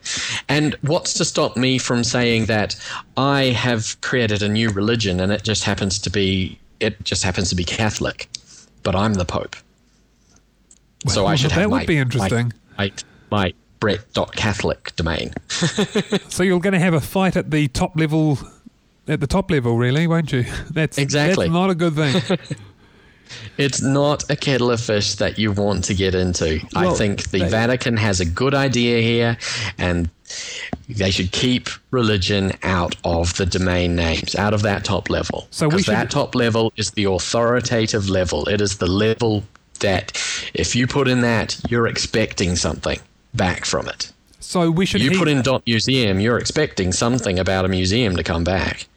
And 0.48 0.76
what's 0.82 1.14
to 1.16 1.26
stop 1.26 1.56
me 1.56 1.78
from 1.78 2.04
saying 2.04 2.46
that 2.46 2.76
I 3.18 3.46
have 3.46 4.02
created 4.02 4.42
a 4.42 4.50
new 4.50 4.70
religion 4.70 5.20
and 5.20 5.32
it 5.32 5.44
just 5.44 5.64
happens 5.64 6.00
to 6.00 6.10
be 6.10 6.60
it 6.80 7.04
just 7.04 7.24
happens 7.24 7.50
to 7.50 7.56
be 7.56 7.64
Catholic, 7.64 8.30
but 8.84 8.96
I'm 8.96 9.14
the 9.16 9.26
Pope. 9.26 9.56
so 11.08 11.22
I 11.22 11.30
Well, 11.30 11.36
should 11.38 11.52
that 11.52 11.56
have 11.60 11.72
would 11.72 11.78
my, 11.82 11.86
be 11.86 11.98
interesting. 11.98 12.54
My, 12.78 12.92
my, 13.32 13.46
my 13.46 13.54
Brett.Catholic 13.80 14.96
domain. 14.96 15.34
So 16.30 16.44
you're 16.44 16.60
going 16.60 16.74
to 16.74 16.80
have 16.80 16.94
a 16.94 17.00
fight 17.02 17.36
at 17.38 17.52
the 17.52 17.68
top 17.70 17.96
level, 17.98 18.38
at 19.08 19.20
the 19.20 19.28
top 19.28 19.50
level, 19.52 19.78
really, 19.78 20.08
won't 20.08 20.32
you? 20.32 20.46
That's 20.72 20.98
Exactly. 20.98 21.48
That's 21.48 21.54
not 21.54 21.70
a 21.70 21.76
good 21.76 21.96
thing. 21.96 22.38
It's 23.58 23.82
not 23.82 24.30
a 24.30 24.36
kettle 24.36 24.72
of 24.72 24.82
fish 24.82 25.16
that 25.16 25.38
you 25.38 25.52
want 25.52 25.84
to 25.86 25.94
get 25.94 26.16
into. 26.16 26.60
I 26.76 26.94
think 26.94 27.30
the 27.30 27.40
they- 27.40 27.50
Vatican 27.50 27.98
has 27.98 28.20
a 28.20 28.26
good 28.26 28.54
idea 28.54 29.02
here, 29.02 29.38
and 29.78 30.10
they 30.88 31.12
should 31.12 31.32
keep 31.32 31.70
religion 31.92 32.54
out 32.64 32.96
of 33.04 33.36
the 33.38 33.46
domain 33.46 33.96
names, 33.96 34.36
out 34.36 34.54
of 34.54 34.62
that 34.64 34.84
top 34.84 35.10
level. 35.10 35.48
So 35.52 35.68
we 35.68 35.72
Because 35.72 35.86
should- 35.86 35.96
that 35.96 36.12
top 36.12 36.36
level 36.36 36.72
is 36.78 36.92
the 36.92 37.06
authoritative 37.06 38.10
level. 38.10 38.48
It 38.48 38.62
is 38.62 38.78
the 38.78 38.88
level 38.88 39.44
that 39.80 40.18
if 40.54 40.76
you 40.76 40.88
put 40.88 41.08
in 41.08 41.22
that, 41.22 41.58
you're 41.70 41.88
expecting 41.88 42.56
something 42.56 43.00
back 43.34 43.66
from 43.66 43.88
it. 43.88 44.12
So 44.40 44.72
we 44.72 44.86
should. 44.86 45.02
You 45.02 45.12
heed- 45.12 45.20
put 45.20 45.28
in 45.28 45.42
dot 45.42 45.62
museum, 45.68 46.20
you're 46.20 46.38
expecting 46.38 46.92
something 46.92 47.38
about 47.38 47.66
a 47.66 47.68
museum 47.68 48.16
to 48.16 48.24
come 48.24 48.44
back. 48.44 48.88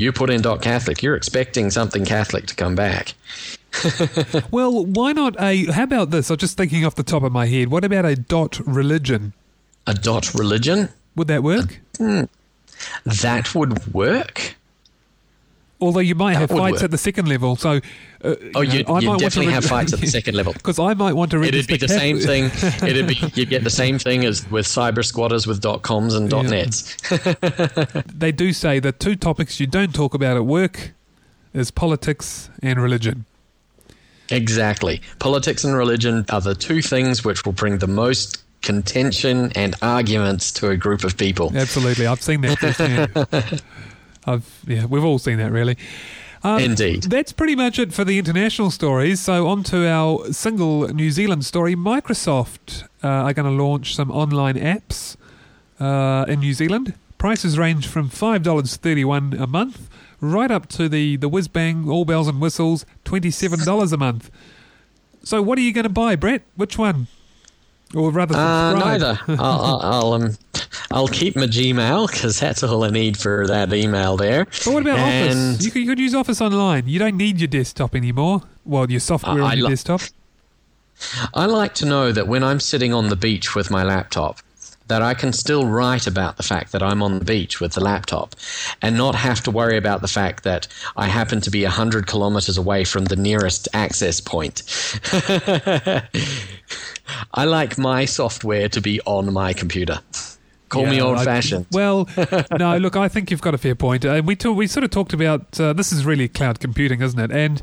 You 0.00 0.12
put 0.12 0.30
in 0.30 0.40
dot 0.40 0.62
Catholic, 0.62 1.02
you're 1.02 1.14
expecting 1.14 1.70
something 1.70 2.06
Catholic 2.06 2.46
to 2.46 2.54
come 2.54 2.74
back. 2.74 3.12
Well, 4.50 4.86
why 4.86 5.12
not 5.12 5.36
a? 5.38 5.66
How 5.66 5.84
about 5.84 6.10
this? 6.10 6.30
I'm 6.30 6.38
just 6.38 6.56
thinking 6.56 6.84
off 6.86 6.94
the 6.94 7.02
top 7.02 7.22
of 7.22 7.32
my 7.32 7.46
head. 7.46 7.68
What 7.68 7.84
about 7.84 8.06
a 8.06 8.16
dot 8.16 8.58
religion? 8.66 9.34
A 9.86 9.92
dot 9.94 10.32
religion, 10.34 10.88
Would 11.16 11.28
that 11.28 11.42
work? 11.42 11.78
Hmm. 11.98 12.24
that 13.04 13.54
would 13.54 13.92
work. 13.92 14.56
Although 15.80 16.00
you 16.00 16.14
might 16.14 16.34
have 16.36 16.50
fights 16.50 16.74
work. 16.74 16.82
at 16.84 16.90
the 16.90 16.98
second 16.98 17.28
level. 17.28 17.56
So. 17.56 17.80
Uh, 18.22 18.34
Oh, 18.54 18.60
you, 18.60 18.80
you 18.80 19.18
definitely 19.18 19.52
have 19.52 19.64
fights 19.64 19.94
at 19.94 20.00
the 20.00 20.06
second 20.06 20.34
level. 20.34 20.52
Because 20.60 20.78
I 20.78 20.92
might 20.94 21.14
want 21.14 21.30
to 21.30 21.42
It'd 21.42 21.66
be 21.66 21.78
the 21.78 21.88
same 21.88 22.18
thing. 22.18 22.50
It'd 22.86 23.06
be 23.06 23.14
you 23.34 23.46
get 23.46 23.64
the 23.64 23.70
same 23.70 23.98
thing 23.98 24.24
as 24.26 24.48
with 24.50 24.66
cyber 24.66 25.02
squatters 25.04 25.46
with 25.46 25.60
dot 25.62 25.80
coms 25.82 26.14
and 26.14 26.28
dot 26.28 26.44
Yeah. 26.44 26.50
nets. 26.50 26.96
They 28.14 28.30
do 28.32 28.52
say 28.52 28.78
that 28.80 29.00
two 29.00 29.16
topics 29.16 29.58
you 29.58 29.66
don't 29.66 29.94
talk 29.94 30.12
about 30.14 30.36
at 30.36 30.44
work 30.44 30.92
is 31.54 31.70
politics 31.70 32.50
and 32.62 32.78
religion. 32.80 33.24
Exactly. 34.28 35.00
Politics 35.18 35.64
and 35.64 35.74
religion 35.74 36.24
are 36.28 36.40
the 36.42 36.54
two 36.54 36.82
things 36.82 37.24
which 37.24 37.44
will 37.44 37.52
bring 37.52 37.78
the 37.78 37.86
most 37.88 38.42
contention 38.62 39.50
and 39.56 39.74
arguments 39.82 40.52
to 40.52 40.68
a 40.68 40.76
group 40.76 41.02
of 41.04 41.16
people. 41.16 41.50
Absolutely, 41.56 42.06
I've 42.06 42.20
seen 42.22 42.42
that. 42.42 42.58
firsthand. 42.58 43.62
I've 44.26 44.62
yeah, 44.66 44.86
we've 44.86 45.04
all 45.04 45.18
seen 45.18 45.38
that 45.38 45.52
really. 45.52 45.76
Um, 46.42 46.60
Indeed. 46.60 47.02
That's 47.04 47.32
pretty 47.32 47.54
much 47.54 47.78
it 47.78 47.92
for 47.92 48.02
the 48.04 48.18
international 48.18 48.70
stories. 48.70 49.20
So 49.20 49.46
on 49.46 49.62
to 49.64 49.86
our 49.86 50.32
single 50.32 50.88
New 50.88 51.10
Zealand 51.10 51.44
story. 51.44 51.76
Microsoft 51.76 52.84
uh, 53.04 53.08
are 53.08 53.34
going 53.34 53.44
to 53.44 53.62
launch 53.62 53.94
some 53.94 54.10
online 54.10 54.54
apps 54.56 55.16
uh, 55.78 56.24
in 56.26 56.40
New 56.40 56.54
Zealand. 56.54 56.94
Prices 57.18 57.58
range 57.58 57.86
from 57.86 58.08
five 58.08 58.42
dollars 58.42 58.76
thirty-one 58.76 59.34
a 59.34 59.46
month, 59.46 59.90
right 60.22 60.50
up 60.50 60.66
to 60.68 60.88
the 60.88 61.16
the 61.16 61.28
whiz 61.28 61.48
bang, 61.48 61.90
all 61.90 62.06
bells 62.06 62.28
and 62.28 62.40
whistles, 62.40 62.86
twenty-seven 63.04 63.62
dollars 63.66 63.92
a 63.92 63.98
month. 63.98 64.30
So 65.22 65.42
what 65.42 65.58
are 65.58 65.60
you 65.60 65.74
going 65.74 65.84
to 65.84 65.90
buy, 65.90 66.16
Brett? 66.16 66.40
Which 66.56 66.78
one? 66.78 67.08
Or 67.94 68.10
rather, 68.10 68.36
Uh, 68.36 68.74
neither. 68.78 69.18
I'll, 69.28 69.40
I'll, 69.40 69.80
I'll, 69.82 70.12
um, 70.12 70.36
I'll 70.92 71.08
keep 71.08 71.34
my 71.36 71.46
Gmail 71.46 72.10
because 72.10 72.38
that's 72.38 72.62
all 72.62 72.84
I 72.84 72.90
need 72.90 73.16
for 73.16 73.46
that 73.48 73.72
email 73.72 74.16
there. 74.16 74.44
But 74.44 74.66
what 74.68 74.82
about 74.82 74.98
And- 74.98 75.54
Office? 75.54 75.64
You 75.64 75.70
could, 75.72 75.80
you 75.82 75.86
could 75.88 75.98
use 75.98 76.14
Office 76.14 76.40
online. 76.40 76.86
You 76.86 76.98
don't 77.00 77.16
need 77.16 77.40
your 77.40 77.48
desktop 77.48 77.94
anymore. 77.96 78.42
Well, 78.64 78.88
your 78.90 79.00
software 79.00 79.40
Uh, 79.40 79.44
on 79.46 79.50
I 79.50 79.54
your 79.54 79.68
desktop. 79.68 80.02
I 81.34 81.46
like 81.46 81.74
to 81.76 81.86
know 81.86 82.12
that 82.12 82.28
when 82.28 82.44
I'm 82.44 82.60
sitting 82.60 82.92
on 82.92 83.08
the 83.08 83.16
beach 83.16 83.54
with 83.54 83.70
my 83.70 83.82
laptop, 83.82 84.38
that 84.90 85.02
I 85.02 85.14
can 85.14 85.32
still 85.32 85.66
write 85.66 86.08
about 86.08 86.36
the 86.36 86.42
fact 86.42 86.72
that 86.72 86.82
I'm 86.82 87.00
on 87.00 87.20
the 87.20 87.24
beach 87.24 87.60
with 87.60 87.74
the 87.74 87.80
laptop 87.80 88.34
and 88.82 88.96
not 88.96 89.14
have 89.14 89.40
to 89.44 89.50
worry 89.52 89.76
about 89.76 90.00
the 90.00 90.08
fact 90.08 90.42
that 90.42 90.66
I 90.96 91.06
happen 91.06 91.40
to 91.42 91.50
be 91.50 91.62
100 91.62 92.08
kilometers 92.08 92.58
away 92.58 92.82
from 92.82 93.04
the 93.04 93.14
nearest 93.14 93.68
access 93.72 94.20
point. 94.20 94.62
I 97.32 97.44
like 97.44 97.78
my 97.78 98.04
software 98.04 98.68
to 98.68 98.80
be 98.80 99.00
on 99.02 99.32
my 99.32 99.52
computer. 99.52 100.00
Call 100.68 100.86
me 100.86 101.00
old 101.00 101.22
fashioned. 101.22 101.66
Well, 101.70 102.08
no, 102.58 102.76
look, 102.78 102.96
I 102.96 103.06
think 103.06 103.30
you've 103.30 103.40
got 103.40 103.54
a 103.54 103.58
fair 103.58 103.76
point. 103.76 104.04
And 104.04 104.26
we 104.26 104.34
talk, 104.34 104.56
we 104.56 104.66
sort 104.66 104.82
of 104.82 104.90
talked 104.90 105.12
about 105.12 105.60
uh, 105.60 105.72
this 105.72 105.92
is 105.92 106.04
really 106.04 106.26
cloud 106.26 106.58
computing, 106.58 107.00
isn't 107.00 107.18
it? 107.18 107.30
And 107.30 107.62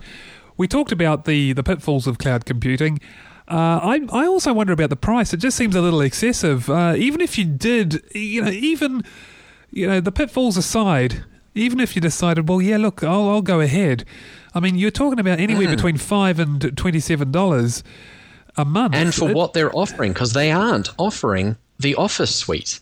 we 0.56 0.68
talked 0.68 0.94
about 0.94 1.26
the 1.26 1.54
the 1.54 1.64
pitfalls 1.64 2.08
of 2.08 2.18
cloud 2.18 2.46
computing. 2.46 3.00
Uh, 3.48 3.80
I 3.82 4.02
I 4.12 4.26
also 4.28 4.52
wonder 4.54 4.74
about 4.74 4.90
the 4.90 4.96
price. 4.98 5.34
It 5.34 5.38
just 5.38 5.56
seems 5.58 5.76
a 5.76 5.82
little 5.82 6.02
excessive. 6.02 6.70
Uh, 6.70 6.96
even 6.98 7.22
if 7.22 7.38
you 7.38 7.46
did, 7.46 8.04
you 8.14 8.42
know, 8.42 8.52
even 8.52 9.04
you 9.72 9.88
know 9.88 10.00
the 10.02 10.12
pitfalls 10.12 10.58
aside, 10.58 11.24
even 11.56 11.80
if 11.80 11.96
you 11.96 12.02
decided, 12.02 12.50
well, 12.50 12.62
yeah, 12.62 12.78
look, 12.78 13.04
I'll 13.04 13.30
I'll 13.30 13.42
go 13.42 13.62
ahead. 13.62 14.04
I 14.54 14.60
mean, 14.60 14.76
you're 14.76 14.92
talking 14.92 15.20
about 15.20 15.40
anywhere 15.40 15.68
Mm. 15.68 15.76
between 15.76 15.98
five 15.98 16.40
and 16.40 16.76
twenty 16.78 17.00
seven 17.00 17.32
dollars 17.32 17.84
a 18.58 18.66
month. 18.66 18.96
and 18.96 19.14
for 19.14 19.30
It- 19.30 19.36
what 19.36 19.54
they're 19.54 19.74
offering, 19.76 20.12
because 20.14 20.34
they 20.34 20.52
aren't 20.52 20.90
offering 20.98 21.56
the 21.80 21.96
Office 21.96 22.34
suite. 22.36 22.80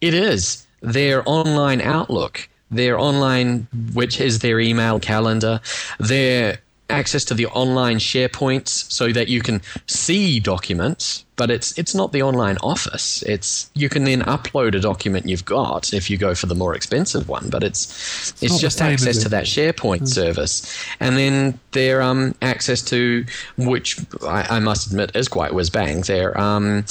It 0.00 0.14
is 0.14 0.66
their 0.82 1.22
online 1.26 1.80
Outlook, 1.80 2.48
their 2.70 2.98
online, 2.98 3.66
which 3.94 4.20
is 4.20 4.40
their 4.40 4.58
email 4.60 4.98
calendar, 4.98 5.60
their 6.00 6.58
access 6.92 7.24
to 7.24 7.34
the 7.34 7.46
online 7.46 7.96
SharePoints 7.98 8.90
so 8.90 9.12
that 9.12 9.28
you 9.28 9.40
can 9.40 9.62
see 9.86 10.38
documents, 10.38 11.24
but 11.36 11.50
it's 11.50 11.76
it's 11.78 11.94
not 11.94 12.12
the 12.12 12.22
online 12.22 12.58
Office. 12.62 13.22
It's 13.22 13.70
you 13.74 13.88
can 13.88 14.04
then 14.04 14.22
upload 14.22 14.74
a 14.74 14.80
document 14.80 15.28
you've 15.28 15.44
got 15.44 15.92
if 15.92 16.10
you 16.10 16.18
go 16.18 16.34
for 16.34 16.46
the 16.46 16.54
more 16.54 16.74
expensive 16.74 17.28
one, 17.28 17.48
but 17.50 17.64
it's 17.64 18.32
it's, 18.42 18.54
the 18.54 18.58
just 18.60 18.80
access 18.80 19.22
to 19.22 19.28
that 19.30 19.44
SharePoint 19.44 20.06
service, 20.06 20.84
and 21.00 21.16
then 21.16 21.58
their 21.72 22.02
um, 22.02 22.34
access 22.42 22.82
to 22.82 23.24
which 23.56 23.98
I, 24.22 24.56
I 24.56 24.58
must 24.60 24.86
admit 24.86 25.16
is 25.16 25.28
quite 25.28 25.54
whiz 25.54 25.70
bang. 25.70 26.02
Their 26.02 26.38
um, 26.38 26.84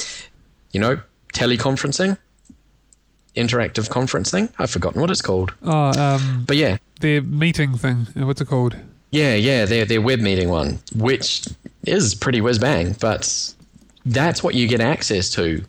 you 0.72 0.80
know 0.80 1.00
teleconferencing, 1.32 2.18
interactive 3.36 3.88
conferencing. 3.88 4.52
I've 4.58 4.70
forgotten 4.70 5.00
what 5.00 5.10
it's 5.10 5.22
called, 5.22 5.54
oh, 5.62 5.98
um, 5.98 6.44
but 6.46 6.56
yeah, 6.56 6.78
the 7.00 7.20
meeting 7.20 7.76
thing. 7.78 8.08
What's 8.14 8.40
it 8.40 8.48
called? 8.48 8.76
Yeah, 9.12 9.34
yeah. 9.34 9.64
Their 9.66 9.84
their 9.84 10.02
web 10.02 10.18
meeting 10.18 10.48
one, 10.48 10.80
which 10.96 11.46
is 11.86 12.14
pretty 12.14 12.40
whiz 12.40 12.58
bang, 12.58 12.96
but 13.00 13.54
that's 14.04 14.42
what 14.42 14.54
you 14.54 14.66
get 14.66 14.80
access 14.80 15.30
to 15.30 15.64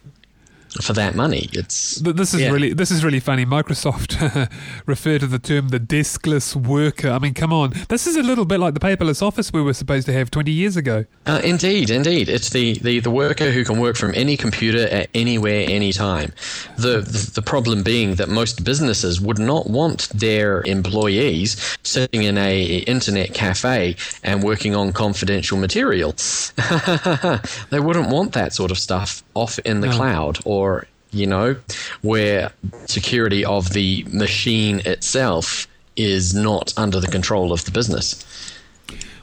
for 0.81 0.93
that 0.93 1.15
money. 1.15 1.49
It's 1.53 2.01
Th- 2.01 2.15
This 2.15 2.33
is 2.33 2.41
Yeah. 2.41 2.51
really 2.51 2.73
this 2.73 2.91
is 2.91 3.03
really 3.03 3.19
funny. 3.19 3.45
Microsoft 3.45 4.49
refer 4.85 5.19
to 5.19 5.27
the 5.27 5.39
term 5.39 5.69
the 5.69 5.79
deskless 5.79 6.55
worker. 6.55 7.09
I 7.09 7.19
mean, 7.19 7.33
come 7.33 7.53
on, 7.53 7.73
this 7.89 8.07
is 8.07 8.15
a 8.15 8.23
little 8.23 8.45
bit 8.45 8.59
like 8.59 8.73
the 8.73 8.79
paperless 8.79 9.21
office 9.21 9.51
we 9.53 9.61
were 9.61 9.73
supposed 9.73 10.05
to 10.07 10.13
have 10.13 10.31
twenty 10.31 10.51
years 10.51 10.75
ago. 10.77 11.05
Uh, 11.25 11.41
indeed, 11.43 11.89
indeed. 11.89 12.27
It's 12.29 12.49
the, 12.49 12.73
the, 12.79 12.99
the 12.99 13.09
worker 13.11 13.51
who 13.51 13.63
can 13.63 13.79
work 13.79 13.95
from 13.95 14.11
any 14.15 14.35
computer 14.35 14.87
at 14.87 15.09
anywhere, 15.13 15.65
anytime. 15.69 16.33
The, 16.77 17.01
the 17.01 17.31
the 17.35 17.41
problem 17.41 17.83
being 17.83 18.15
that 18.15 18.29
most 18.29 18.63
businesses 18.63 19.21
would 19.21 19.39
not 19.39 19.69
want 19.69 20.09
their 20.09 20.61
employees 20.65 21.77
sitting 21.83 22.23
in 22.23 22.37
a 22.37 22.77
internet 22.87 23.33
cafe 23.33 23.95
and 24.23 24.43
working 24.43 24.75
on 24.75 24.91
confidential 24.93 25.57
material. 25.57 26.11
they 27.69 27.79
wouldn't 27.79 28.09
want 28.09 28.33
that 28.33 28.53
sort 28.53 28.71
of 28.71 28.77
stuff 28.77 29.23
off 29.33 29.59
in 29.59 29.81
the 29.81 29.87
No. 29.87 29.95
cloud 29.97 30.39
or 30.45 30.62
you 31.11 31.27
know 31.27 31.55
where 32.01 32.51
security 32.87 33.45
of 33.45 33.71
the 33.73 34.05
machine 34.11 34.79
itself 34.85 35.67
is 35.95 36.33
not 36.33 36.73
under 36.75 36.99
the 36.99 37.07
control 37.07 37.53
of 37.53 37.65
the 37.65 37.71
business. 37.71 38.25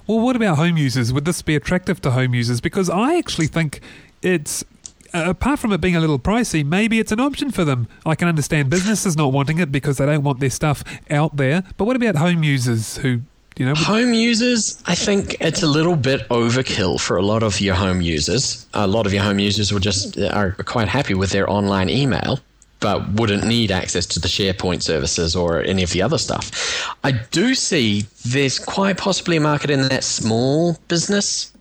Well, 0.07 0.21
what 0.21 0.37
about 0.37 0.57
home 0.57 0.77
users? 0.77 1.13
Would 1.13 1.25
this 1.25 1.43
be 1.43 1.55
attractive 1.57 2.01
to 2.03 2.13
home 2.13 2.35
users? 2.35 2.61
Because 2.61 2.89
I 2.89 3.17
actually 3.17 3.47
think 3.47 3.81
it's 4.23 4.65
uh, 5.13 5.25
apart 5.27 5.59
from 5.59 5.73
it 5.73 5.81
being 5.81 5.97
a 5.97 6.01
little 6.01 6.19
pricey, 6.19 6.65
maybe 6.65 6.99
it's 7.01 7.13
an 7.13 7.21
option 7.21 7.51
for 7.51 7.65
them. 7.65 7.89
I 8.07 8.15
can 8.15 8.29
understand 8.29 8.71
businesses 8.71 9.17
not 9.17 9.33
wanting 9.33 9.59
it 9.59 9.73
because 9.73 9.99
they 9.99 10.07
don't 10.07 10.23
want 10.23 10.41
their 10.41 10.51
stuff 10.51 10.85
out 11.11 11.37
there. 11.37 11.65
But 11.77 11.85
what 11.85 11.97
about 11.97 12.17
home 12.17 12.45
users 12.45 12.99
who, 12.99 13.23
you 13.61 13.67
know, 13.67 13.75
Home 13.75 14.15
users, 14.15 14.83
I 14.87 14.95
think 14.95 15.37
it's 15.39 15.63
a 15.63 15.67
little 15.67 15.95
bit 15.95 16.27
overkill 16.31 16.99
for 16.99 17.19
a 17.19 17.23
lot 17.23 17.43
of 17.43 17.61
your 17.61 17.75
home 17.75 18.01
users. 18.01 18.67
A 18.73 18.87
lot 18.87 19.05
of 19.05 19.13
your 19.13 19.23
home 19.23 19.39
users 19.39 19.71
will 19.71 19.81
just 19.81 20.19
are 20.19 20.53
quite 20.65 20.89
happy 20.89 21.13
with 21.13 21.29
their 21.29 21.49
online 21.49 21.91
email, 21.91 22.41
but 22.81 23.07
wouldn't 23.11 23.45
need 23.45 23.71
access 23.71 24.07
to 24.07 24.19
the 24.19 24.29
SharePoint 24.29 24.83
services 24.83 25.37
or 25.37 25.61
any 25.61 25.83
of 25.83 25.91
the 25.91 26.01
other 26.01 26.17
stuff. 26.17 26.51
I 27.05 27.13
do 27.13 27.55
see 27.55 28.07
there's 28.25 28.59
quite 28.59 28.97
possibly 28.97 29.37
a 29.37 29.43
market 29.43 29.69
in 29.69 29.83
that 29.89 30.05
small 30.05 30.79
business, 30.89 31.53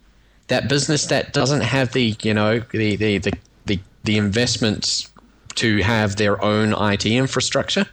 that 0.47 0.69
business 0.69 1.07
that 1.07 1.33
doesn't 1.33 1.61
have 1.61 1.91
the 1.91 2.15
you 2.21 2.33
know 2.33 2.59
the 2.71 2.95
the 2.95 3.17
the 3.17 3.33
the, 3.65 3.79
the 4.05 4.17
investments 4.17 5.09
to 5.55 5.79
have 5.79 6.15
their 6.15 6.41
own 6.41 6.73
IT 6.93 7.05
infrastructure 7.05 7.85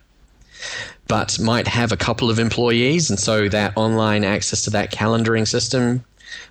but 1.09 1.39
might 1.39 1.69
have 1.69 1.93
a 1.93 1.97
couple 1.97 2.31
of 2.31 2.39
employees, 2.39 3.11
and 3.11 3.19
so 3.19 3.49
that 3.49 3.73
online 3.77 4.25
access 4.25 4.63
to 4.63 4.71
that 4.71 4.93
calendaring 4.93 5.47
system 5.47 6.05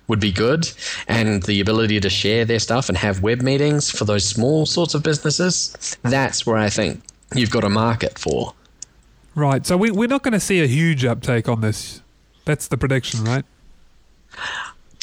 would 0.08 0.20
be 0.20 0.32
good, 0.32 0.70
and 1.08 1.42
the 1.44 1.60
ability 1.60 2.00
to 2.00 2.08
share 2.10 2.44
their 2.44 2.58
stuff 2.58 2.88
and 2.88 2.96
have 2.98 3.22
web 3.22 3.42
meetings 3.42 3.90
for 3.90 4.04
those 4.04 4.24
small 4.24 4.64
sorts 4.66 4.94
of 4.94 5.02
businesses. 5.02 5.96
That's 6.02 6.46
where 6.46 6.56
I 6.56 6.70
think 6.70 7.02
you've 7.34 7.50
got 7.50 7.64
a 7.64 7.68
market 7.68 8.18
for. 8.18 8.54
right? 9.34 9.66
So 9.66 9.76
we, 9.76 9.90
we're 9.90 10.08
not 10.08 10.22
going 10.22 10.32
to 10.32 10.40
see 10.40 10.62
a 10.62 10.66
huge 10.66 11.04
uptake 11.04 11.48
on 11.48 11.60
this. 11.60 12.00
That's 12.44 12.68
the 12.68 12.76
prediction, 12.76 13.24
right? 13.24 13.44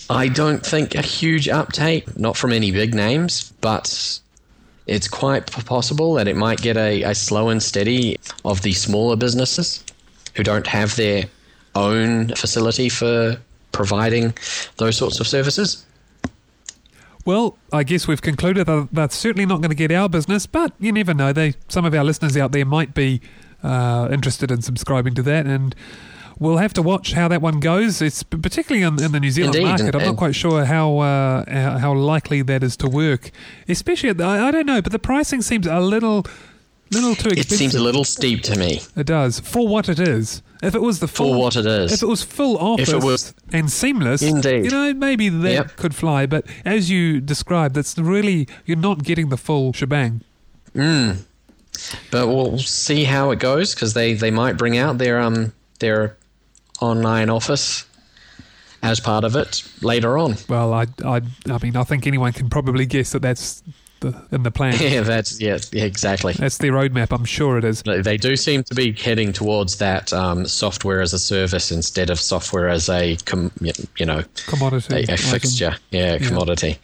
I 0.09 0.27
don't 0.27 0.65
think 0.65 0.95
a 0.95 1.01
huge 1.01 1.47
uptake, 1.49 2.17
not 2.17 2.37
from 2.37 2.51
any 2.51 2.71
big 2.71 2.93
names, 2.93 3.51
but 3.61 4.19
it's 4.87 5.07
quite 5.07 5.47
possible 5.65 6.13
that 6.15 6.27
it 6.27 6.35
might 6.35 6.61
get 6.61 6.77
a, 6.77 7.03
a 7.03 7.15
slow 7.15 7.49
and 7.49 7.61
steady 7.61 8.17
of 8.43 8.61
the 8.61 8.73
smaller 8.73 9.15
businesses 9.15 9.83
who 10.35 10.43
don't 10.43 10.67
have 10.67 10.95
their 10.95 11.25
own 11.75 12.29
facility 12.35 12.89
for 12.89 13.37
providing 13.71 14.33
those 14.77 14.97
sorts 14.97 15.19
of 15.19 15.27
services. 15.27 15.85
Well, 17.25 17.57
I 17.71 17.83
guess 17.83 18.07
we've 18.07 18.21
concluded 18.21 18.67
that 18.67 18.89
that's 18.91 19.15
certainly 19.15 19.45
not 19.45 19.61
going 19.61 19.69
to 19.69 19.75
get 19.75 19.91
our 19.91 20.09
business, 20.09 20.45
but 20.45 20.73
you 20.79 20.91
never 20.91 21.13
know. 21.13 21.31
They 21.31 21.53
some 21.69 21.85
of 21.85 21.93
our 21.93 22.03
listeners 22.03 22.35
out 22.35 22.51
there 22.51 22.65
might 22.65 22.93
be 22.93 23.21
uh, 23.63 24.09
interested 24.11 24.51
in 24.51 24.61
subscribing 24.61 25.13
to 25.15 25.23
that, 25.23 25.45
and 25.45 25.73
we'll 26.39 26.57
have 26.57 26.73
to 26.73 26.81
watch 26.81 27.13
how 27.13 27.27
that 27.27 27.41
one 27.41 27.59
goes. 27.59 28.01
It's 28.01 28.23
particularly 28.23 28.83
in, 28.83 29.01
in 29.03 29.11
the 29.11 29.19
New 29.19 29.31
Zealand 29.31 29.55
Indeed, 29.55 29.67
market. 29.67 29.95
I'm 29.95 30.05
not 30.05 30.17
quite 30.17 30.35
sure 30.35 30.65
how, 30.65 30.99
uh, 30.99 31.45
how 31.49 31.77
how 31.77 31.93
likely 31.93 32.41
that 32.43 32.63
is 32.63 32.75
to 32.77 32.87
work. 32.87 33.31
Especially, 33.67 34.09
at 34.09 34.17
the, 34.17 34.23
I, 34.25 34.47
I 34.47 34.51
don't 34.51 34.65
know, 34.65 34.81
but 34.81 34.91
the 34.91 34.99
pricing 34.99 35.41
seems 35.41 35.67
a 35.67 35.79
little 35.79 36.25
little 36.91 37.15
too 37.15 37.29
expensive. 37.29 37.51
It 37.53 37.57
seems 37.57 37.75
a 37.75 37.81
little 37.81 38.03
steep 38.03 38.43
to 38.43 38.55
me 38.57 38.81
It 38.95 39.07
does 39.07 39.39
for 39.39 39.67
what 39.67 39.89
it 39.89 39.99
is. 39.99 40.43
If 40.61 40.75
it 40.75 40.81
was 40.81 40.99
the 40.99 41.07
full, 41.07 41.33
for 41.33 41.39
what 41.39 41.55
it 41.55 41.65
is. 41.65 41.91
if 41.91 42.03
it 42.03 42.05
was 42.05 42.23
full 42.23 42.55
office 42.57 42.89
If 42.89 42.95
it 42.95 43.03
was- 43.03 43.33
and 43.51 43.69
seamless, 43.71 44.21
Indeed. 44.21 44.65
you 44.65 44.69
know, 44.71 44.93
maybe 44.93 45.27
that 45.27 45.51
Yep. 45.51 45.75
could 45.75 45.95
fly. 45.95 46.25
But 46.27 46.45
as 46.63 46.89
you 46.91 47.19
described, 47.19 47.75
that's 47.75 47.97
really 47.97 48.47
you're 48.65 48.77
not 48.77 49.03
getting 49.03 49.29
the 49.29 49.37
full 49.37 49.73
shebang. 49.73 50.21
Mm. 50.75 51.23
But 52.11 52.27
we'll 52.27 52.59
see 52.59 53.03
how 53.05 53.31
it 53.31 53.39
goes 53.39 53.73
because 53.73 53.93
they, 53.93 54.13
they 54.13 54.31
might 54.31 54.57
bring 54.57 54.77
out 54.77 54.99
their 54.99 55.19
um 55.19 55.51
their 55.79 56.15
online 56.81 57.29
office 57.29 57.85
as 58.81 58.99
part 58.99 59.23
of 59.23 59.35
it 59.35 59.63
later 59.81 60.17
on. 60.17 60.35
Well, 60.49 60.73
I, 60.73 60.87
I, 61.05 61.21
I 61.49 61.57
mean, 61.61 61.77
I 61.77 61.83
think 61.83 62.05
anyone 62.05 62.33
can 62.33 62.49
probably 62.49 62.85
guess 62.85 63.13
that 63.13 63.21
that's 63.21 63.63
the, 64.01 64.13
in 64.31 64.43
the 64.43 64.51
plan. 64.51 64.75
yeah, 64.79 65.01
that's 65.01 65.39
yeah, 65.39 65.57
yeah, 65.71 65.85
exactly. 65.85 66.33
That's 66.33 66.57
their 66.57 66.73
roadmap. 66.73 67.13
I'm 67.13 67.25
sure 67.25 67.57
it 67.57 67.63
is. 67.63 67.81
They- 67.83 68.17
do 68.17 68.35
seem 68.35 68.63
to 68.63 68.75
be 68.75 68.91
heading 68.91 69.31
towards 69.33 69.77
that 69.77 70.11
um, 70.13 70.45
software 70.45 71.01
as 71.01 71.13
a 71.13 71.19
service 71.19 71.71
instead 71.71 72.09
of 72.09 72.19
software 72.19 72.69
as 72.69 72.89
a 72.89 73.15
com- 73.25 73.51
you 73.61 74.05
know 74.05 74.23
Commodity. 74.47 75.05
a, 75.09 75.13
a 75.13 75.17
fixture, 75.17 75.75
yeah, 75.91 76.17
commodity. 76.17 76.77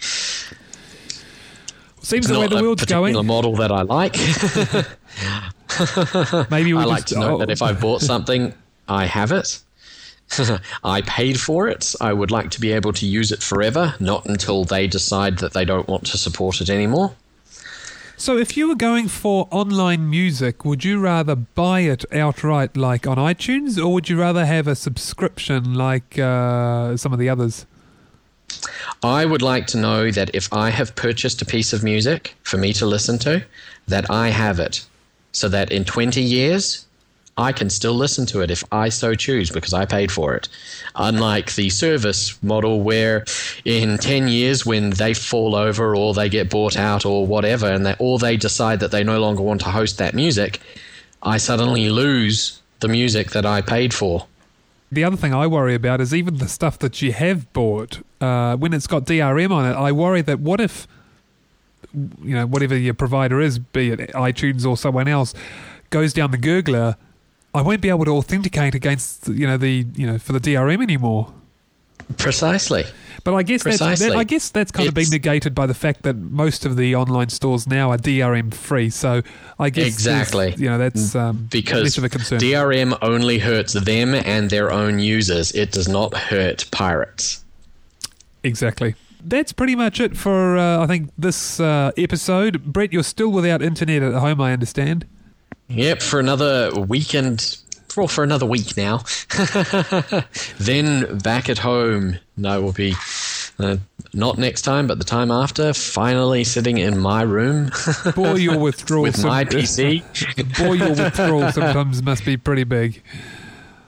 Seems 2.02 2.26
It's 2.26 2.34
the 2.34 2.40
way 2.40 2.48
the 2.48 2.62
world's 2.62 2.86
going. 2.86 3.26
model 3.26 3.56
that 3.58 3.72
I 3.72 3.82
like. 3.82 4.16
Maybe 6.50 6.74
we 6.74 6.80
I 6.82 6.86
like 6.86 7.02
just, 7.02 7.14
to 7.14 7.20
know 7.20 7.36
oh, 7.36 7.38
that 7.40 7.50
if 7.50 7.62
I 7.62 7.74
bought 7.74 8.02
something, 8.02 8.54
I 8.88 9.06
have 9.06 9.32
it. 9.32 9.60
I 10.84 11.02
paid 11.02 11.40
for 11.40 11.68
it. 11.68 11.96
I 12.00 12.14
would 12.14 12.32
like 12.32 12.52
to 12.52 12.62
be 12.62 12.72
able 12.72 12.94
to 12.94 13.06
use 13.06 13.32
it 13.32 13.42
forever, 13.42 13.96
not 14.00 14.26
until 14.26 14.64
they 14.64 14.88
decide 14.88 15.40
that 15.40 15.54
they 15.54 15.66
don't 15.66 15.88
want 15.88 16.06
to 16.08 16.18
support 16.18 16.62
it 16.62 16.70
anymore. 16.70 17.14
So, 18.18 18.38
if 18.38 18.58
you 18.58 18.68
were 18.68 18.76
going 18.76 19.08
for 19.08 19.48
online 19.50 20.10
music, 20.10 20.66
would 20.66 20.84
you 20.84 21.00
rather 21.00 21.36
buy 21.36 21.82
it 21.82 22.04
outright, 22.14 22.76
like 22.76 23.08
on 23.08 23.16
iTunes, 23.16 23.82
or 23.82 23.94
would 23.94 24.10
you 24.10 24.20
rather 24.20 24.46
have 24.46 24.68
a 24.68 24.76
subscription, 24.76 25.74
like 25.74 26.20
uh, 26.20 26.98
some 26.98 27.14
of 27.14 27.20
the 27.20 27.30
others? 27.30 27.66
I 29.04 29.26
would 29.26 29.42
like 29.42 29.68
to 29.68 29.78
know 29.78 30.12
that 30.12 30.32
if 30.34 30.52
I 30.52 30.70
have 30.70 30.96
purchased 30.96 31.42
a 31.42 31.46
piece 31.46 31.72
of 31.72 31.82
music 31.82 32.36
for 32.44 32.58
me 32.58 32.74
to 32.74 32.86
listen 32.86 33.20
to, 33.20 33.46
that 33.88 34.12
I 34.12 34.30
have 34.30 34.60
it. 34.60 34.86
So 35.32 35.48
that 35.48 35.72
in 35.72 35.86
20 35.86 36.22
years, 36.22 36.86
I 37.40 37.54
can 37.54 37.70
still 37.70 37.94
listen 37.94 38.26
to 38.28 38.42
it 38.42 38.52
if 38.52 38.66
I 38.70 38.90
so 38.90 39.16
choose 39.16 39.50
because 39.50 39.74
I 39.74 39.86
paid 39.86 40.12
for 40.12 40.36
it. 40.36 40.50
Unlike 40.96 41.56
the 41.56 41.70
service 41.70 42.38
model 42.44 42.82
where 42.82 43.24
in 43.64 43.98
10 43.98 44.28
years 44.28 44.66
when 44.66 44.90
they 44.90 45.14
fall 45.14 45.56
over 45.56 45.96
or 45.96 46.14
they 46.14 46.28
get 46.28 46.50
bought 46.50 46.76
out 46.76 47.06
or 47.06 47.26
whatever 47.26 47.72
and 47.72 47.86
they, 47.86 47.96
or 47.98 48.20
they 48.20 48.36
decide 48.36 48.82
that 48.82 48.92
they 48.92 49.06
no 49.06 49.22
longer 49.22 49.42
want 49.42 49.62
to 49.62 49.70
host 49.70 49.98
that 50.00 50.14
music, 50.14 50.60
I 51.24 51.38
suddenly 51.38 51.90
lose 51.90 52.62
the 52.82 52.90
music 52.90 53.32
that 53.32 53.46
I 53.46 53.62
paid 53.62 53.94
for. 53.94 54.28
The 54.92 55.06
other 55.06 55.16
thing 55.16 55.34
I 55.34 55.48
worry 55.48 55.76
about 55.76 56.02
is 56.02 56.14
even 56.14 56.40
the 56.40 56.48
stuff 56.50 56.78
that 56.80 57.02
you 57.02 57.14
have 57.14 57.52
bought, 57.54 58.00
uh, 58.20 58.58
when 58.58 58.74
it's 58.74 58.88
got 58.88 59.06
DRM 59.06 59.52
on 59.52 59.66
it, 59.66 59.76
I 59.76 59.94
worry 59.94 60.22
that 60.24 60.42
what 60.42 60.60
if, 60.60 60.88
you 61.94 62.36
know, 62.36 62.46
whatever 62.46 62.76
your 62.76 62.96
provider 62.96 63.40
is, 63.40 63.60
be 63.60 63.92
it 63.92 64.00
iTunes 64.12 64.66
or 64.66 64.76
someone 64.76 65.08
else, 65.08 65.34
goes 65.90 66.12
down 66.12 66.32
the 66.32 66.38
gurgler, 66.38 66.98
I 67.54 67.62
won't 67.62 67.82
be 67.82 67.90
able 67.90 68.06
to 68.06 68.12
authenticate 68.12 68.76
against, 68.76 69.28
you 69.28 69.48
know, 69.48 69.58
the, 69.58 69.86
you 69.96 70.06
know, 70.06 70.18
for 70.20 70.34
the 70.34 70.40
DRM 70.40 70.82
anymore. 70.82 71.34
Precisely. 72.18 72.86
But 73.24 73.36
I 73.36 73.44
guess 73.44 73.64
that's, 73.64 73.80
that, 74.00 74.16
I 74.16 74.24
guess 74.24 74.50
that's 74.50 74.72
kind 74.72 74.88
of 74.88 74.94
been 74.96 75.10
negated 75.10 75.54
by 75.54 75.66
the 75.66 75.74
fact 75.74 76.04
that 76.04 76.16
most 76.16 76.66
of 76.66 76.78
the 76.78 76.96
online 76.96 77.30
stores 77.30 77.68
now 77.68 77.92
are 77.92 77.98
DRM 77.98 78.54
free. 78.54 78.90
So 78.90 79.22
I 79.60 79.70
guess 79.70 79.88
Exactly. 79.88 80.56
you 80.58 80.70
know 80.70 80.78
that's 80.78 81.16
um, 81.16 81.48
because 81.52 81.84
less 81.84 81.98
of 81.98 82.04
a 82.04 82.10
concern. 82.10 82.40
DRM 82.40 82.98
only 83.02 83.40
hurts 83.40 83.74
them 83.74 84.16
and 84.16 84.50
their 84.50 84.72
own 84.72 85.00
users. 85.00 85.52
It 85.52 85.72
does 85.72 85.88
not 85.88 86.16
hurt 86.16 86.66
pirates. 86.72 87.44
Exactly. 88.44 88.96
That's 89.22 89.52
pretty 89.52 89.76
much 89.76 90.00
it 90.00 90.16
for 90.16 90.58
uh, 90.58 90.82
I 90.82 90.88
think 90.88 91.12
this 91.18 91.60
uh, 91.60 91.92
episode. 91.98 92.64
Brett, 92.64 92.94
you're 92.94 93.04
still 93.04 93.30
without 93.30 93.62
internet 93.62 94.02
at 94.02 94.14
home, 94.14 94.40
I 94.40 94.54
understand. 94.54 95.06
Yep, 95.70 96.02
for 96.02 96.20
another 96.20 96.72
weekend. 96.74 97.58
Well, 97.96 98.08
for 98.08 98.24
another 98.24 98.46
week 98.46 98.76
now. 98.76 99.04
then 100.60 101.18
back 101.20 101.50
at 101.50 101.58
home. 101.60 102.18
No, 102.38 102.62
we'll 102.62 102.74
be 102.74 102.96
uh, 103.60 103.78
not 104.14 104.38
next 104.38 104.64
time, 104.64 104.88
but 104.88 104.98
the 104.98 105.04
time 105.06 105.32
after. 105.32 105.74
Finally 105.74 106.44
sitting 106.44 106.78
in 106.78 106.98
my 106.98 107.22
room 107.22 107.70
Boy, 108.16 108.36
your 108.36 108.58
withdrawal 108.58 109.04
with 109.04 109.24
my 109.24 109.46
PC. 109.46 110.04
Boy, 110.58 110.74
your 110.74 110.96
withdrawal 110.96 111.52
sometimes 111.52 112.02
must 112.02 112.26
be 112.26 112.38
pretty 112.38 112.64
big. 112.64 113.04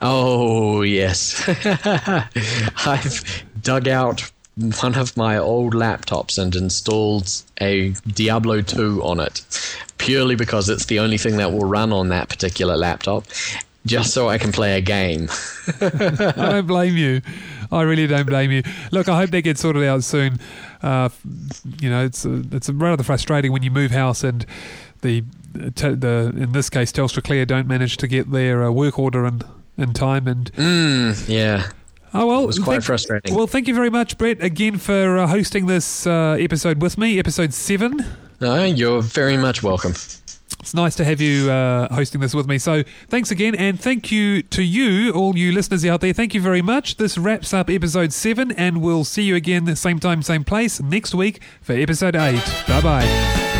Oh, 0.00 0.82
yes. 0.82 1.42
I've 2.86 3.44
dug 3.62 3.88
out 3.88 4.30
one 4.80 4.96
of 4.96 5.16
my 5.16 5.38
old 5.38 5.74
laptops 5.74 6.38
and 6.38 6.54
installed 6.54 7.30
a 7.60 7.90
Diablo 8.06 8.60
2 8.60 9.02
on 9.02 9.20
it 9.20 9.40
purely 10.02 10.34
because 10.34 10.68
it's 10.68 10.86
the 10.86 10.98
only 10.98 11.18
thing 11.18 11.36
that 11.38 11.52
will 11.52 11.64
run 11.66 11.92
on 11.92 12.08
that 12.10 12.28
particular 12.28 12.76
laptop 12.76 13.24
just 13.86 14.12
so 14.12 14.28
I 14.28 14.38
can 14.38 14.52
play 14.52 14.76
a 14.76 14.80
game. 14.80 15.28
I 15.80 15.88
don't 16.34 16.66
blame 16.66 16.96
you. 16.96 17.20
I 17.72 17.82
really 17.82 18.06
don't 18.06 18.26
blame 18.26 18.50
you. 18.50 18.62
Look, 18.90 19.08
I 19.08 19.16
hope 19.16 19.30
they 19.30 19.42
get 19.42 19.58
sorted 19.58 19.82
out 19.84 20.04
soon. 20.04 20.38
Uh, 20.82 21.08
you 21.80 21.88
know, 21.90 22.04
it's 22.04 22.26
uh 22.26 22.42
it's 22.52 22.68
rather 22.68 23.02
frustrating 23.02 23.50
when 23.52 23.62
you 23.62 23.70
move 23.70 23.90
house 23.92 24.22
and 24.22 24.44
the 25.00 25.22
te- 25.74 25.94
the 25.94 26.32
in 26.36 26.52
this 26.52 26.68
case 26.70 26.92
Telstra 26.92 27.22
Clear 27.24 27.46
don't 27.46 27.66
manage 27.66 27.96
to 27.98 28.06
get 28.06 28.30
their 28.30 28.62
uh, 28.64 28.70
work 28.70 28.98
order 28.98 29.24
in 29.26 29.42
in 29.78 29.92
time. 29.94 30.28
And 30.28 30.52
Mm, 30.52 31.28
yeah. 31.28 31.70
oh 32.14 32.26
well, 32.26 32.42
It 32.44 32.46
was 32.46 32.58
quite 32.58 32.74
thank- 32.74 32.84
frustrating. 32.84 33.34
Well, 33.34 33.46
thank 33.46 33.66
you 33.68 33.74
very 33.74 33.90
much, 33.90 34.18
Brett, 34.18 34.42
again 34.42 34.76
for 34.78 35.18
uh, 35.18 35.26
hosting 35.26 35.66
this 35.66 36.06
uh, 36.06 36.36
episode 36.38 36.82
with 36.82 36.98
me, 36.98 37.18
episode 37.18 37.54
seven. 37.54 38.04
No, 38.42 38.64
you're 38.64 39.02
very 39.02 39.36
much 39.36 39.62
welcome. 39.62 39.92
It's 39.92 40.74
nice 40.74 40.96
to 40.96 41.04
have 41.04 41.20
you 41.20 41.48
uh, 41.48 41.92
hosting 41.94 42.20
this 42.20 42.34
with 42.34 42.48
me. 42.48 42.58
So 42.58 42.82
thanks 43.08 43.30
again, 43.30 43.54
and 43.54 43.80
thank 43.80 44.10
you 44.10 44.42
to 44.42 44.62
you, 44.62 45.12
all 45.12 45.38
you 45.38 45.52
listeners 45.52 45.86
out 45.86 46.00
there. 46.00 46.12
Thank 46.12 46.34
you 46.34 46.40
very 46.40 46.60
much. 46.60 46.96
This 46.96 47.16
wraps 47.16 47.54
up 47.54 47.70
episode 47.70 48.12
seven, 48.12 48.50
and 48.52 48.82
we'll 48.82 49.04
see 49.04 49.22
you 49.22 49.36
again, 49.36 49.64
the 49.64 49.76
same 49.76 50.00
time, 50.00 50.22
same 50.22 50.42
place 50.42 50.80
next 50.80 51.14
week 51.14 51.40
for 51.60 51.72
episode 51.72 52.16
eight. 52.16 52.42
Bye 52.66 52.80
bye. 52.80 53.51